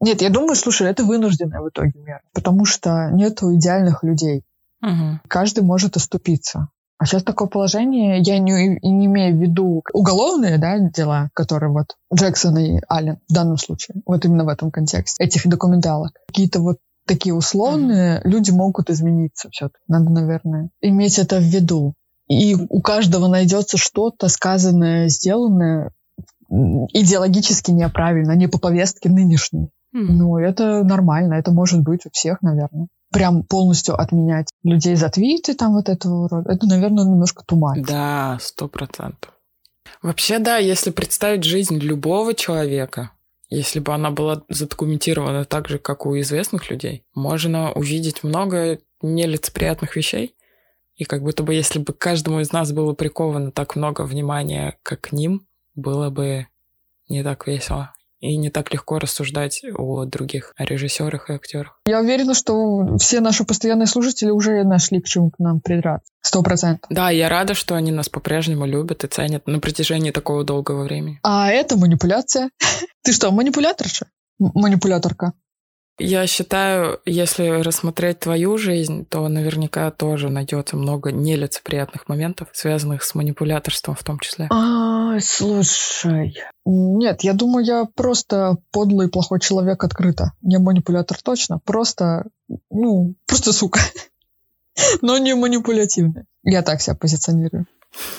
Нет, 0.00 0.22
я 0.22 0.30
думаю, 0.30 0.54
слушай, 0.54 0.88
это 0.88 1.04
вынужденная 1.04 1.60
в 1.60 1.68
итоге 1.68 1.92
мера, 2.00 2.22
потому 2.32 2.64
что 2.64 3.10
нету 3.12 3.54
идеальных 3.54 4.02
людей. 4.02 4.44
Угу. 4.82 5.20
Каждый 5.28 5.62
может 5.62 5.96
оступиться. 5.96 6.68
А 6.98 7.06
сейчас 7.06 7.22
такое 7.22 7.48
положение, 7.48 8.20
я 8.20 8.38
не, 8.38 8.78
не 8.82 9.06
имею 9.06 9.34
в 9.34 9.40
виду 9.40 9.82
уголовные 9.94 10.58
да, 10.58 10.78
дела, 10.78 11.30
которые 11.32 11.72
вот 11.72 11.96
Джексон 12.14 12.58
и 12.58 12.80
Аллен 12.88 13.18
в 13.26 13.32
данном 13.32 13.56
случае, 13.56 14.02
вот 14.04 14.24
именно 14.26 14.44
в 14.44 14.48
этом 14.48 14.70
контексте, 14.70 15.22
этих 15.22 15.46
документалок. 15.46 16.12
Какие-то 16.28 16.60
вот 16.60 16.76
такие 17.06 17.34
условные, 17.34 18.18
mm 18.18 18.20
люди 18.24 18.50
могут 18.50 18.90
измениться 18.90 19.48
все-таки. 19.50 19.82
Надо, 19.88 20.10
наверное, 20.10 20.70
иметь 20.82 21.18
это 21.18 21.38
в 21.38 21.42
виду. 21.42 21.94
И 22.28 22.54
у 22.54 22.80
каждого 22.82 23.28
найдется 23.28 23.78
что-то 23.78 24.28
сказанное, 24.28 25.08
сделанное 25.08 25.92
идеологически 26.50 27.70
неправильно, 27.70 28.32
не 28.32 28.46
по 28.46 28.58
повестке 28.58 29.08
нынешней. 29.08 29.70
Mm. 29.94 30.06
Ну, 30.08 30.38
это 30.38 30.84
нормально, 30.84 31.34
это 31.34 31.50
может 31.50 31.82
быть 31.82 32.06
у 32.06 32.10
всех, 32.10 32.42
наверное. 32.42 32.88
Прям 33.12 33.42
полностью 33.42 34.00
отменять 34.00 34.48
людей 34.62 34.94
за 34.94 35.08
твиты 35.08 35.54
там 35.54 35.72
вот 35.72 35.88
этого 35.88 36.28
рода, 36.28 36.50
это, 36.50 36.66
наверное, 36.66 37.04
немножко 37.04 37.42
туман. 37.44 37.82
Да, 37.82 38.38
сто 38.40 38.68
процентов. 38.68 39.32
Вообще, 40.00 40.38
да, 40.38 40.58
если 40.58 40.90
представить 40.90 41.44
жизнь 41.44 41.78
любого 41.78 42.34
человека, 42.34 43.10
если 43.48 43.80
бы 43.80 43.92
она 43.92 44.12
была 44.12 44.42
задокументирована 44.48 45.44
так 45.44 45.68
же, 45.68 45.78
как 45.78 46.06
у 46.06 46.18
известных 46.20 46.70
людей, 46.70 47.04
можно 47.14 47.72
увидеть 47.72 48.22
много 48.22 48.78
нелицеприятных 49.02 49.96
вещей. 49.96 50.36
И 50.94 51.04
как 51.04 51.22
будто 51.22 51.42
бы, 51.42 51.54
если 51.54 51.80
бы 51.80 51.92
каждому 51.92 52.40
из 52.40 52.52
нас 52.52 52.72
было 52.72 52.92
приковано 52.92 53.50
так 53.50 53.74
много 53.74 54.02
внимания, 54.02 54.78
как 54.82 55.00
к 55.00 55.12
ним, 55.12 55.46
было 55.74 56.10
бы 56.10 56.46
не 57.08 57.24
так 57.24 57.46
весело 57.46 57.92
и 58.20 58.36
не 58.36 58.50
так 58.50 58.72
легко 58.72 58.98
рассуждать 58.98 59.62
о 59.76 60.04
других 60.04 60.54
режиссерах 60.58 61.30
и 61.30 61.32
актерах. 61.32 61.80
Я 61.86 62.00
уверена, 62.00 62.34
что 62.34 62.96
все 62.98 63.20
наши 63.20 63.44
постоянные 63.44 63.86
слушатели 63.86 64.30
уже 64.30 64.62
нашли 64.64 65.00
к 65.00 65.06
чему 65.06 65.30
к 65.30 65.38
нам 65.38 65.60
придраться. 65.60 66.12
Сто 66.20 66.42
процентов. 66.42 66.86
Да, 66.90 67.10
я 67.10 67.28
рада, 67.28 67.54
что 67.54 67.74
они 67.74 67.92
нас 67.92 68.08
по-прежнему 68.08 68.66
любят 68.66 69.04
и 69.04 69.08
ценят 69.08 69.46
на 69.46 69.58
протяжении 69.58 70.10
такого 70.10 70.44
долгого 70.44 70.84
времени. 70.84 71.18
А 71.22 71.50
это 71.50 71.76
манипуляция. 71.76 72.50
Ты 73.02 73.12
что, 73.12 73.30
манипуляторша? 73.30 74.06
Манипуляторка. 74.38 75.32
Я 76.02 76.26
считаю, 76.26 76.98
если 77.04 77.62
рассмотреть 77.62 78.20
твою 78.20 78.56
жизнь, 78.56 79.04
то 79.04 79.28
наверняка 79.28 79.90
тоже 79.90 80.30
найдется 80.30 80.76
много 80.76 81.12
нелицеприятных 81.12 82.08
моментов, 82.08 82.48
связанных 82.52 83.02
с 83.02 83.14
манипуляторством 83.14 83.94
в 83.94 84.02
том 84.02 84.18
числе. 84.18 84.48
А, 84.50 85.20
слушай. 85.20 86.34
Нет, 86.64 87.22
я 87.22 87.34
думаю, 87.34 87.66
я 87.66 87.84
просто 87.94 88.56
подлый 88.72 89.10
плохой 89.10 89.40
человек 89.40 89.84
открыто. 89.84 90.32
Не 90.40 90.58
манипулятор 90.58 91.18
точно, 91.22 91.58
просто, 91.58 92.24
ну, 92.70 93.14
просто 93.26 93.52
сука. 93.52 93.80
Но 95.02 95.18
не 95.18 95.34
манипулятивный. 95.34 96.24
Я 96.44 96.62
так 96.62 96.80
себя 96.80 96.96
позиционирую. 96.96 97.66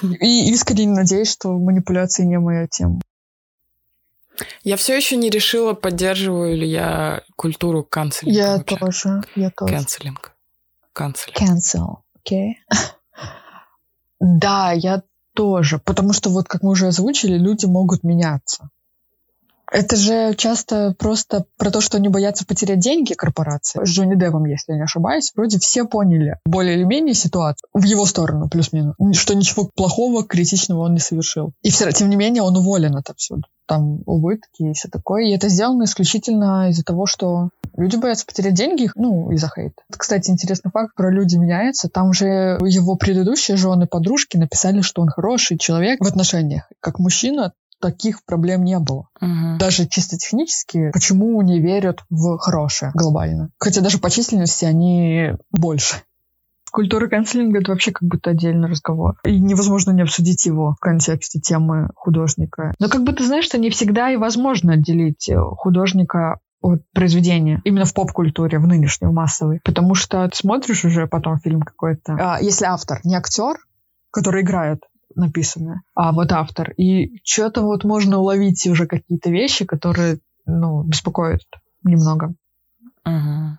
И 0.03 0.51
искренне 0.51 0.93
надеюсь, 0.93 1.32
что 1.32 1.57
манипуляции 1.57 2.23
не 2.25 2.38
моя 2.38 2.67
тема. 2.67 3.01
Я 4.64 4.78
все 4.78 4.96
еще 4.96 5.16
не 5.16 5.30
решила, 5.30 5.74
поддерживаю 5.74 6.58
ли 6.58 6.68
я 6.68 7.22
культуру 7.36 7.84
канцелинга. 7.84 8.39
Я 8.39 8.58
вообще. 8.58 8.78
тоже, 8.78 9.22
я 9.36 9.50
тоже. 9.52 9.74
Канцелинг. 9.74 10.32
Канцелинг. 10.94 11.38
Cancel, 11.42 11.98
окей. 12.20 12.58
Okay. 12.72 12.76
да, 14.20 14.72
я 14.72 15.04
тоже, 15.34 15.80
потому 15.80 16.14
что 16.14 16.30
вот, 16.30 16.48
как 16.48 16.64
мы 16.64 16.72
уже 16.72 16.88
озвучили, 16.88 17.38
люди 17.38 17.66
могут 17.66 18.04
меняться. 18.04 18.70
Это 19.72 19.96
же 19.96 20.36
часто 20.36 20.94
просто 21.00 21.46
про 21.58 21.72
то, 21.72 21.80
что 21.80 21.96
они 21.96 22.10
боятся 22.10 22.46
потерять 22.46 22.80
деньги 22.80 23.14
корпорации. 23.14 23.84
С 23.86 23.88
Джонни 23.88 24.20
Девом, 24.20 24.44
если 24.44 24.74
я 24.74 24.78
не 24.78 24.84
ошибаюсь, 24.84 25.32
вроде 25.34 25.60
все 25.60 25.86
поняли 25.86 26.38
более 26.46 26.76
или 26.76 26.84
менее 26.84 27.16
ситуацию 27.16 27.70
в 27.74 27.84
его 27.84 28.06
сторону, 28.06 28.50
плюс-минус, 28.50 28.96
что 29.14 29.34
ничего 29.34 29.70
плохого, 29.74 30.26
критичного 30.26 30.82
он 30.82 30.94
не 30.94 31.00
совершил. 31.00 31.54
И 31.62 31.72
все, 31.72 31.89
тем 31.94 32.10
не 32.10 32.18
менее 32.18 32.44
он 32.44 32.58
уволен 32.58 32.98
отовсюду. 32.98 33.44
Там 33.72 34.01
убытки 34.05 34.63
и 34.63 34.74
все 34.74 34.89
такое. 34.89 35.28
И 35.28 35.32
это 35.32 35.47
сделано 35.47 35.86
исключительно 35.86 36.69
из-за 36.72 36.84
того, 36.84 37.05
что 37.05 37.51
люди 37.78 37.95
боятся 37.95 38.26
потерять 38.26 38.53
деньги, 38.53 38.91
ну, 38.95 39.32
из-за 39.32 39.47
хейта. 39.47 39.82
Кстати, 39.89 40.30
интересный 40.30 40.72
факт 40.72 40.93
про 40.93 41.09
«Люди 41.09 41.38
меняются». 41.38 41.88
Там 41.88 42.11
же 42.11 42.57
его 42.65 42.97
предыдущие 42.97 43.55
жены, 43.55 43.88
подружки 43.88 44.36
написали, 44.36 44.82
что 44.82 45.01
он 45.01 45.07
хороший 45.07 45.57
человек 45.57 46.01
в 46.01 46.05
отношениях. 46.05 46.69
Как 46.82 46.99
мужчина, 46.99 47.53
таких 47.80 48.26
проблем 48.26 48.65
не 48.65 48.78
было. 48.78 49.07
Угу. 49.22 49.57
Даже 49.57 49.88
чисто 49.88 50.17
технически, 50.17 50.91
почему 50.91 51.41
не 51.41 51.61
верят 51.61 51.99
в 52.09 52.39
хорошее 52.39 52.91
глобально. 52.93 53.51
Хотя 53.57 53.80
даже 53.80 53.99
по 53.99 54.09
численности 54.09 54.65
они 54.65 55.32
больше. 55.49 55.95
Культура 56.72 57.07
канцелинга— 57.07 57.59
это 57.61 57.72
вообще 57.72 57.91
как 57.91 58.07
будто 58.07 58.30
отдельный 58.32 58.69
разговор. 58.69 59.19
И 59.24 59.39
невозможно 59.39 59.91
не 59.91 60.01
обсудить 60.01 60.45
его 60.45 60.76
в 60.78 60.80
контексте 60.80 61.39
темы 61.39 61.89
художника. 61.95 62.74
Но 62.80 62.88
как 62.88 63.03
бы 63.03 63.13
ты 63.13 63.26
знаешь, 63.26 63.45
что 63.45 63.57
не 63.57 63.69
всегда 63.69 64.09
и 64.09 64.17
возможно 64.17 64.74
отделить 64.74 65.30
э, 65.30 65.38
художника 65.38 66.39
от 66.61 66.82
произведения 66.93 67.61
именно 67.65 67.86
в 67.86 67.93
поп-культуре, 67.93 68.59
в 68.59 68.67
нынешней, 68.67 69.07
в 69.07 69.13
массовой. 69.13 69.59
Потому 69.63 69.95
что 69.95 70.28
ты 70.30 70.38
смотришь 70.38 70.86
уже 70.86 71.07
потом 71.07 71.39
фильм 71.39 71.61
какой-то. 71.61 72.13
А, 72.19 72.38
если 72.41 72.65
автор 72.65 72.99
не 73.03 73.15
актер, 73.15 73.57
который 74.11 74.43
играет, 74.43 74.82
написанное, 75.15 75.82
а 75.93 76.13
вот 76.13 76.32
автор. 76.32 76.72
И 76.72 77.19
что-то 77.26 77.63
вот 77.63 77.84
можно 77.84 78.19
уловить 78.19 78.65
уже 78.67 78.88
какие-то 78.88 79.30
вещи, 79.30 79.65
которые, 79.65 80.19
ну, 80.45 80.84
беспокоят 80.84 81.41
немного. 81.84 82.34
Угу. 83.05 83.57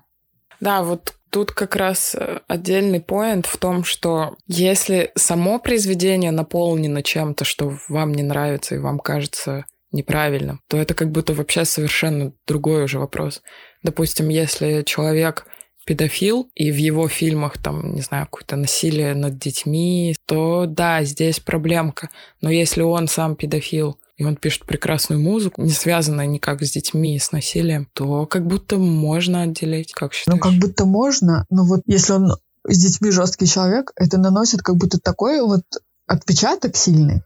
Да, 0.60 0.82
вот 0.82 1.14
тут 1.32 1.50
как 1.50 1.74
раз 1.76 2.14
э, 2.14 2.40
отдельный 2.46 3.00
поинт 3.00 3.46
в 3.46 3.56
том, 3.56 3.84
что 3.84 4.36
если 4.46 5.10
само 5.16 5.58
произведение 5.58 6.30
наполнено 6.30 7.02
чем-то, 7.02 7.44
что 7.44 7.76
вам 7.88 8.12
не 8.12 8.22
нравится 8.22 8.74
и 8.74 8.78
вам 8.78 8.98
кажется 8.98 9.64
неправильным, 9.92 10.60
то 10.68 10.76
это 10.76 10.94
как 10.94 11.10
будто 11.10 11.32
вообще 11.32 11.64
совершенно 11.64 12.32
другой 12.46 12.84
уже 12.84 12.98
вопрос. 12.98 13.42
Допустим, 13.82 14.28
если 14.28 14.82
человек 14.82 15.46
педофил, 15.86 16.50
и 16.54 16.70
в 16.70 16.76
его 16.76 17.08
фильмах 17.08 17.58
там, 17.58 17.94
не 17.94 18.02
знаю, 18.02 18.26
какое-то 18.26 18.56
насилие 18.56 19.14
над 19.14 19.38
детьми, 19.38 20.14
то 20.26 20.66
да, 20.66 21.02
здесь 21.02 21.40
проблемка. 21.40 22.10
Но 22.40 22.50
если 22.50 22.82
он 22.82 23.08
сам 23.08 23.36
педофил, 23.36 23.98
и 24.16 24.24
он 24.24 24.36
пишет 24.36 24.64
прекрасную 24.64 25.20
музыку, 25.20 25.62
не 25.62 25.70
связанную 25.70 26.28
никак 26.28 26.62
с 26.62 26.70
детьми 26.70 27.16
и 27.16 27.18
с 27.18 27.32
насилием, 27.32 27.88
то 27.92 28.26
как 28.26 28.46
будто 28.46 28.76
можно 28.76 29.42
отделить, 29.42 29.92
как 29.92 30.12
считаешь? 30.12 30.40
Ну, 30.40 30.50
как 30.50 30.58
будто 30.58 30.84
можно, 30.84 31.46
но 31.50 31.64
вот 31.64 31.82
если 31.86 32.12
он 32.12 32.32
с 32.66 32.78
детьми 32.78 33.10
жесткий 33.10 33.46
человек, 33.46 33.92
это 33.96 34.18
наносит 34.18 34.62
как 34.62 34.76
будто 34.76 34.98
такой 35.00 35.40
вот 35.40 35.64
отпечаток 36.06 36.76
сильный, 36.76 37.22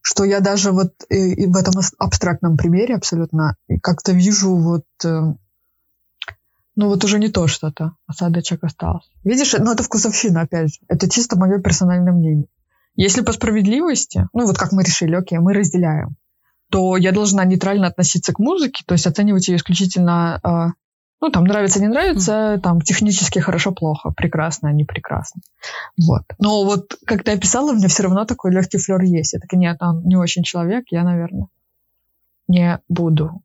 что 0.00 0.24
я 0.24 0.40
даже 0.40 0.72
вот 0.72 0.92
и, 1.08 1.44
и 1.44 1.46
в 1.46 1.56
этом 1.56 1.74
абстрактном 1.98 2.56
примере 2.56 2.96
абсолютно 2.96 3.56
как-то 3.82 4.12
вижу 4.12 4.56
вот 4.56 4.84
э, 5.04 5.34
ну 6.76 6.88
вот 6.88 7.04
уже 7.04 7.18
не 7.18 7.28
то 7.28 7.46
что-то. 7.46 7.92
Осадочек 8.06 8.64
остался. 8.64 9.08
Видишь, 9.22 9.54
ну 9.58 9.72
это 9.72 9.82
вкусовщина, 9.82 10.42
опять 10.42 10.74
же. 10.74 10.80
Это 10.88 11.08
чисто 11.08 11.38
мое 11.38 11.60
персональное 11.60 12.12
мнение. 12.12 12.46
Если 12.96 13.22
по 13.22 13.32
справедливости, 13.32 14.28
ну 14.32 14.46
вот 14.46 14.56
как 14.56 14.72
мы 14.72 14.82
решили, 14.82 15.14
окей, 15.14 15.38
мы 15.38 15.52
разделяем, 15.52 16.16
то 16.70 16.96
я 16.96 17.12
должна 17.12 17.44
нейтрально 17.44 17.88
относиться 17.88 18.32
к 18.32 18.38
музыке, 18.38 18.84
то 18.86 18.92
есть 18.94 19.06
оценивать 19.06 19.48
ее 19.48 19.56
исключительно, 19.56 20.40
э, 20.42 20.72
ну 21.20 21.30
там 21.30 21.44
нравится, 21.44 21.80
не 21.80 21.88
нравится, 21.88 22.60
там 22.62 22.80
технически 22.80 23.38
хорошо, 23.40 23.72
плохо, 23.72 24.12
прекрасно, 24.16 24.72
не 24.72 24.84
прекрасно. 24.84 25.40
Вот. 25.98 26.22
Но 26.38 26.64
вот 26.64 26.96
как 27.06 27.24
ты 27.24 27.32
описала, 27.32 27.72
у 27.72 27.74
меня 27.74 27.88
все 27.88 28.04
равно 28.04 28.24
такой 28.24 28.52
легкий 28.52 28.78
флер 28.78 29.00
есть. 29.02 29.32
Я 29.32 29.40
такая, 29.40 29.58
нет, 29.58 29.76
он 29.80 30.04
не 30.04 30.16
очень 30.16 30.42
человек, 30.42 30.84
я, 30.90 31.04
наверное, 31.04 31.48
не 32.46 32.80
буду 32.88 33.42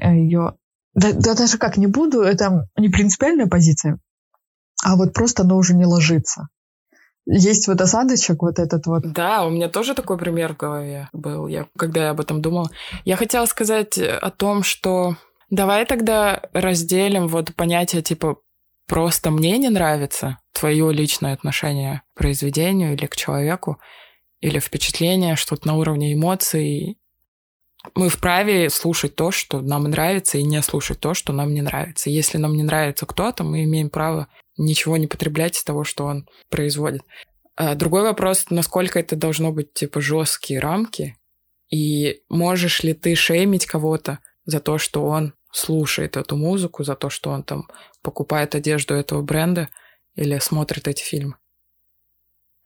ее 0.00 0.56
да, 0.94 1.12
да 1.12 1.34
даже 1.34 1.58
как 1.58 1.76
не 1.76 1.86
буду, 1.86 2.20
это 2.20 2.68
не 2.76 2.88
принципиальная 2.88 3.46
позиция, 3.46 3.98
а 4.84 4.96
вот 4.96 5.12
просто 5.14 5.42
оно 5.42 5.56
уже 5.56 5.74
не 5.74 5.86
ложится. 5.86 6.48
Есть 7.26 7.68
вот 7.68 7.80
осадочек 7.80 8.42
вот 8.42 8.58
этот 8.58 8.86
вот. 8.86 9.02
Да, 9.12 9.44
у 9.44 9.50
меня 9.50 9.68
тоже 9.68 9.94
такой 9.94 10.18
пример 10.18 10.54
в 10.54 10.56
голове 10.56 11.08
был, 11.12 11.46
я, 11.46 11.66
когда 11.76 12.04
я 12.04 12.10
об 12.10 12.20
этом 12.20 12.42
думала. 12.42 12.70
Я 13.04 13.16
хотела 13.16 13.46
сказать 13.46 13.96
о 13.98 14.30
том, 14.30 14.62
что 14.62 15.16
давай 15.50 15.86
тогда 15.86 16.42
разделим 16.52 17.28
вот 17.28 17.54
понятие 17.54 18.02
типа 18.02 18.38
просто 18.88 19.30
мне 19.30 19.56
не 19.58 19.68
нравится 19.68 20.38
твое 20.52 20.92
личное 20.92 21.32
отношение 21.32 22.02
к 22.14 22.18
произведению 22.18 22.94
или 22.94 23.06
к 23.06 23.16
человеку, 23.16 23.78
или 24.40 24.58
впечатление, 24.58 25.36
что-то 25.36 25.68
на 25.68 25.76
уровне 25.76 26.12
эмоций, 26.14 26.98
мы 27.94 28.08
вправе 28.08 28.70
слушать 28.70 29.16
то, 29.16 29.30
что 29.30 29.60
нам 29.60 29.84
нравится, 29.84 30.38
и 30.38 30.42
не 30.42 30.62
слушать 30.62 31.00
то, 31.00 31.14
что 31.14 31.32
нам 31.32 31.52
не 31.52 31.62
нравится. 31.62 32.10
Если 32.10 32.38
нам 32.38 32.56
не 32.56 32.62
нравится 32.62 33.06
кто-то, 33.06 33.44
мы 33.44 33.64
имеем 33.64 33.90
право 33.90 34.28
ничего 34.56 34.96
не 34.96 35.06
потреблять 35.06 35.56
из 35.56 35.64
того, 35.64 35.84
что 35.84 36.04
он 36.04 36.28
производит. 36.50 37.02
А 37.56 37.74
другой 37.74 38.02
вопрос, 38.02 38.46
насколько 38.50 38.98
это 38.98 39.16
должно 39.16 39.52
быть 39.52 39.74
типа 39.74 40.00
жесткие 40.00 40.60
рамки, 40.60 41.16
и 41.70 42.22
можешь 42.28 42.82
ли 42.82 42.94
ты 42.94 43.14
шеймить 43.14 43.66
кого-то 43.66 44.18
за 44.44 44.60
то, 44.60 44.78
что 44.78 45.04
он 45.04 45.34
слушает 45.52 46.16
эту 46.16 46.36
музыку, 46.36 46.84
за 46.84 46.96
то, 46.96 47.10
что 47.10 47.30
он 47.30 47.42
там 47.42 47.68
покупает 48.02 48.54
одежду 48.54 48.94
этого 48.94 49.22
бренда 49.22 49.68
или 50.14 50.38
смотрит 50.38 50.88
эти 50.88 51.02
фильмы. 51.02 51.36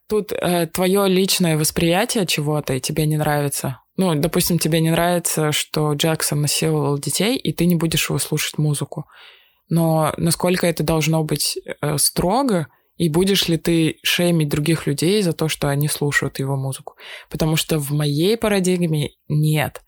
Тут 0.08 0.32
э, 0.32 0.66
твое 0.68 1.08
личное 1.08 1.58
восприятие 1.58 2.26
чего-то 2.26 2.74
и 2.74 2.80
тебе 2.80 3.06
не 3.06 3.16
нравится, 3.16 3.80
ну, 3.96 4.14
допустим, 4.14 4.58
тебе 4.58 4.80
не 4.80 4.90
нравится, 4.90 5.52
что 5.52 5.94
Джексон 5.94 6.42
насиловал 6.42 6.98
детей, 6.98 7.36
и 7.36 7.52
ты 7.52 7.64
не 7.64 7.76
будешь 7.76 8.08
его 8.10 8.18
слушать 8.18 8.58
музыку. 8.58 9.06
Но 9.68 10.12
насколько 10.16 10.66
это 10.66 10.82
должно 10.82 11.24
быть 11.24 11.58
э, 11.80 11.98
строго, 11.98 12.68
и 12.96 13.08
будешь 13.08 13.48
ли 13.48 13.58
ты 13.58 13.98
шеймить 14.02 14.48
других 14.48 14.86
людей 14.86 15.20
за 15.22 15.32
то, 15.32 15.48
что 15.48 15.68
они 15.68 15.88
слушают 15.88 16.38
его 16.38 16.56
музыку? 16.56 16.96
Потому 17.30 17.56
что 17.56 17.78
в 17.78 17.90
моей 17.90 18.36
парадигме 18.36 19.10
нет. 19.28 19.82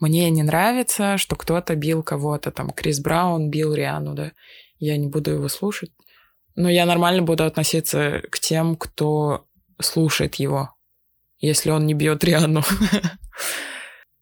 Мне 0.00 0.30
не 0.30 0.42
нравится, 0.42 1.18
что 1.18 1.36
кто-то 1.36 1.74
бил 1.76 2.02
кого-то, 2.02 2.50
там, 2.50 2.70
Крис 2.70 3.00
Браун 3.00 3.50
бил 3.50 3.74
Риану, 3.74 4.14
да, 4.14 4.32
я 4.78 4.96
не 4.96 5.08
буду 5.08 5.32
его 5.32 5.48
слушать. 5.48 5.90
Но 6.54 6.68
я 6.68 6.86
нормально 6.86 7.22
буду 7.22 7.44
относиться 7.44 8.22
к 8.30 8.38
тем, 8.40 8.76
кто 8.76 9.46
слушает 9.80 10.36
его, 10.36 10.74
если 11.38 11.70
он 11.70 11.86
не 11.86 11.94
бьет 11.94 12.24
Риану. 12.24 12.62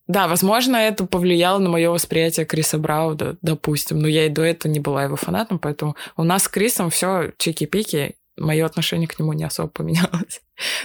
Да, 0.08 0.28
возможно, 0.28 0.76
это 0.76 1.04
повлияло 1.04 1.58
на 1.58 1.68
мое 1.68 1.90
восприятие 1.90 2.46
Криса 2.46 2.78
Брауда, 2.78 3.36
допустим. 3.42 3.98
Но 3.98 4.06
я 4.06 4.26
и 4.26 4.30
до 4.30 4.42
этого 4.42 4.70
не 4.70 4.78
была 4.78 5.04
его 5.04 5.16
фанатом, 5.16 5.58
поэтому 5.58 5.96
у 6.16 6.22
нас 6.22 6.44
с 6.44 6.48
Крисом 6.48 6.90
все 6.90 7.32
чики-пики. 7.38 8.14
Мое 8.36 8.66
отношение 8.66 9.08
к 9.08 9.18
нему 9.18 9.32
не 9.32 9.44
особо 9.44 9.68
поменялось. 9.74 10.42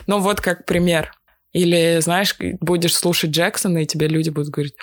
Но 0.08 0.20
вот 0.20 0.42
как 0.42 0.66
пример. 0.66 1.14
Или, 1.54 2.00
знаешь, 2.00 2.38
будешь 2.62 2.96
слушать 2.96 3.32
Джексона, 3.32 3.80
и 3.80 3.86
тебе 3.86 4.08
люди 4.08 4.30
будут 4.30 4.50
говорить, 4.50 4.76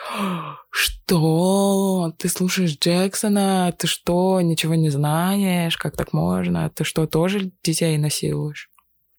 что? 0.71 2.13
Ты 2.19 2.29
слушаешь 2.29 2.77
Джексона? 2.79 3.75
Ты 3.77 3.87
что, 3.87 4.41
ничего 4.43 4.75
не 4.75 4.91
знаешь? 4.91 5.79
Как 5.79 5.97
так 5.97 6.13
можно? 6.13 6.69
Ты 6.71 6.85
что, 6.85 7.07
тоже 7.07 7.51
детей 7.65 7.97
насилуешь? 7.97 8.71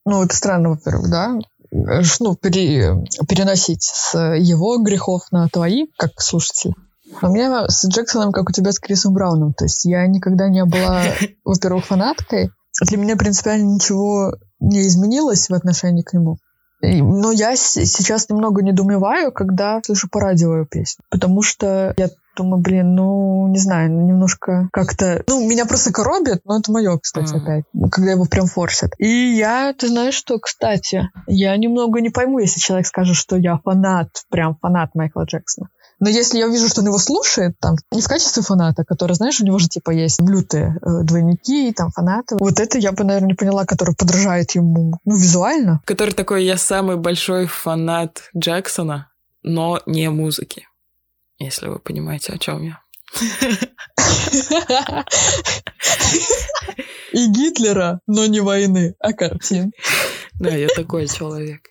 Ну, 0.06 0.24
это 0.24 0.36
странно, 0.36 0.70
во-первых, 0.70 1.10
да? 1.10 1.40
Ну, 1.72 2.36
пере, 2.36 2.96
переносить 3.28 3.84
с 3.84 4.18
его 4.36 4.78
грехов 4.78 5.24
на 5.32 5.48
твои, 5.50 5.88
как 5.98 6.22
слушатель. 6.22 6.74
А 7.22 7.30
у 7.30 7.34
меня 7.34 7.68
с 7.68 7.88
Джексоном, 7.88 8.32
как 8.32 8.50
у 8.50 8.54
тебя 8.54 8.72
с 8.72 8.80
Крисом 8.80 9.14
Брауном. 9.14 9.54
То 9.54 9.66
есть 9.66 9.86
я 9.86 10.06
никогда 10.08 10.48
не 10.48 10.64
была, 10.66 11.04
во-первых, 11.44 11.86
фанаткой. 11.86 12.52
Для 12.82 12.98
меня 12.98 13.16
принципиально 13.16 13.74
ничего 13.74 14.34
не 14.60 14.82
изменилось 14.82 15.50
в 15.50 15.54
отношении 15.54 16.04
к 16.04 16.14
нему. 16.14 16.38
Но 16.82 17.32
я 17.32 17.56
сейчас 17.56 18.30
немного 18.30 18.62
недоумеваю, 18.64 19.32
когда 19.32 19.82
слышу 19.86 20.08
по 20.10 20.20
радио 20.20 20.66
песню. 20.66 21.04
Потому 21.10 21.42
что 21.42 21.94
я 21.98 22.10
думаю, 22.36 22.62
блин, 22.62 22.96
ну, 22.96 23.48
не 23.50 23.58
знаю, 23.58 23.92
немножко 23.92 24.70
как-то... 24.72 25.24
Ну, 25.28 25.46
меня 25.48 25.66
просто 25.66 25.92
коробит, 25.92 26.42
но 26.46 26.60
это 26.60 26.72
мое, 26.72 26.98
кстати, 26.98 27.34
mm. 27.34 27.38
опять, 27.38 27.64
когда 27.92 28.12
его 28.12 28.26
прям 28.26 28.48
форсят. 28.48 28.94
И 28.98 29.08
я, 29.08 29.74
ты 29.74 29.90
знаешь 29.90 30.14
что, 30.14 30.40
кстати, 30.40 31.10
я 31.28 31.56
немного 31.58 32.00
не 32.00 32.10
пойму, 32.10 32.40
если 32.40 32.62
человек 32.62 32.88
скажет, 32.88 33.18
что 33.18 33.36
я 33.36 33.58
фанат, 33.58 34.10
прям 34.30 34.56
фанат 34.56 34.96
Майкла 34.96 35.24
Джексона. 35.26 35.70
Но 36.00 36.10
если 36.10 36.38
я 36.40 36.48
вижу, 36.48 36.68
что 36.68 36.82
он 36.82 36.88
его 36.88 36.98
слушает, 36.98 37.60
там, 37.60 37.76
не 37.92 38.02
в 38.02 38.08
качестве 38.08 38.44
фаната, 38.44 38.84
который, 38.84 39.14
знаешь, 39.14 39.40
у 39.42 39.46
него 39.46 39.60
же, 39.60 39.68
типа, 39.68 39.92
есть 39.92 40.22
лютые 40.22 40.78
э, 40.82 41.04
двойники, 41.04 41.72
там, 41.74 41.92
фанаты. 41.92 42.38
Вот 42.40 42.60
это 42.60 42.78
я 42.78 42.92
бы, 42.92 43.04
наверное, 43.04 43.30
не 43.30 43.36
поняла, 43.36 43.66
который 43.66 43.96
подражает 43.96 44.52
ему, 44.52 44.94
ну, 45.06 45.16
визуально. 45.16 45.82
Который 45.86 46.14
такой, 46.14 46.46
я 46.46 46.58
самый 46.58 46.98
большой 46.98 47.48
фанат 47.48 48.30
Джексона, 48.36 49.10
но 49.44 49.82
не 49.86 50.10
музыки 50.10 50.66
если 51.40 51.68
вы 51.68 51.80
понимаете, 51.80 52.34
о 52.34 52.38
чем 52.38 52.64
я. 52.64 52.82
И 57.12 57.28
Гитлера, 57.28 58.02
но 58.06 58.26
не 58.28 58.42
войны, 58.42 58.94
а 59.00 59.14
картин. 59.14 59.72
Да, 60.40 60.56
я 60.56 60.68
такой 60.68 61.08
человек. 61.08 61.62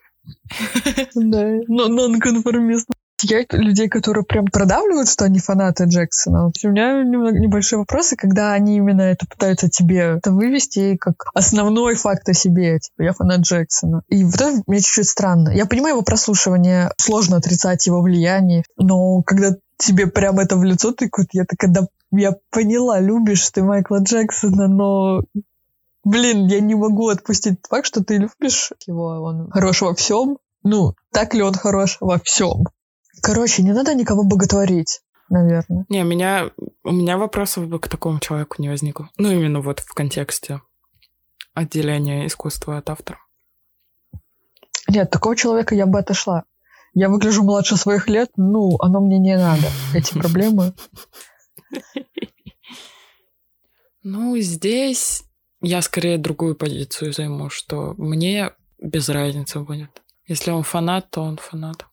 Да, 1.14 1.52
но 1.68 1.88
нонконформист. 1.88 2.88
Я 3.22 3.44
людей, 3.50 3.88
которые 3.88 4.24
прям 4.24 4.46
продавливают, 4.46 5.08
что 5.08 5.24
они 5.24 5.40
фанаты 5.40 5.84
Джексона. 5.84 6.46
У 6.46 6.68
меня 6.68 7.02
небольшие 7.02 7.78
вопросы, 7.78 8.16
когда 8.16 8.52
они 8.52 8.76
именно 8.76 9.02
это 9.02 9.26
пытаются 9.26 9.68
тебе 9.68 10.18
это 10.18 10.30
вывести 10.30 10.96
как 10.96 11.26
основной 11.34 11.96
факт 11.96 12.28
о 12.28 12.34
себе. 12.34 12.78
Типа, 12.78 13.02
я 13.02 13.12
фанат 13.12 13.40
Джексона. 13.40 14.02
И 14.08 14.22
вот 14.24 14.34
это 14.36 14.62
мне 14.66 14.78
чуть-чуть 14.78 15.08
странно. 15.08 15.50
Я 15.50 15.66
понимаю 15.66 15.96
его 15.96 16.02
прослушивание, 16.02 16.90
сложно 16.96 17.38
отрицать 17.38 17.86
его 17.86 18.02
влияние, 18.02 18.62
но 18.76 19.22
когда 19.22 19.56
тебе 19.78 20.06
прям 20.06 20.38
это 20.38 20.56
в 20.56 20.64
лицо 20.64 20.92
тыкают, 20.92 21.30
я 21.32 21.44
так 21.44 21.58
когда 21.58 21.86
я 22.12 22.36
поняла, 22.50 23.00
любишь 23.00 23.48
ты 23.50 23.62
Майкла 23.62 23.98
Джексона, 24.02 24.68
но 24.68 25.22
блин, 26.04 26.46
я 26.46 26.60
не 26.60 26.74
могу 26.74 27.08
отпустить 27.08 27.58
факт, 27.68 27.86
что 27.86 28.02
ты 28.02 28.16
любишь 28.16 28.72
его, 28.86 29.22
он 29.22 29.50
хорош 29.50 29.82
во 29.82 29.94
всем. 29.94 30.38
Ну, 30.62 30.94
так 31.12 31.34
ли 31.34 31.42
он 31.42 31.54
хорош 31.54 31.98
во 32.00 32.18
всем? 32.18 32.64
Короче, 33.22 33.62
не 33.62 33.72
надо 33.72 33.94
никого 33.94 34.24
боготворить, 34.24 35.00
наверное. 35.28 35.84
Не, 35.88 36.02
меня, 36.04 36.50
у 36.84 36.92
меня 36.92 37.16
вопросов 37.18 37.68
бы 37.68 37.78
к 37.78 37.88
такому 37.88 38.20
человеку 38.20 38.56
не 38.58 38.68
возникло. 38.68 39.10
Ну, 39.18 39.30
именно 39.30 39.60
вот 39.60 39.80
в 39.80 39.92
контексте 39.94 40.60
отделения 41.54 42.26
искусства 42.26 42.78
от 42.78 42.90
автора. 42.90 43.18
Нет, 44.88 45.10
такого 45.10 45.36
человека 45.36 45.74
я 45.74 45.86
бы 45.86 45.98
отошла. 45.98 46.44
Я 46.94 47.08
выгляжу 47.08 47.42
младше 47.42 47.76
своих 47.76 48.08
лет, 48.08 48.30
ну, 48.36 48.76
оно 48.80 49.00
мне 49.00 49.18
не 49.18 49.36
надо, 49.36 49.68
эти 49.94 50.14
проблемы. 50.18 50.72
Ну, 54.02 54.38
здесь 54.38 55.24
я 55.60 55.82
скорее 55.82 56.18
другую 56.18 56.54
позицию 56.54 57.12
займу, 57.12 57.50
что 57.50 57.94
мне 57.98 58.52
без 58.78 59.08
разницы 59.08 59.60
будет. 59.60 60.02
Если 60.26 60.50
он 60.50 60.62
фанат, 60.62 61.10
то 61.10 61.22
он 61.22 61.36
фанат. 61.36 61.86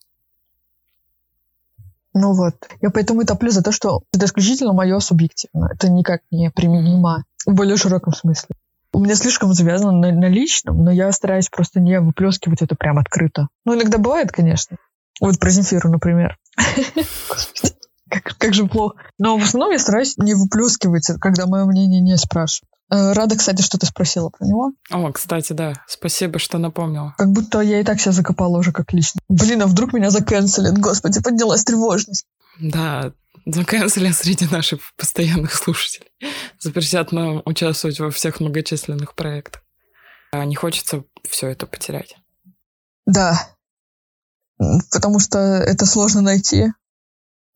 Ну 2.18 2.32
вот. 2.32 2.54
Я 2.80 2.88
поэтому 2.88 3.20
и 3.20 3.26
топлю 3.26 3.50
за 3.50 3.62
то, 3.62 3.72
что 3.72 4.00
это 4.14 4.24
исключительно 4.24 4.72
мое 4.72 4.98
субъективно. 5.00 5.68
Это 5.70 5.90
никак 5.90 6.22
не 6.30 6.50
применимо 6.50 7.24
в 7.44 7.52
более 7.52 7.76
широком 7.76 8.14
смысле. 8.14 8.56
У 8.94 9.00
меня 9.00 9.14
слишком 9.16 9.52
завязано 9.52 9.92
на, 9.92 10.12
на 10.12 10.28
личном, 10.28 10.82
но 10.82 10.90
я 10.90 11.12
стараюсь 11.12 11.50
просто 11.50 11.78
не 11.78 12.00
выплескивать 12.00 12.62
это 12.62 12.74
прям 12.74 12.98
открыто. 12.98 13.48
Ну, 13.66 13.74
иногда 13.74 13.98
бывает, 13.98 14.32
конечно. 14.32 14.78
Вот 15.20 15.38
про 15.38 15.50
Земфиру, 15.50 15.90
например. 15.90 16.38
Как, 18.08 18.36
как 18.38 18.54
же 18.54 18.66
плохо. 18.66 18.96
Но 19.18 19.36
в 19.36 19.42
основном 19.42 19.72
я 19.72 19.78
стараюсь 19.78 20.16
не 20.16 20.34
выплескивать, 20.34 21.10
когда 21.20 21.46
мое 21.46 21.64
мнение 21.64 22.00
не 22.00 22.16
спрашивают. 22.16 22.70
Э, 22.88 23.12
рада, 23.12 23.36
кстати, 23.36 23.62
что 23.62 23.78
ты 23.78 23.86
спросила 23.86 24.30
про 24.30 24.46
него. 24.46 24.72
О, 24.90 25.10
кстати, 25.10 25.52
да. 25.52 25.72
Спасибо, 25.88 26.38
что 26.38 26.58
напомнила. 26.58 27.14
Как 27.18 27.30
будто 27.32 27.60
я 27.60 27.80
и 27.80 27.84
так 27.84 28.00
себя 28.00 28.12
закопала 28.12 28.58
уже 28.58 28.72
как 28.72 28.92
лично. 28.92 29.20
Блин, 29.28 29.62
а 29.62 29.66
вдруг 29.66 29.92
меня 29.92 30.10
заканцелят? 30.10 30.78
Господи, 30.78 31.20
поднялась 31.20 31.64
тревожность. 31.64 32.26
Да, 32.60 33.12
заканцелят 33.44 34.14
среди 34.14 34.46
наших 34.46 34.80
постоянных 34.96 35.54
слушателей. 35.54 36.10
Запретят 36.60 37.10
нам 37.10 37.42
участвовать 37.44 37.98
во 37.98 38.10
всех 38.10 38.38
многочисленных 38.40 39.14
проектах. 39.14 39.62
А 40.32 40.44
не 40.44 40.54
хочется 40.54 41.04
все 41.28 41.48
это 41.48 41.66
потерять. 41.66 42.16
Да. 43.04 43.48
Потому 44.90 45.18
что 45.18 45.38
это 45.38 45.86
сложно 45.86 46.20
найти, 46.20 46.68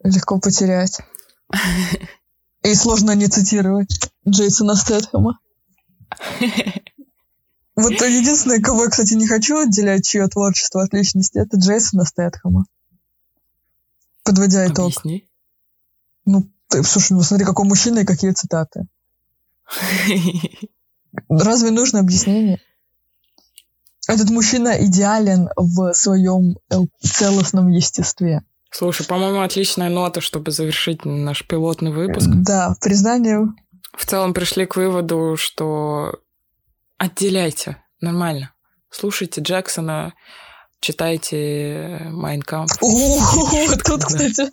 легко 0.03 0.39
потерять. 0.39 1.01
И 2.63 2.75
сложно 2.75 3.15
не 3.15 3.27
цитировать 3.27 4.13
Джейсона 4.29 4.77
Стэтхэма. 4.77 5.39
Вот 7.77 7.93
единственное, 7.93 8.61
кого 8.61 8.85
я, 8.85 8.91
кстати, 8.91 9.15
не 9.15 9.27
хочу 9.27 9.59
отделять, 9.59 10.07
чье 10.07 10.27
творчество 10.29 10.83
от 10.83 10.93
личности, 10.93 11.39
это 11.39 11.57
Джейсона 11.57 12.05
Стэтхэма. 12.05 12.65
Подводя 14.23 14.67
итог. 14.67 14.93
Объясни. 14.93 15.29
Ну, 16.27 16.51
ты, 16.69 16.83
слушай, 16.83 17.13
ну 17.13 17.23
смотри, 17.23 17.47
какой 17.47 17.67
мужчина 17.67 18.01
и 18.01 18.05
какие 18.05 18.33
цитаты. 18.33 18.87
Разве 21.29 21.71
нужно 21.71 22.01
объяснение? 22.01 22.61
Этот 24.07 24.29
мужчина 24.31 24.85
идеален 24.85 25.49
в 25.57 25.95
своем 25.95 26.57
целостном 27.01 27.69
естестве. 27.69 28.45
Слушай, 28.71 29.07
по-моему, 29.07 29.41
отличная 29.41 29.89
нота, 29.89 30.21
чтобы 30.21 30.53
завершить 30.53 31.05
наш 31.05 31.45
пилотный 31.47 31.91
выпуск. 31.91 32.29
Да, 32.31 32.77
признание 32.81 33.49
в 33.97 34.07
целом 34.07 34.33
пришли 34.35 34.67
к 34.67 34.77
выводу, 34.77 35.37
что 35.37 36.21
отделяйте 36.99 37.83
нормально. 38.01 38.55
Слушайте 38.89 39.41
Джексона, 39.41 40.15
читайте 40.81 42.09
Майнкамп. 42.11 42.71
О, 42.81 43.19
тут, 43.85 44.05
кстати, 44.05 44.51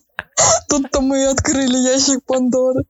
тут-то 0.67 1.01
мы 1.01 1.27
открыли 1.27 1.77
ящик 1.77 2.23
Пандоры. 2.25 2.83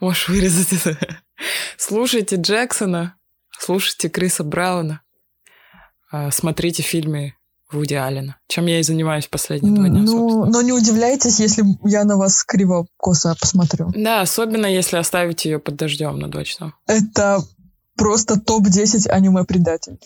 Можешь 0.00 0.28
вырезать 0.28 0.72
это. 0.72 0.98
Слушайте 1.76 2.36
Джексона, 2.36 3.16
слушайте 3.58 4.08
Криса 4.08 4.44
Брауна, 4.44 5.02
а, 6.10 6.30
смотрите 6.30 6.82
фильмы 6.82 7.34
Вуди 7.74 7.94
Аллена, 7.94 8.36
чем 8.48 8.66
я 8.66 8.80
и 8.80 8.82
занимаюсь 8.82 9.26
последние 9.26 9.74
два 9.74 9.88
дня, 9.88 10.00
Ну, 10.00 10.46
но 10.46 10.62
не 10.62 10.72
удивляйтесь, 10.72 11.40
если 11.40 11.64
я 11.84 12.04
на 12.04 12.16
вас 12.16 12.44
криво-косо 12.44 13.34
посмотрю. 13.40 13.90
Да, 13.94 14.20
особенно 14.22 14.66
если 14.66 14.96
оставить 14.96 15.44
ее 15.44 15.58
под 15.58 15.76
дождем 15.76 16.18
на 16.18 16.30
два 16.30 16.44
часа. 16.44 16.72
Это 16.86 17.42
просто 17.96 18.40
топ-10 18.40 19.08
аниме-предатель. 19.08 19.98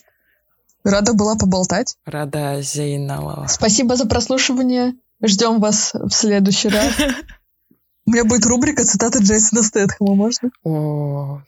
Рада 0.85 1.13
была 1.13 1.37
поболтать. 1.37 1.97
Рада 2.05 2.63
Зейналова. 2.63 3.47
Спасибо 3.49 3.97
за 3.97 4.07
прослушивание. 4.07 4.95
Ждем 5.23 5.61
вас 5.61 5.93
в 5.95 6.11
следующий 6.11 6.69
раз. 6.69 6.93
У 8.07 8.11
меня 8.11 8.25
будет 8.25 8.47
рубрика 8.47 8.85
цитаты 8.85 9.19
Джейсона 9.19 9.63
Стэтхэма, 9.63 10.15
можно? 10.15 10.51
О, 10.65 11.43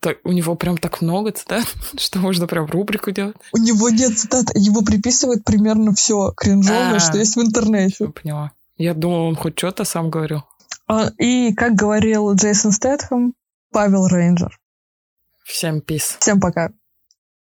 так, 0.00 0.18
у 0.24 0.32
него 0.32 0.54
прям 0.56 0.76
так 0.78 1.00
много 1.02 1.30
цитат, 1.32 1.64
что 1.98 2.18
можно 2.18 2.46
прям 2.46 2.66
рубрику 2.66 3.10
делать. 3.10 3.36
У 3.52 3.58
него 3.58 3.88
нет 3.90 4.18
цитат, 4.18 4.46
его 4.54 4.82
приписывают 4.82 5.44
примерно 5.44 5.94
все 5.94 6.32
кринжовое, 6.36 6.96
А. 6.96 7.00
что 7.00 7.18
есть 7.18 7.36
в 7.36 7.40
интернете. 7.40 8.04
Я 8.04 8.10
поняла. 8.10 8.52
Я 8.76 8.94
думал, 8.94 9.26
он 9.28 9.36
хоть 9.36 9.58
что-то 9.58 9.84
сам 9.84 10.10
говорил. 10.10 10.42
А, 10.86 11.10
И, 11.18 11.52
как 11.54 11.74
говорил 11.74 12.32
Джейсон 12.34 12.72
Стэтхэм, 12.72 13.34
Павел 13.72 14.06
Рейнджер. 14.08 14.58
Всем 15.44 15.80
пис. 15.80 16.16
Всем 16.20 16.40
пока. 16.40 16.70